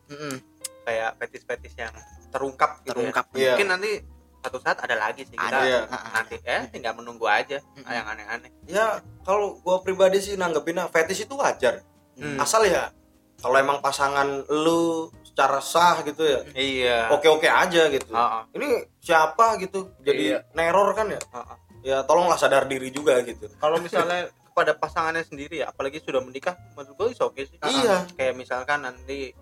Kayak 0.84 1.16
fetis-fetis 1.16 1.74
yang 1.74 1.92
terungkap 2.28 2.80
gitu 2.80 2.92
terungkap 2.92 3.26
ya. 3.30 3.34
Iya. 3.34 3.48
mungkin 3.50 3.68
nanti 3.70 3.90
satu 4.38 4.58
saat 4.60 4.76
ada 4.78 4.94
lagi 4.94 5.24
sih 5.24 5.32
kita 5.34 5.48
Ada. 5.50 5.64
Iya. 5.64 5.80
nanti 6.12 6.36
eh 6.38 6.62
tinggal 6.68 6.92
menunggu 6.94 7.24
aja 7.24 7.58
Mm-mm. 7.72 7.88
yang 7.88 8.04
aneh-aneh 8.06 8.50
ya 8.66 8.86
kalau 9.22 9.56
gue 9.56 9.76
pribadi 9.80 10.20
sih 10.20 10.34
nanggepinnya 10.34 10.86
fetish 10.88 11.24
itu 11.24 11.34
wajar 11.34 11.80
Hmm. 12.14 12.38
asal 12.38 12.62
ya 12.62 12.94
kalau 13.36 13.58
emang 13.58 13.82
pasangan 13.82 14.22
lu 14.48 14.80
secara 15.24 15.58
sah 15.58 15.98
gitu 16.00 16.22
ya 16.22 16.40
iya 16.54 16.98
oke 17.10 17.26
oke 17.26 17.42
aja 17.44 17.90
gitu 17.90 18.14
Ah, 18.14 18.38
ah. 18.38 18.42
ini 18.52 18.70
siapa 19.00 19.58
gitu 19.58 19.90
jadi 19.98 20.22
Iya. 20.30 20.38
neror 20.52 20.94
kan 20.94 21.10
ya 21.10 21.18
Ah, 21.28 21.42
ah. 21.44 21.58
ya 21.82 21.96
tolonglah 22.02 22.38
sadar 22.38 22.64
diri 22.64 22.88
juga 22.88 23.18
gitu 23.20 23.50
kalau 23.56 23.82
misalnya 23.82 24.30
kepada 24.46 24.72
pasangannya 24.72 25.26
sendiri 25.26 25.58
ya 25.58 25.74
apalagi 25.74 25.98
sudah 25.98 26.22
menikah 26.22 26.54
menurut 26.72 26.94
gue 27.10 27.18
oke 27.18 27.42
sih 27.42 27.58
Iya. 27.58 28.06
kayak 28.14 28.38
misalkan 28.38 28.86
nanti 28.86 29.34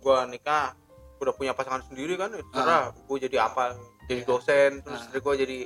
gua 0.00 0.24
nikah 0.24 0.72
udah 1.16 1.32
punya 1.32 1.52
pasangan 1.52 1.80
sendiri 1.84 2.16
kan 2.16 2.28
ya 2.28 2.42
terserah 2.42 2.84
gue 2.96 3.18
jadi 3.20 3.36
apa 3.42 3.64
Iya. 3.70 3.76
jadi 4.08 4.22
dosen 4.24 4.70
terus 4.80 4.96
Ah. 4.96 5.04
istri 5.04 5.20
gue 5.20 5.34
jadi 5.36 5.58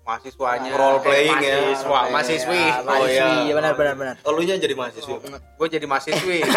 mahasiswanya. 0.00 0.70
Role 0.72 0.98
playing 1.00 1.38
ya. 1.38 1.54
mahasiswa 1.54 1.82
Role 1.82 1.90
playing. 1.90 2.12
mahasiswi. 2.12 2.62
Ya, 2.62 2.82
mahasiswi 2.82 3.14
iya. 3.14 3.42
ya 3.42 3.54
benar 3.54 3.72
benar. 3.74 3.94
Benar 3.96 4.14
elunya 4.22 4.54
jadi 4.56 4.74
mahasiswa 4.74 5.16
gue 5.32 5.66
jadi 5.68 5.84
mahasiswi. 5.84 6.38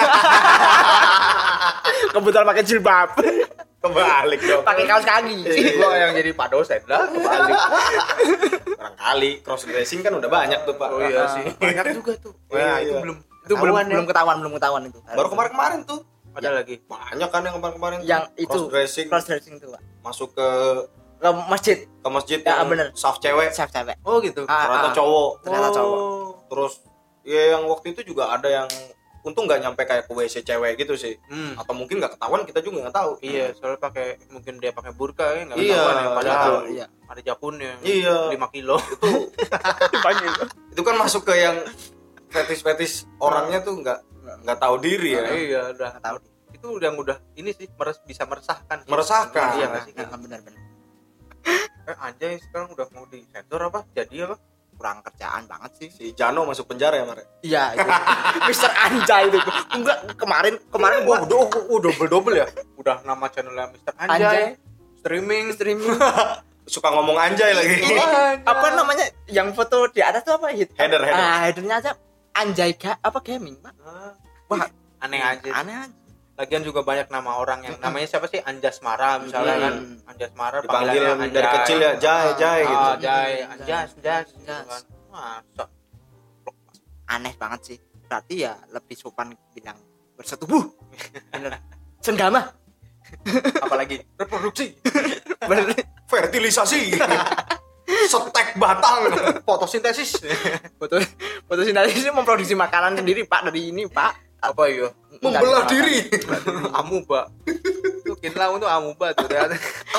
Kebetulan 2.14 2.46
pakai 2.46 2.64
jilbab. 2.64 3.08
Kebalik 3.80 4.40
dong. 4.42 4.64
Pakai 4.64 4.84
kaos 4.86 5.04
kaki. 5.04 5.38
Gue 5.44 5.94
yang 5.94 6.12
jadi 6.14 6.30
pak 6.32 6.48
dosen 6.50 6.82
lah 6.86 7.06
kebalik. 7.06 7.56
Barangkali 8.74 9.30
cross 9.42 9.64
dressing 9.64 10.00
kan 10.00 10.12
udah 10.14 10.28
banyak 10.28 10.60
tuh 10.64 10.74
pak. 10.74 10.88
Oh 10.90 11.00
iya 11.00 11.24
sih. 11.30 11.44
Banyak 11.54 11.86
juga 11.94 12.12
tuh. 12.18 12.34
Iya, 12.48 12.60
Wah, 12.60 12.78
itu 12.80 12.90
iya. 12.90 13.02
belum 13.02 13.16
itu 13.44 13.54
belum 13.60 13.76
ya. 13.76 13.84
belum 13.90 14.06
ketahuan 14.06 14.36
belum 14.40 14.54
ketahuan 14.56 14.82
itu. 14.88 15.00
Baru 15.04 15.28
kemarin-kemarin 15.28 15.80
tuh 15.84 16.00
ada 16.34 16.50
lagi? 16.54 16.76
banyak 16.84 17.30
kan 17.30 17.42
yang 17.42 17.56
kemarin-kemarin 17.56 18.00
yang 18.04 18.24
itu 18.36 18.50
cross 18.50 18.70
dressing. 18.70 19.08
cross 19.08 19.26
dressing 19.26 19.56
tuh 19.58 19.70
Pak. 19.72 19.82
masuk 20.02 20.30
ke 20.34 20.48
ke 21.18 21.30
masjid. 21.48 21.78
Ke 22.04 22.10
masjid 22.12 22.40
Ya, 22.44 22.60
yang 22.60 22.68
bener. 22.68 22.92
saf 22.94 23.16
cewek. 23.18 23.56
Chef 23.56 23.72
cewek. 23.72 23.96
Oh 24.04 24.20
gitu. 24.20 24.44
Ah, 24.44 24.68
ternyata 24.68 24.90
ah. 24.92 24.96
cowok. 24.96 25.32
Ternyata 25.40 25.70
cowok. 25.72 26.04
Terus 26.52 26.74
ya 27.24 27.42
yang 27.56 27.64
waktu 27.72 27.96
itu 27.96 28.02
juga 28.04 28.28
ada 28.28 28.52
yang 28.52 28.68
untung 29.24 29.48
nggak 29.48 29.64
nyampe 29.64 29.88
kayak 29.88 30.04
ke 30.04 30.12
WC 30.12 30.44
cewek 30.44 30.76
gitu 30.76 31.00
sih. 31.00 31.16
Hmm. 31.32 31.56
atau 31.56 31.72
mungkin 31.72 32.04
nggak 32.04 32.20
ketahuan 32.20 32.44
kita 32.44 32.60
juga 32.60 32.84
nggak 32.84 32.96
tahu. 33.00 33.12
Iya, 33.24 33.56
soalnya 33.56 33.80
pakai 33.80 34.20
mungkin 34.36 34.60
dia 34.60 34.76
pakai 34.76 34.92
burka 34.92 35.24
ya 35.32 35.42
nggak 35.48 35.58
Iya, 35.64 35.72
ketahuan 35.80 35.96
ya 35.96 36.10
padahal 36.12 36.54
iya. 36.68 36.86
Ada 37.08 37.22
japunnya 37.24 37.72
Iya. 37.88 38.18
5 38.36 38.48
kilo. 38.52 38.76
itu 40.76 40.82
kan 40.84 40.96
masuk 41.00 41.24
ke 41.24 41.34
yang 41.40 41.56
fetis-fetis 42.28 43.08
orangnya 43.22 43.64
tuh 43.64 43.80
nggak 43.80 44.00
nggak 44.42 44.58
tahu 44.58 44.76
diri 44.80 45.10
ya? 45.14 45.24
Iya, 45.30 45.62
udah. 45.76 45.90
Nggak 45.94 46.04
tahu 46.04 46.18
Itu 46.54 46.68
udah 46.80 46.90
udah 46.96 47.18
ini 47.36 47.52
sih 47.52 47.68
meres, 47.70 47.98
bisa 48.02 48.24
meresahkan. 48.24 48.88
meresahkan? 48.88 49.48
Iya 49.58 49.66
nggak 49.68 49.84
sih? 49.84 49.94
Nah, 49.94 50.18
benar 50.18 50.40
benar. 50.42 50.62
Eh 51.84 51.98
anjay 52.00 52.40
sekarang 52.40 52.72
udah 52.72 52.88
mau 52.96 53.04
disensor 53.06 53.60
apa? 53.60 53.84
Jadi 53.92 54.24
apa? 54.24 54.40
Kurang 54.74 55.04
kerjaan 55.04 55.44
banget 55.46 55.72
sih. 55.76 55.90
Si 55.92 56.06
Jano 56.16 56.48
masuk 56.48 56.66
penjara 56.66 56.96
ya 56.96 57.06
Mare 57.06 57.28
iya 57.44 57.76
itu 57.76 57.84
Mister 58.48 58.72
Anjay 58.72 59.28
itu. 59.28 59.40
Enggak 59.70 59.98
kemarin 60.16 60.56
kemarin 60.72 61.04
gua 61.04 61.28
udah 61.28 61.44
oh, 61.68 61.80
double 61.84 62.08
double 62.08 62.34
ya? 62.34 62.48
Udah 62.80 63.04
nama 63.04 63.28
channelnya 63.28 63.68
Mister 63.70 63.92
Anjay, 64.00 64.16
Anjay. 64.16 64.46
Streaming. 64.98 65.46
Streaming. 65.52 65.92
Suka 66.64 66.88
ngomong 66.90 67.20
anjay 67.20 67.52
lagi. 67.52 67.76
Ini 67.84 68.00
apa 68.48 68.68
namanya? 68.72 69.04
Yang 69.28 69.52
foto 69.52 69.92
di 69.92 70.00
atas 70.00 70.24
tuh 70.24 70.40
apa? 70.40 70.56
Hit 70.56 70.72
Header, 70.80 71.04
header. 71.04 71.20
ah 71.20 71.38
headernya 71.44 71.76
aja 71.84 71.92
Anjay 72.34 72.74
ga, 72.78 72.98
apa 72.98 73.20
gaming 73.22 73.62
pak? 73.62 73.74
Ah, 73.86 74.14
wah 74.50 74.66
aneh 75.02 75.22
aja. 75.22 75.50
aneh 75.54 75.76
aja. 75.86 75.98
Lagian 76.34 76.66
juga 76.66 76.82
banyak 76.82 77.14
nama 77.14 77.38
orang 77.38 77.62
yang 77.62 77.78
namanya 77.78 78.10
siapa 78.10 78.26
sih? 78.26 78.42
Anjas 78.42 78.82
Mara 78.82 79.22
misalnya 79.22 79.70
kan? 79.70 79.74
Hmm. 79.86 80.10
Anjas 80.10 80.34
Mara 80.34 80.58
dipanggil 80.66 80.98
panggilannya 80.98 81.30
dari 81.30 81.46
Anjay. 81.46 81.58
kecil 81.62 81.78
ya 81.78 81.92
Jai 82.02 82.30
Jai 82.42 82.62
ah, 82.66 82.66
gitu 82.66 82.90
Jai 83.06 83.34
Anjas 83.46 83.90
Anjas 83.94 84.26
gitu 84.34 84.50
Anjas. 84.50 84.66
kan. 84.66 84.82
Masa? 85.14 85.66
Aneh 87.06 87.34
banget 87.38 87.60
sih. 87.62 87.78
Berarti 88.10 88.36
ya 88.50 88.54
lebih 88.74 88.96
sopan 88.98 89.30
bilang 89.54 89.78
bersetubuh. 90.18 90.66
Bener. 91.38 91.62
Senggama 92.02 92.50
apalagi 93.62 94.02
reproduksi. 94.18 94.74
Fertilisasi 96.12 96.94
setek 97.88 98.56
batang 98.58 99.12
fotosintesis. 99.44 100.20
Foto 100.80 101.00
fotosintesis 101.48 102.08
ini 102.08 102.12
memproduksi 102.12 102.56
makanan 102.56 103.00
sendiri 103.00 103.28
pak 103.28 103.52
dari 103.52 103.72
ini 103.72 103.88
pak. 103.88 104.16
Apa 104.44 104.68
iya? 104.68 104.92
Membelah 105.24 105.64
diri. 105.72 106.12
Amuba 106.76 107.32
tuh 108.04 108.16
kinlah 108.20 108.48
untuk 108.54 108.70
amuba 108.70 109.16
tuh 109.16 109.28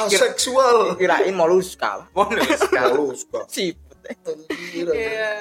aseksual. 0.06 0.94
Kirain 1.00 1.34
moluska 1.34 2.06
sekali 2.54 2.92
Moluska. 2.94 3.40
siput 3.50 3.96
iya. 4.76 5.32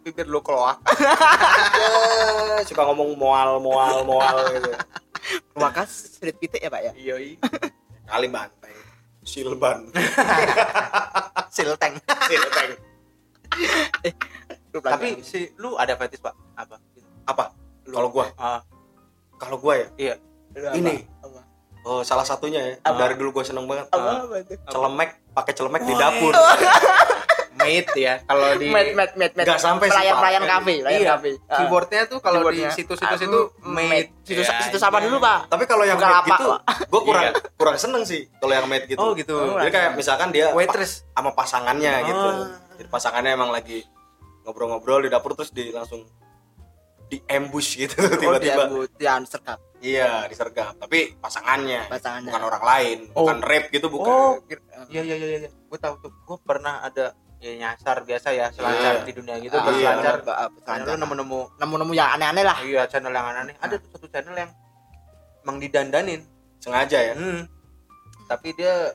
Bibir 0.00 0.26
lo 0.28 0.40
kloak 0.40 0.80
Ya, 0.96 2.64
suka 2.64 2.82
ngomong 2.88 3.16
moal 3.16 3.60
moal 3.60 4.04
moal 4.04 4.36
gitu. 4.56 4.72
Wakas 5.54 6.18
sulit 6.18 6.36
pitik 6.40 6.60
ya 6.60 6.72
pak 6.72 6.80
ya? 6.90 6.92
Iya 6.96 7.16
iya. 7.20 7.36
Kali 8.08 8.26
banteng 8.28 8.79
silban. 9.30 9.78
Silteng. 11.54 11.94
Silteng. 12.26 12.70
Tapi 14.74 15.08
si 15.22 15.54
lu 15.58 15.78
ada 15.78 15.94
fetish 15.94 16.22
pak? 16.22 16.34
Apa? 16.58 16.76
Apa? 17.30 17.44
Kalau 17.86 18.10
gua? 18.10 18.26
Ah. 18.34 18.62
Kalau 19.38 19.56
gua 19.62 19.78
ya? 19.78 19.88
Iya. 19.94 20.14
Ini. 20.74 21.06
apa? 21.22 21.40
Oh 21.86 22.02
salah 22.02 22.26
satunya 22.26 22.60
ya? 22.60 22.74
Apa? 22.82 23.06
dari 23.06 23.14
dulu 23.14 23.40
gua 23.40 23.44
seneng 23.46 23.70
banget. 23.70 23.86
Apa, 23.94 24.26
apa 24.26 24.36
celemek 24.66 25.10
pakai 25.30 25.52
celemek 25.54 25.82
di 25.86 25.94
dapur 25.94 26.34
mate 27.60 27.92
ya. 27.94 28.14
Kalau 28.24 28.46
di 28.56 28.66
met 28.68 28.88
met 28.96 29.12
met 29.14 29.32
met 29.36 29.44
Nggak 29.44 29.60
sampai 29.60 29.86
pelayan 29.86 30.14
pelayan 30.16 30.42
kafe 30.44 30.74
pelayan 30.80 31.00
Iya, 31.00 31.10
kafe. 31.14 31.30
Ah. 31.46 31.58
keyboardnya 31.60 32.02
tuh 32.08 32.18
kalau 32.18 32.40
di 32.48 32.62
situs-situs 32.66 33.20
itu 33.22 33.40
mate 33.62 34.08
situs 34.24 34.46
Ya, 34.46 34.58
situs 34.64 34.82
apa 34.82 34.98
iya. 34.98 35.04
dulu 35.06 35.16
pak? 35.18 35.38
Tapi 35.46 35.64
kalau 35.64 35.84
yang 35.84 35.98
Bukan 36.00 36.10
mate 36.10 36.20
apa, 36.24 36.36
gitu 36.36 36.46
gua 36.90 37.00
kurang 37.04 37.22
Iya. 37.22 37.32
kurang 37.54 37.76
seneng 37.76 38.02
sih 38.02 38.20
kalau 38.36 38.52
yang 38.56 38.66
mate 38.66 38.86
gitu. 38.88 38.98
Oh 38.98 39.12
gitu. 39.12 39.36
Oh, 39.36 39.60
jadi 39.60 39.70
kayak 39.70 39.90
misalkan 39.94 40.28
dia 40.30 40.50
waitress. 40.50 41.04
sama 41.12 41.30
pasangannya 41.32 41.92
gitu. 42.04 42.26
Ah. 42.26 42.56
jadi 42.74 42.88
pasangannya 42.88 43.32
emang 43.34 43.52
lagi 43.52 43.84
ngobrol-ngobrol 44.40 45.04
di 45.04 45.08
dapur 45.08 45.36
terus 45.36 45.52
di 45.52 45.68
langsung 45.68 46.00
di 47.06 47.18
ambush 47.26 47.74
gitu 47.76 47.98
oh, 47.98 48.14
tiba-tiba. 48.16 48.70
dia 48.96 49.18
dia 49.18 49.26
sergap 49.26 49.58
iya 49.82 50.24
disergap 50.24 50.78
tapi 50.78 51.18
pasangannya 51.18 51.90
pasangannya. 51.90 52.30
bukan 52.30 52.42
orang 52.46 52.62
lain 52.62 52.98
Oh. 53.10 53.26
bukan 53.26 53.38
rape 53.42 53.68
gitu 53.68 53.90
bukan. 53.90 54.08
Oh 54.08 54.32
iya 54.88 55.02
iya 55.02 55.16
iya 55.18 55.26
iya. 55.42 55.50
Gue 55.66 55.76
tahu 55.76 55.98
tuh. 55.98 56.12
Gue 56.22 56.38
pernah 56.40 56.80
ada 56.80 57.12
ya 57.40 57.52
nyasar 57.56 58.04
biasa 58.04 58.28
ya 58.30 58.52
selancar 58.52 59.00
Iya. 59.00 59.06
di 59.08 59.12
dunia 59.16 59.36
gitu 59.40 59.56
Ah, 59.56 59.64
berselancar 59.64 60.14
iya, 60.20 60.32
ah, 60.36 60.48
berselancar. 60.52 60.92
lu 60.92 61.00
nemu-nemu 61.00 61.40
nemu-nemu 61.56 61.92
yang 61.96 62.08
aneh-aneh 62.14 62.44
lah. 62.44 62.56
Iya 62.60 62.82
channel 62.84 63.10
yang 63.10 63.26
aneh 63.26 63.56
ada 63.56 63.74
tuh 63.76 63.88
satu 63.90 64.06
channel 64.06 64.36
yang 64.36 64.50
emang 65.40 65.56
didandanin. 65.56 66.20
Sengaja 66.60 67.00
ya? 67.00 67.14
Hmm. 67.16 67.48
tapi 68.24 68.54
dia 68.54 68.94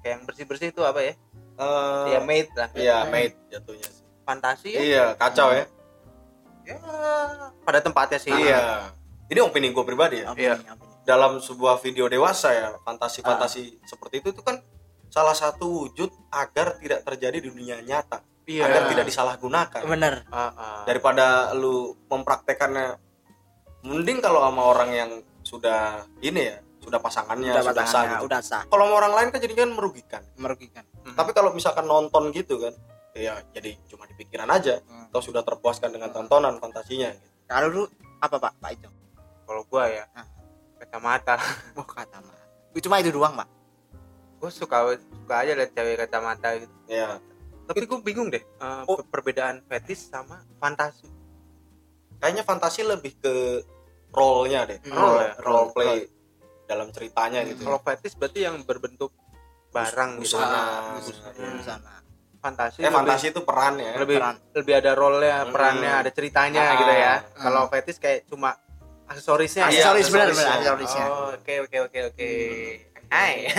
kayak 0.00 0.12
yang 0.16 0.22
bersih-bersih 0.24 0.70
itu 0.70 0.80
apa 0.80 1.02
ya? 1.02 1.12
Eh, 1.60 2.04
ya 2.08 2.20
mate 2.22 2.48
lah. 2.54 2.68
iya 2.72 2.96
mate 3.04 3.36
jatuhnya 3.50 3.84
sih. 3.86 4.06
Fantasi 4.24 4.68
ya? 4.70 4.80
Iya 4.80 5.04
kacau 5.14 5.52
ya. 5.52 5.64
Ya 6.64 6.78
pada 7.60 7.82
tempatnya 7.82 8.16
sih. 8.16 8.30
Iya. 8.30 8.88
Ini 9.26 9.40
opini 9.42 9.68
gue 9.68 9.84
pribadi 9.84 10.22
ya. 10.22 10.32
Apa 10.32 10.38
Iya. 10.38 10.54
ini, 10.56 10.64
apa 10.64 10.80
ini? 10.80 10.88
dalam 11.00 11.40
sebuah 11.40 11.80
video 11.80 12.06
dewasa 12.06 12.52
ya 12.52 12.76
fantasi-fantasi 12.80 13.82
seperti 13.82 14.20
itu 14.20 14.30
itu 14.30 14.40
kan 14.40 14.62
salah 15.10 15.34
satu 15.34 15.66
wujud 15.84 16.10
agar 16.30 16.78
tidak 16.78 17.02
terjadi 17.02 17.42
di 17.42 17.48
dunia 17.50 17.76
nyata 17.82 18.22
iya 18.46 18.64
agar 18.64 18.88
tidak 18.88 19.06
disalahgunakan 19.06 19.82
bener 19.84 20.14
Ah, 20.30 20.50
ah. 20.50 20.82
daripada 20.86 21.50
lu 21.52 21.98
mempraktekannya 22.06 22.96
mending 23.82 24.18
kalau 24.20 24.40
sama 24.40 24.62
orang 24.64 24.90
yang 24.90 25.10
sudah 25.42 26.04
ini 26.20 26.46
ya 26.46 26.56
sudah 26.80 26.96
pasangannya 26.96 27.52
udah 27.52 27.64
sudah, 27.66 27.86
sah 27.86 28.02
gitu. 28.06 28.24
udah 28.24 28.40
sah 28.40 28.62
kalau 28.66 28.88
sama 28.88 28.94
orang 28.98 29.12
lain 29.12 29.28
kan 29.30 29.38
jadinya 29.38 29.62
kan 29.66 29.72
merugikan 29.72 30.22
merugikan 30.36 30.84
Mhm. 31.00 31.16
tapi 31.16 31.30
kalau 31.32 31.50
misalkan 31.50 31.84
nonton 31.84 32.28
gitu 32.30 32.56
kan 32.56 32.72
ya 33.12 33.36
jadi 33.50 33.76
cuma 33.84 34.06
di 34.06 34.14
pikiran 34.14 34.48
aja 34.48 34.78
Hmm. 34.80 35.08
atau 35.10 35.20
sudah 35.20 35.42
terpuaskan 35.42 35.90
dengan 35.90 36.08
tontonan 36.10 36.56
fantasinya 36.56 37.10
gitu. 37.10 37.26
kalau 37.44 37.68
lu 37.68 37.82
apa 38.18 38.36
pak 38.36 38.52
pak 38.56 38.70
itu 38.72 38.88
kalau 39.44 39.62
gua 39.66 39.88
ya 39.88 40.04
Ah. 40.14 40.24
kacamata 40.78 41.36
wah 41.76 41.84
kata 41.84 42.18
mah 42.20 42.36
cuma 42.76 43.00
itu 43.00 43.10
doang 43.10 43.34
pak 43.34 43.48
gue 44.40 44.50
suka 44.50 44.76
suka 44.96 45.34
aja 45.36 45.52
liat 45.52 45.70
cewek 45.70 45.96
kacamata 45.98 46.56
gitu 46.56 46.72
ya 46.88 47.20
tapi 47.64 47.84
gue 47.84 47.98
bingung 48.00 48.28
deh 48.28 48.40
eh, 48.40 48.82
Oh. 48.84 48.96
per- 48.96 49.06
perbedaan 49.12 49.60
fetish 49.62 50.08
sama 50.08 50.40
fantasi 50.56 51.06
kayaknya 52.16 52.42
fantasi 52.42 52.82
lebih 52.82 53.14
ke 53.16 53.62
role-nya 54.10 54.66
deh 54.66 54.80
Hmm. 54.80 54.90
role, 54.90 55.06
Role 55.06 55.20
ya, 55.20 55.32
role 55.38 55.54
role, 55.54 55.70
play 55.70 55.98
dalam 56.64 56.88
ceritanya 56.88 57.40
Hmm. 57.40 57.48
gitu 57.48 57.60
kalau 57.62 57.80
fetish 57.80 58.14
berarti 58.14 58.40
yang 58.40 58.56
berbentuk 58.60 59.12
barang 59.70 60.18
gitu 60.18 60.34
busana. 60.34 60.96
busana 60.96 61.30
Hmm. 61.30 61.56
busana 61.56 61.92
fantasi 62.40 62.76
eh 62.76 62.82
lebih- 62.82 62.96
fantasi 62.96 63.24
itu 63.28 63.40
peran 63.40 63.74
ya 63.76 63.92
lebih 63.94 64.16
Peran. 64.16 64.34
lebih 64.52 64.74
ada 64.74 64.90
role-nya 64.92 65.36
Hmm. 65.38 65.52
perannya 65.52 65.92
ada 65.94 66.10
ceritanya 66.10 66.62
Ah. 66.64 66.74
gitu 66.74 66.92
ya 66.92 67.14
Hmm. 67.14 67.26
kalau 67.38 67.62
fetish 67.68 67.98
kayak 67.98 68.24
cuma 68.26 68.56
aksesorisnya 69.04 69.68
Iya, 69.68 69.82
aksesoris 69.84 70.06
benar 70.08 70.28
benar 70.30 70.54
aksesorisnya. 70.56 71.04
oh 71.06 71.28
oke 71.34 71.54
oke 71.60 71.76
oke 71.82 71.98
oke 72.08 72.30
Hai. 73.10 73.50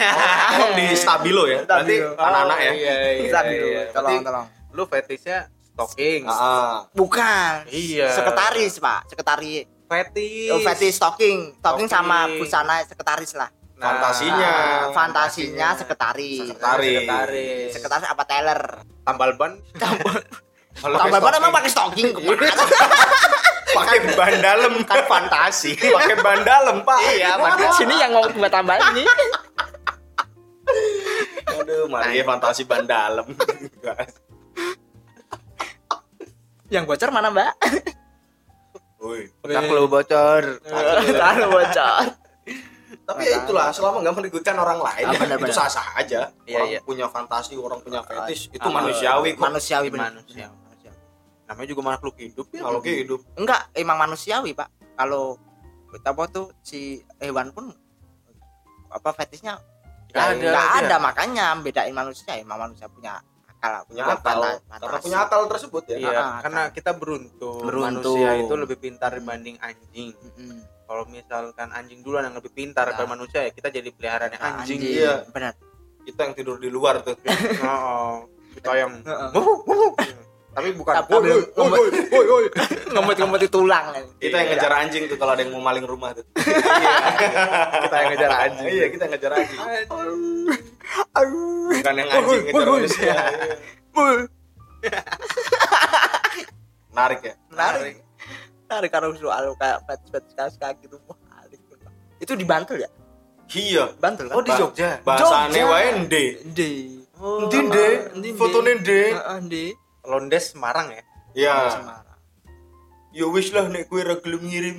oh, 0.58 0.72
di 0.74 0.95
stabilo 0.95 1.43
ya 1.43 1.62
Berarti 1.62 1.95
Stabilo. 1.99 2.16
anak-anak 2.16 2.58
ya 2.58 2.72
Iya, 2.72 2.93
iya, 2.95 3.22
Bisa 3.22 3.39
dulu 3.43 3.68
iya. 3.68 3.84
tolong 3.91 4.22
tolong 4.22 4.45
lu 4.72 4.84
fetishnya 4.88 5.39
stocking. 5.68 6.24
Ah, 6.24 6.32
ah. 6.32 6.74
bukan 6.91 7.68
Iya. 7.68 8.08
sekretaris 8.10 8.80
pak 8.80 8.99
sekretaris 9.06 9.68
Fetish. 9.86 10.47
oh, 10.49 10.60
fetish 10.62 10.95
stocking 10.95 11.52
stocking 11.60 11.84
sama 11.86 12.32
busana 12.32 12.80
sekretaris 12.82 13.36
lah 13.36 13.52
Nah, 13.76 13.97
Fantasinya. 13.97 14.54
Fantasinya 14.93 15.68
sekretaris 15.74 16.47
Sekretaris. 16.47 17.02
Sekretaris. 17.02 17.70
sekretaris 17.74 18.08
apa 18.08 18.24
teller 18.24 18.62
Tambal 19.02 19.34
ban. 19.34 19.58
Kalau 20.82 20.95
tambah 20.95 21.18
kayak 21.18 21.26
ban 21.26 21.34
emang 21.36 21.52
pakai 21.52 21.68
stocking 21.68 22.08
pakai 23.72 23.97
ban 24.14 24.34
dalam 24.38 24.74
kan 24.84 25.02
fantasi. 25.04 25.74
pakai 25.76 26.16
ban 26.20 26.39
dalam 26.45 26.84
pak 26.84 26.99
Iya, 27.10 27.36
sini 27.74 27.95
yang 27.97 28.12
ngomong 28.14 28.38
buat 28.38 28.52
tambah 28.52 28.78
ini 28.93 29.04
aduh 31.48 31.88
mari 31.88 32.22
fantasi 32.22 32.64
ban 32.64 32.86
dalam 32.86 33.26
yang 36.74 36.86
bocor 36.86 37.10
mana 37.12 37.30
mbak 37.30 37.54
Woi. 39.02 39.26
Otak 39.42 39.66
lu 39.66 39.89
bocor. 39.89 40.62
Tahu 41.26 41.46
bocor 41.50 42.06
tapi 43.02 43.28
ya 43.28 43.44
itulah 43.44 43.68
selama 43.76 44.00
nggak 44.04 44.16
merugikan 44.16 44.56
orang 44.56 44.80
lain 44.80 45.04
Ah, 45.04 45.12
ya, 45.12 45.20
benar, 45.20 45.36
itu 45.36 45.44
benar. 45.44 45.58
sah 45.58 45.68
sah 45.68 45.88
aja 46.00 46.32
Iya, 46.46 46.56
orang 46.56 46.70
iya. 46.70 46.80
punya 46.80 47.06
fantasi 47.12 47.60
orang 47.60 47.80
punya 47.82 48.00
fetish 48.04 48.48
itu 48.52 48.62
Ah, 48.62 48.72
manusiawi 48.72 49.36
kok 49.36 49.42
manusiawi 49.42 49.88
benar 49.92 50.16
Manusia. 50.16 50.48
Namanya 51.50 51.68
juga 51.68 51.82
makhluk 51.84 52.16
hidup 52.16 52.48
ya. 52.56 52.62
kalau 52.64 52.80
hidup 52.80 53.20
enggak 53.36 53.68
emang 53.76 53.98
manusiawi 54.00 54.56
pak 54.56 54.70
kalau 54.96 55.36
apa 55.92 56.24
tuh 56.32 56.56
si 56.64 57.04
hewan 57.20 57.52
pun 57.52 57.76
apa 58.88 59.10
fetishnya 59.12 59.60
Nggak 60.12 60.28
nggak 60.38 60.68
ada, 60.76 60.86
ada, 60.86 60.95
makanya 60.97 61.45
bedain 61.57 61.91
manusia 61.91 62.32
emang 62.36 62.59
manusia 62.62 62.86
punya 62.86 63.20
akal 63.62 63.86
punya 63.86 64.03
akal 64.09 64.39
karena 64.68 64.97
punya 64.99 65.18
akal 65.22 65.41
tersebut 65.47 65.84
ya 65.88 65.97
Iya, 65.97 66.12
Ah, 66.14 66.38
karena 66.41 66.62
kita 66.70 66.91
beruntung. 66.93 67.62
Beruntung. 67.62 68.18
Manusia 68.18 68.30
itu 68.38 68.53
lebih 68.55 68.78
pintar 68.78 69.14
dibanding 69.14 69.55
anjing. 69.57 70.12
Mm-mm. 70.12 70.57
Kalau 70.84 71.03
misalkan 71.05 71.70
anjing 71.72 72.01
duluan 72.01 72.26
yang 72.26 72.36
lebih 72.36 72.51
pintar 72.51 72.84
Ah. 72.84 72.91
daripada 72.91 73.07
manusia 73.09 73.39
ya 73.41 73.51
kita 73.53 73.70
jadi 73.70 73.89
peliharaannya 73.89 74.38
Ah, 74.38 74.59
anjing. 74.59 74.82
Iya. 74.82 75.30
benar 75.30 75.53
kita 76.01 76.20
yang 76.26 76.34
tidur 76.34 76.57
di 76.57 76.68
luar 76.68 76.99
tuh 76.99 77.14
Oh, 77.64 78.26
kita 78.51 78.74
yang. 78.74 78.91
Tapi 80.52 80.70
bukan 80.76 80.93
Tapi 80.93 81.12
belum- 81.16 81.47
ngemut-ngemut 82.91 83.39
tulang 83.47 83.88
kita 84.20 84.36
yang 84.36 84.47
ngejar 84.52 84.74
anjing 84.78 85.04
tuh 85.08 85.16
kalau 85.16 85.32
ada 85.32 85.41
yang 85.41 85.52
mau 85.52 85.64
maling 85.64 85.84
rumah 85.84 86.12
tuh 86.12 86.28
kita 87.84 87.95
yang 87.95 88.10
ngejar 88.12 88.32
anjing. 88.38 88.68
iya 88.68 88.86
kita 88.88 89.02
yang 89.06 89.14
ngejar 89.16 89.32
anjing 89.34 89.60
Aduh. 91.14 91.72
bukan 91.72 91.93
yang 91.95 92.10
anjing 92.10 92.41
ngejar 92.45 92.68
manusia 92.68 93.16
narik 96.91 97.20
ya 97.22 97.34
Menarik. 97.47 97.95
Menarik 98.62 98.89
kalau 98.89 99.12
soal 99.14 99.52
kayak 99.56 99.80
pet-pet 99.84 100.24
kaos 100.32 100.56
kaki 100.56 100.88
itu 100.88 100.97
menarik. 101.02 101.60
Itu 102.18 102.34
di 102.36 102.43
Bantul 102.43 102.80
ya? 102.80 102.89
iya 103.52 103.91
Bantul 103.95 104.28
kan? 104.28 104.36
Oh 104.36 104.43
di 104.43 104.52
Jogja. 104.52 104.99
bahasane 105.04 105.60
wae 105.62 105.88
ndi 106.02 106.26
Di. 106.45 106.72
Oh, 107.20 107.45
ndi. 107.45 108.30
fotone 108.34 108.80
ndi 108.80 108.99
Heeh, 109.12 109.39
di. 109.45 109.66
Londes 110.04 110.52
Semarang 110.52 110.89
ya. 110.89 111.04
ya 111.34 111.56
Semarang. 111.72 112.18
ya 113.12 113.26
wis 113.28 113.52
lah 113.52 113.68
nek 113.68 113.86
kowe 113.86 113.99
ra 113.99 114.16
gelem 114.18 114.41
ngirim 114.41 114.78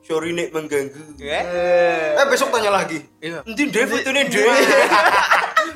sorry 0.00 0.32
nek 0.32 0.50
mengganggu 0.50 1.16
Eh. 1.18 1.44
eh 2.14 2.26
besok 2.26 2.48
tanya 2.50 2.72
lagi 2.74 3.04
Iya. 3.18 3.40
ndi 3.44 3.62
ndi 3.68 3.80
fotone 3.82 4.20
ndi 4.26 4.40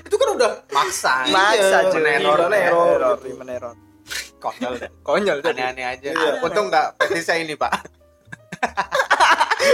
itu 0.00 0.16
kan 0.16 0.28
udah 0.34 0.52
Maksa. 0.68 1.14
Iya, 1.24 1.34
Maksa 1.34 1.78
cuy. 1.88 2.00
meneror, 2.00 2.38
meneror. 2.46 3.16
meneror. 3.34 3.74
Konyol 4.38 4.72
deh. 4.78 4.90
Konyol. 5.02 5.38
Aneh-aneh 5.42 5.84
aja. 5.84 6.08
Iya. 6.08 6.40
Untung 6.40 6.68
nggak 6.68 6.96
petisnya 6.96 7.36
ini 7.36 7.54
pak. 7.54 7.72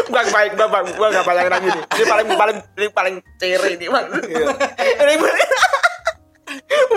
Bang 0.06 0.26
baik, 0.26 0.56
bang, 0.56 0.66
bang, 0.66 0.84
gua 0.96 1.06
enggak 1.08 1.24
bayangin 1.24 1.52
lagi 1.52 1.68
nih. 1.68 1.82
Ini 1.86 2.04
paling 2.04 2.26
paling 2.34 2.56
ini 2.74 2.86
paling 2.90 3.14
ciri 3.36 3.70
ini, 3.76 3.86
Bang. 3.86 4.06
Iya. 4.10 4.46
Ini 4.80 5.14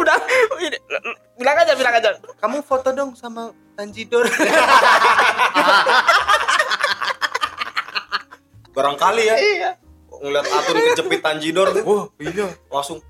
udah. 0.01 0.17
Ini, 0.61 0.77
bilang 1.37 1.57
aja 1.57 1.73
bilang 1.77 1.93
aja. 1.95 2.09
Kamu 2.41 2.61
foto 2.65 2.91
dong 2.93 3.13
sama 3.17 3.51
Tanjidor. 3.77 4.25
barangkali 8.77 9.23
ya. 9.25 9.35
Iya. 9.35 9.71
Ngeliat 10.17 10.45
Atun 10.49 10.75
kejepit 10.93 11.21
Tanjidor 11.25 11.67
tuh. 11.73 11.83
Wah 11.85 12.05
iya. 12.21 12.47
langsung 12.69 13.01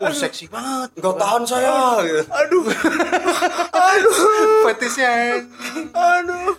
Aduh, 0.00 0.16
seksi 0.16 0.48
banget. 0.48 0.92
nggak 0.96 1.14
tahan 1.20 1.42
saya. 1.44 2.00
Gitu. 2.00 2.22
aduh. 2.28 2.64
Fetisnya. 4.72 5.44
aduh. 5.92 6.56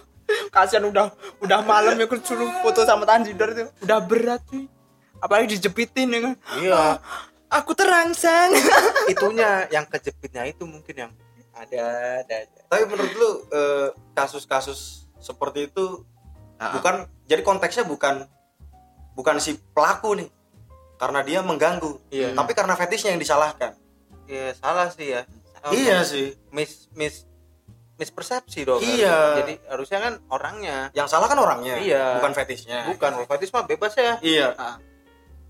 Kasihan 0.49 0.85
udah 0.89 1.13
udah 1.41 1.59
malam 1.61 1.97
ya 1.97 2.05
suruh 2.21 2.49
foto 2.61 2.85
sama 2.85 3.05
Tanjidor 3.05 3.53
itu 3.53 3.65
udah 3.85 3.99
berat 4.05 4.41
cuy. 4.49 4.69
Apalagi 5.21 5.57
dijepitin 5.57 6.13
ya 6.13 6.19
kan. 6.21 6.33
Iya. 6.61 6.81
Aku 7.47 7.71
terangsang 7.73 8.51
Itunya 9.11 9.65
yang 9.69 9.85
kejepitnya 9.85 10.45
itu 10.45 10.63
mungkin 10.63 10.95
yang 10.97 11.11
ada 11.51 11.83
ada 12.19 12.35
aja. 12.37 12.61
tapi 12.65 12.83
menurut 12.85 13.13
lu 13.13 13.29
eh, 13.49 13.87
kasus-kasus 14.11 14.79
seperti 15.17 15.67
itu 15.67 16.03
Ah. 16.55 16.71
bukan 16.71 16.95
jadi 17.25 17.41
konteksnya 17.41 17.83
bukan 17.83 18.23
bukan 19.11 19.35
si 19.37 19.55
pelaku 19.71 20.15
nih 20.15 20.31
karena 20.95 21.19
dia 21.19 21.39
mengganggu 21.41 21.99
Iya. 22.07 22.31
tapi 22.31 22.51
karena 22.51 22.73
fetishnya 22.73 23.11
yang 23.11 23.19
disalahkan 23.19 23.75
Iya 24.23 24.55
salah 24.55 24.87
sih 24.87 25.11
ya. 25.11 25.27
iya 25.69 25.99
sih 26.01 26.31
Mis 26.49 26.87
mis 26.91 27.27
mispersepsi 27.95 28.63
dong. 28.63 28.79
Iya. 28.79 29.39
Jadi 29.39 29.53
harusnya 29.67 29.99
kan 29.99 30.13
orangnya. 30.27 30.91
yang 30.91 31.07
salah 31.07 31.27
kan 31.27 31.35
orangnya 31.37 31.75
Iya. 31.75 32.19
bukan 32.19 32.31
fetishnya 32.33 32.87
Bukan, 32.87 33.11
kalau 33.13 33.27
fetis 33.29 33.51
mah 33.51 33.63
bebas 33.65 33.91
ya. 33.93 34.15
iya 34.21 34.47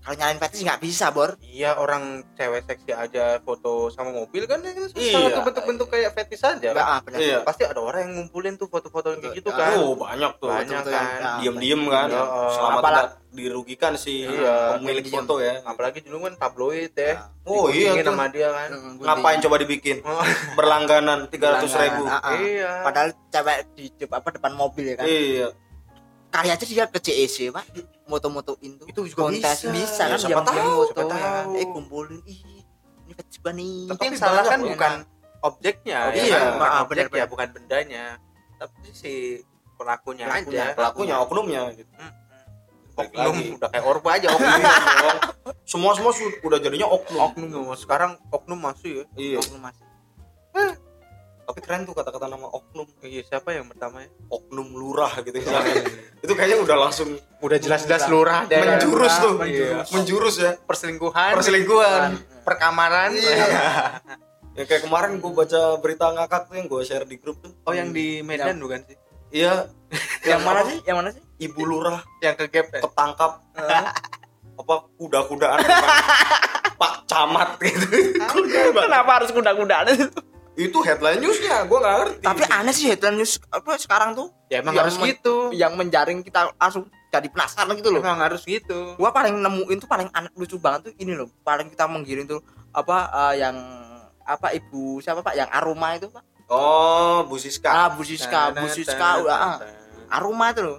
kalau 0.06 0.16
nyalain 0.16 0.38
fetish 0.38 0.62
nggak 0.62 0.78
bisa 0.78 1.10
bor 1.10 1.34
Iya 1.42 1.74
orang 1.74 2.02
cewek 2.32 2.62
seksi 2.62 2.94
aja 2.94 3.42
foto 3.42 3.90
sama 3.90 4.14
mobil 4.14 4.46
kan 4.46 4.62
kan 4.62 4.70
salah 4.86 4.94
Iya. 4.96 5.18
satu 5.26 5.40
bentuk-bentuk 5.42 5.90
kayak 5.90 6.14
fetis 6.14 6.40
aja 6.40 6.62
nggak 6.62 6.78
kan. 6.78 6.86
ah 6.88 7.00
benar 7.02 7.18
Iya. 7.18 7.38
Pasti 7.42 7.62
ada 7.64 7.80
orang 7.80 8.00
yang 8.00 8.12
ngumpulin 8.16 8.54
tuh 8.54 8.70
foto-foto 8.70 9.18
kayak 9.18 9.34
gitu 9.34 9.50
kan. 9.50 9.74
oh 9.76 9.98
banyak 9.98 10.32
tuh 10.38 10.46
Banyak 10.46 10.78
kan. 10.80 10.94
yang- 11.18 11.38
diem-diem 11.42 11.82
kan 11.86 12.06
Iya, 12.08 12.22
oh. 12.22 12.50
selama 12.52 12.78
Apalagi- 12.78 13.02
tidak 13.02 13.34
dirugikan 13.36 13.92
si 13.94 14.14
Iya, 14.22 14.78
pemilik 14.78 15.04
foto 15.04 15.34
ya 15.38 15.54
Apalagi 15.60 15.98
dulu 16.00 16.16
kan 16.22 16.34
tabloid 16.38 16.94
ya. 16.94 17.12
Oh, 17.42 17.66
iya 17.68 17.90
tuh. 17.96 18.06
sama 18.06 18.30
dia 18.30 18.48
kan. 18.48 18.70
ngapain 18.96 19.38
coba 19.40 19.56
dibikin 19.58 20.06
berlangganan 20.54 21.26
tiga 21.26 21.58
ratus 21.58 21.74
ribu 21.74 22.06
Ah, 22.06 22.22
ah. 22.22 22.38
Iya. 22.38 22.70
padahal 22.82 23.10
cewek 23.28 23.58
di 23.74 23.84
apa 24.04 24.28
depan 24.30 24.52
mobil 24.54 24.84
ya 24.86 24.96
kan 24.96 25.04
iya 25.04 25.50
kali 26.36 26.48
aja 26.50 26.64
dia 26.64 26.84
ke 26.84 26.98
CEC 26.98 27.48
pak 27.48 27.64
moto-motoin 28.04 28.70
tuh 28.76 28.86
Itu 28.86 29.00
juga 29.06 29.26
Kontes 29.26 29.40
bisa. 29.40 29.72
bisa 29.72 30.02
Ya, 30.02 30.12
kan 30.12 30.18
siapa 30.20 30.42
tahu, 30.44 30.70
foto 30.84 30.92
siapa 30.92 31.00
ya 31.00 31.06
kan 31.08 31.20
tahu. 31.42 31.52
eh 31.54 31.66
kumpulin 31.66 32.20
ih 32.22 32.40
ini 33.02 33.12
gua 33.38 33.52
nih 33.52 33.76
Tapi 33.88 34.04
salah 34.14 34.44
kan 34.44 34.60
loh. 34.60 34.70
bukan 34.70 34.92
objeknya, 35.38 35.98
Oh, 36.02 36.12
ya 36.12 36.22
iya. 36.22 36.36
kan? 36.36 36.50
bukan 36.52 36.68
Ah, 36.68 36.80
objek 36.82 37.06
ya, 37.12 37.24
bukan 37.24 37.48
bendanya. 37.50 38.04
Tapi 38.56 38.88
si 38.90 39.12
pelakunya, 39.74 40.26
Pelakunya, 40.26 40.64
aja. 40.64 40.74
pelakunya 40.74 41.14
oknumnya 41.18 41.60
gitu 41.72 41.92
Oknum 42.96 43.60
udah 43.60 43.68
kayak 43.68 43.84
orba 43.84 44.10
aja 44.10 44.26
oknum. 44.30 44.48
Semua 45.68 45.92
semua 45.92 46.10
su- 46.10 46.40
udah 46.40 46.56
jadinya 46.56 46.88
oknum 46.88 47.20
oknum 47.22 47.68
sekarang 47.74 48.16
oknum 48.28 48.56
masih 48.56 48.92
ya. 48.96 49.04
iya 49.16 49.36
Oknum 49.38 49.60
masih. 49.62 49.84
Tapi 51.46 51.62
keren 51.62 51.86
tuh 51.86 51.94
kata-kata 51.94 52.26
nama 52.26 52.50
oknum. 52.50 52.90
Iya 53.06 53.22
siapa 53.22 53.54
yang 53.54 53.70
pertama 53.70 54.02
ya? 54.02 54.10
oknum 54.26 54.74
lurah 54.74 55.14
gitu 55.22 55.38
misalnya. 55.38 55.86
Itu 56.18 56.34
kayaknya 56.34 56.58
udah 56.66 56.76
langsung 56.76 57.14
Udah 57.38 57.58
jelas-jelas 57.62 58.10
lurah 58.10 58.50
deh. 58.50 58.58
menjurus 58.58 59.14
tuh. 59.22 59.34
Iya. 59.46 59.86
menjurus 59.94 60.34
ya. 60.42 60.58
Perselingkuhan, 60.66 61.38
perselingkuhan. 61.38 62.18
Perkamaran. 62.42 63.14
Iya. 63.14 63.46
ya 64.58 64.62
kayak 64.66 64.90
kemarin 64.90 65.22
gue 65.22 65.30
baca 65.30 65.78
berita 65.78 66.10
ngakak 66.10 66.50
tuh 66.50 66.54
yang 66.58 66.66
gue 66.66 66.82
share 66.82 67.06
di 67.06 67.16
grup 67.22 67.38
tuh. 67.38 67.54
Oh 67.62 67.70
yang 67.70 67.94
di 67.94 68.26
Medan 68.26 68.58
bukan 68.58 68.82
sih? 68.82 68.96
iya. 69.30 69.70
Yang 70.26 70.42
mana 70.42 70.60
sih? 70.66 70.78
Yang 70.82 70.96
mana 70.98 71.08
sih? 71.14 71.22
Ibu 71.46 71.62
lurah. 71.62 72.02
Yang 72.18 72.34
ke 72.42 72.44
gap 72.58 72.66
ya? 72.74 72.80
ketangkap. 72.82 73.32
Apa 74.60 74.74
kuda-kudaan 74.98 75.60
pak 76.76 76.92
camat 77.08 77.56
gitu. 77.60 77.86
Kenapa 78.74 79.10
harus 79.22 79.30
kuda-kudaan 79.30 79.86
itu 79.94 80.08
headline 80.56 81.20
newsnya 81.20 81.68
gue 81.68 81.78
nggak 81.78 81.96
ngerti. 82.00 82.24
Tapi 82.24 82.42
aneh 82.48 82.72
sih 82.72 82.86
headline 82.88 83.20
news 83.20 83.36
apa 83.52 83.76
sekarang 83.76 84.16
tuh? 84.16 84.32
Ya 84.48 84.64
emang 84.64 84.72
harus 84.72 84.96
men- 84.96 85.12
gitu. 85.12 85.52
yang 85.52 85.76
menjaring 85.76 86.24
kita 86.24 86.48
langsung 86.56 86.88
jadi 87.12 87.28
penasaran 87.28 87.76
gitu 87.76 87.92
loh. 87.92 88.00
Emang 88.00 88.20
harus 88.20 88.42
gitu. 88.44 88.96
gua 88.96 89.12
paling 89.12 89.36
nemuin 89.36 89.78
tuh 89.80 89.88
paling 89.88 90.08
aneh 90.12 90.32
lucu 90.36 90.56
banget 90.56 90.90
tuh 90.90 90.92
ini 90.96 91.12
loh. 91.12 91.28
Paling 91.44 91.68
kita 91.68 91.84
menggiring 91.84 92.24
tuh 92.24 92.40
apa 92.72 93.08
eh, 93.32 93.44
yang 93.44 93.56
apa 94.24 94.56
ibu 94.56 94.98
siapa 95.04 95.20
pak? 95.20 95.36
Yang 95.36 95.50
aroma 95.52 95.88
itu 95.96 96.08
pak. 96.08 96.24
Oh 96.48 97.26
Bu 97.28 97.36
Siska. 97.36 97.68
Ah 97.68 97.88
Bu 97.92 98.02
Siska 98.04 98.56
Bu 98.56 98.66
Siska 98.72 99.08
udah 99.20 99.36
ah, 99.36 99.56
aroma 100.08 100.54
itu 100.54 100.62
loh 100.64 100.78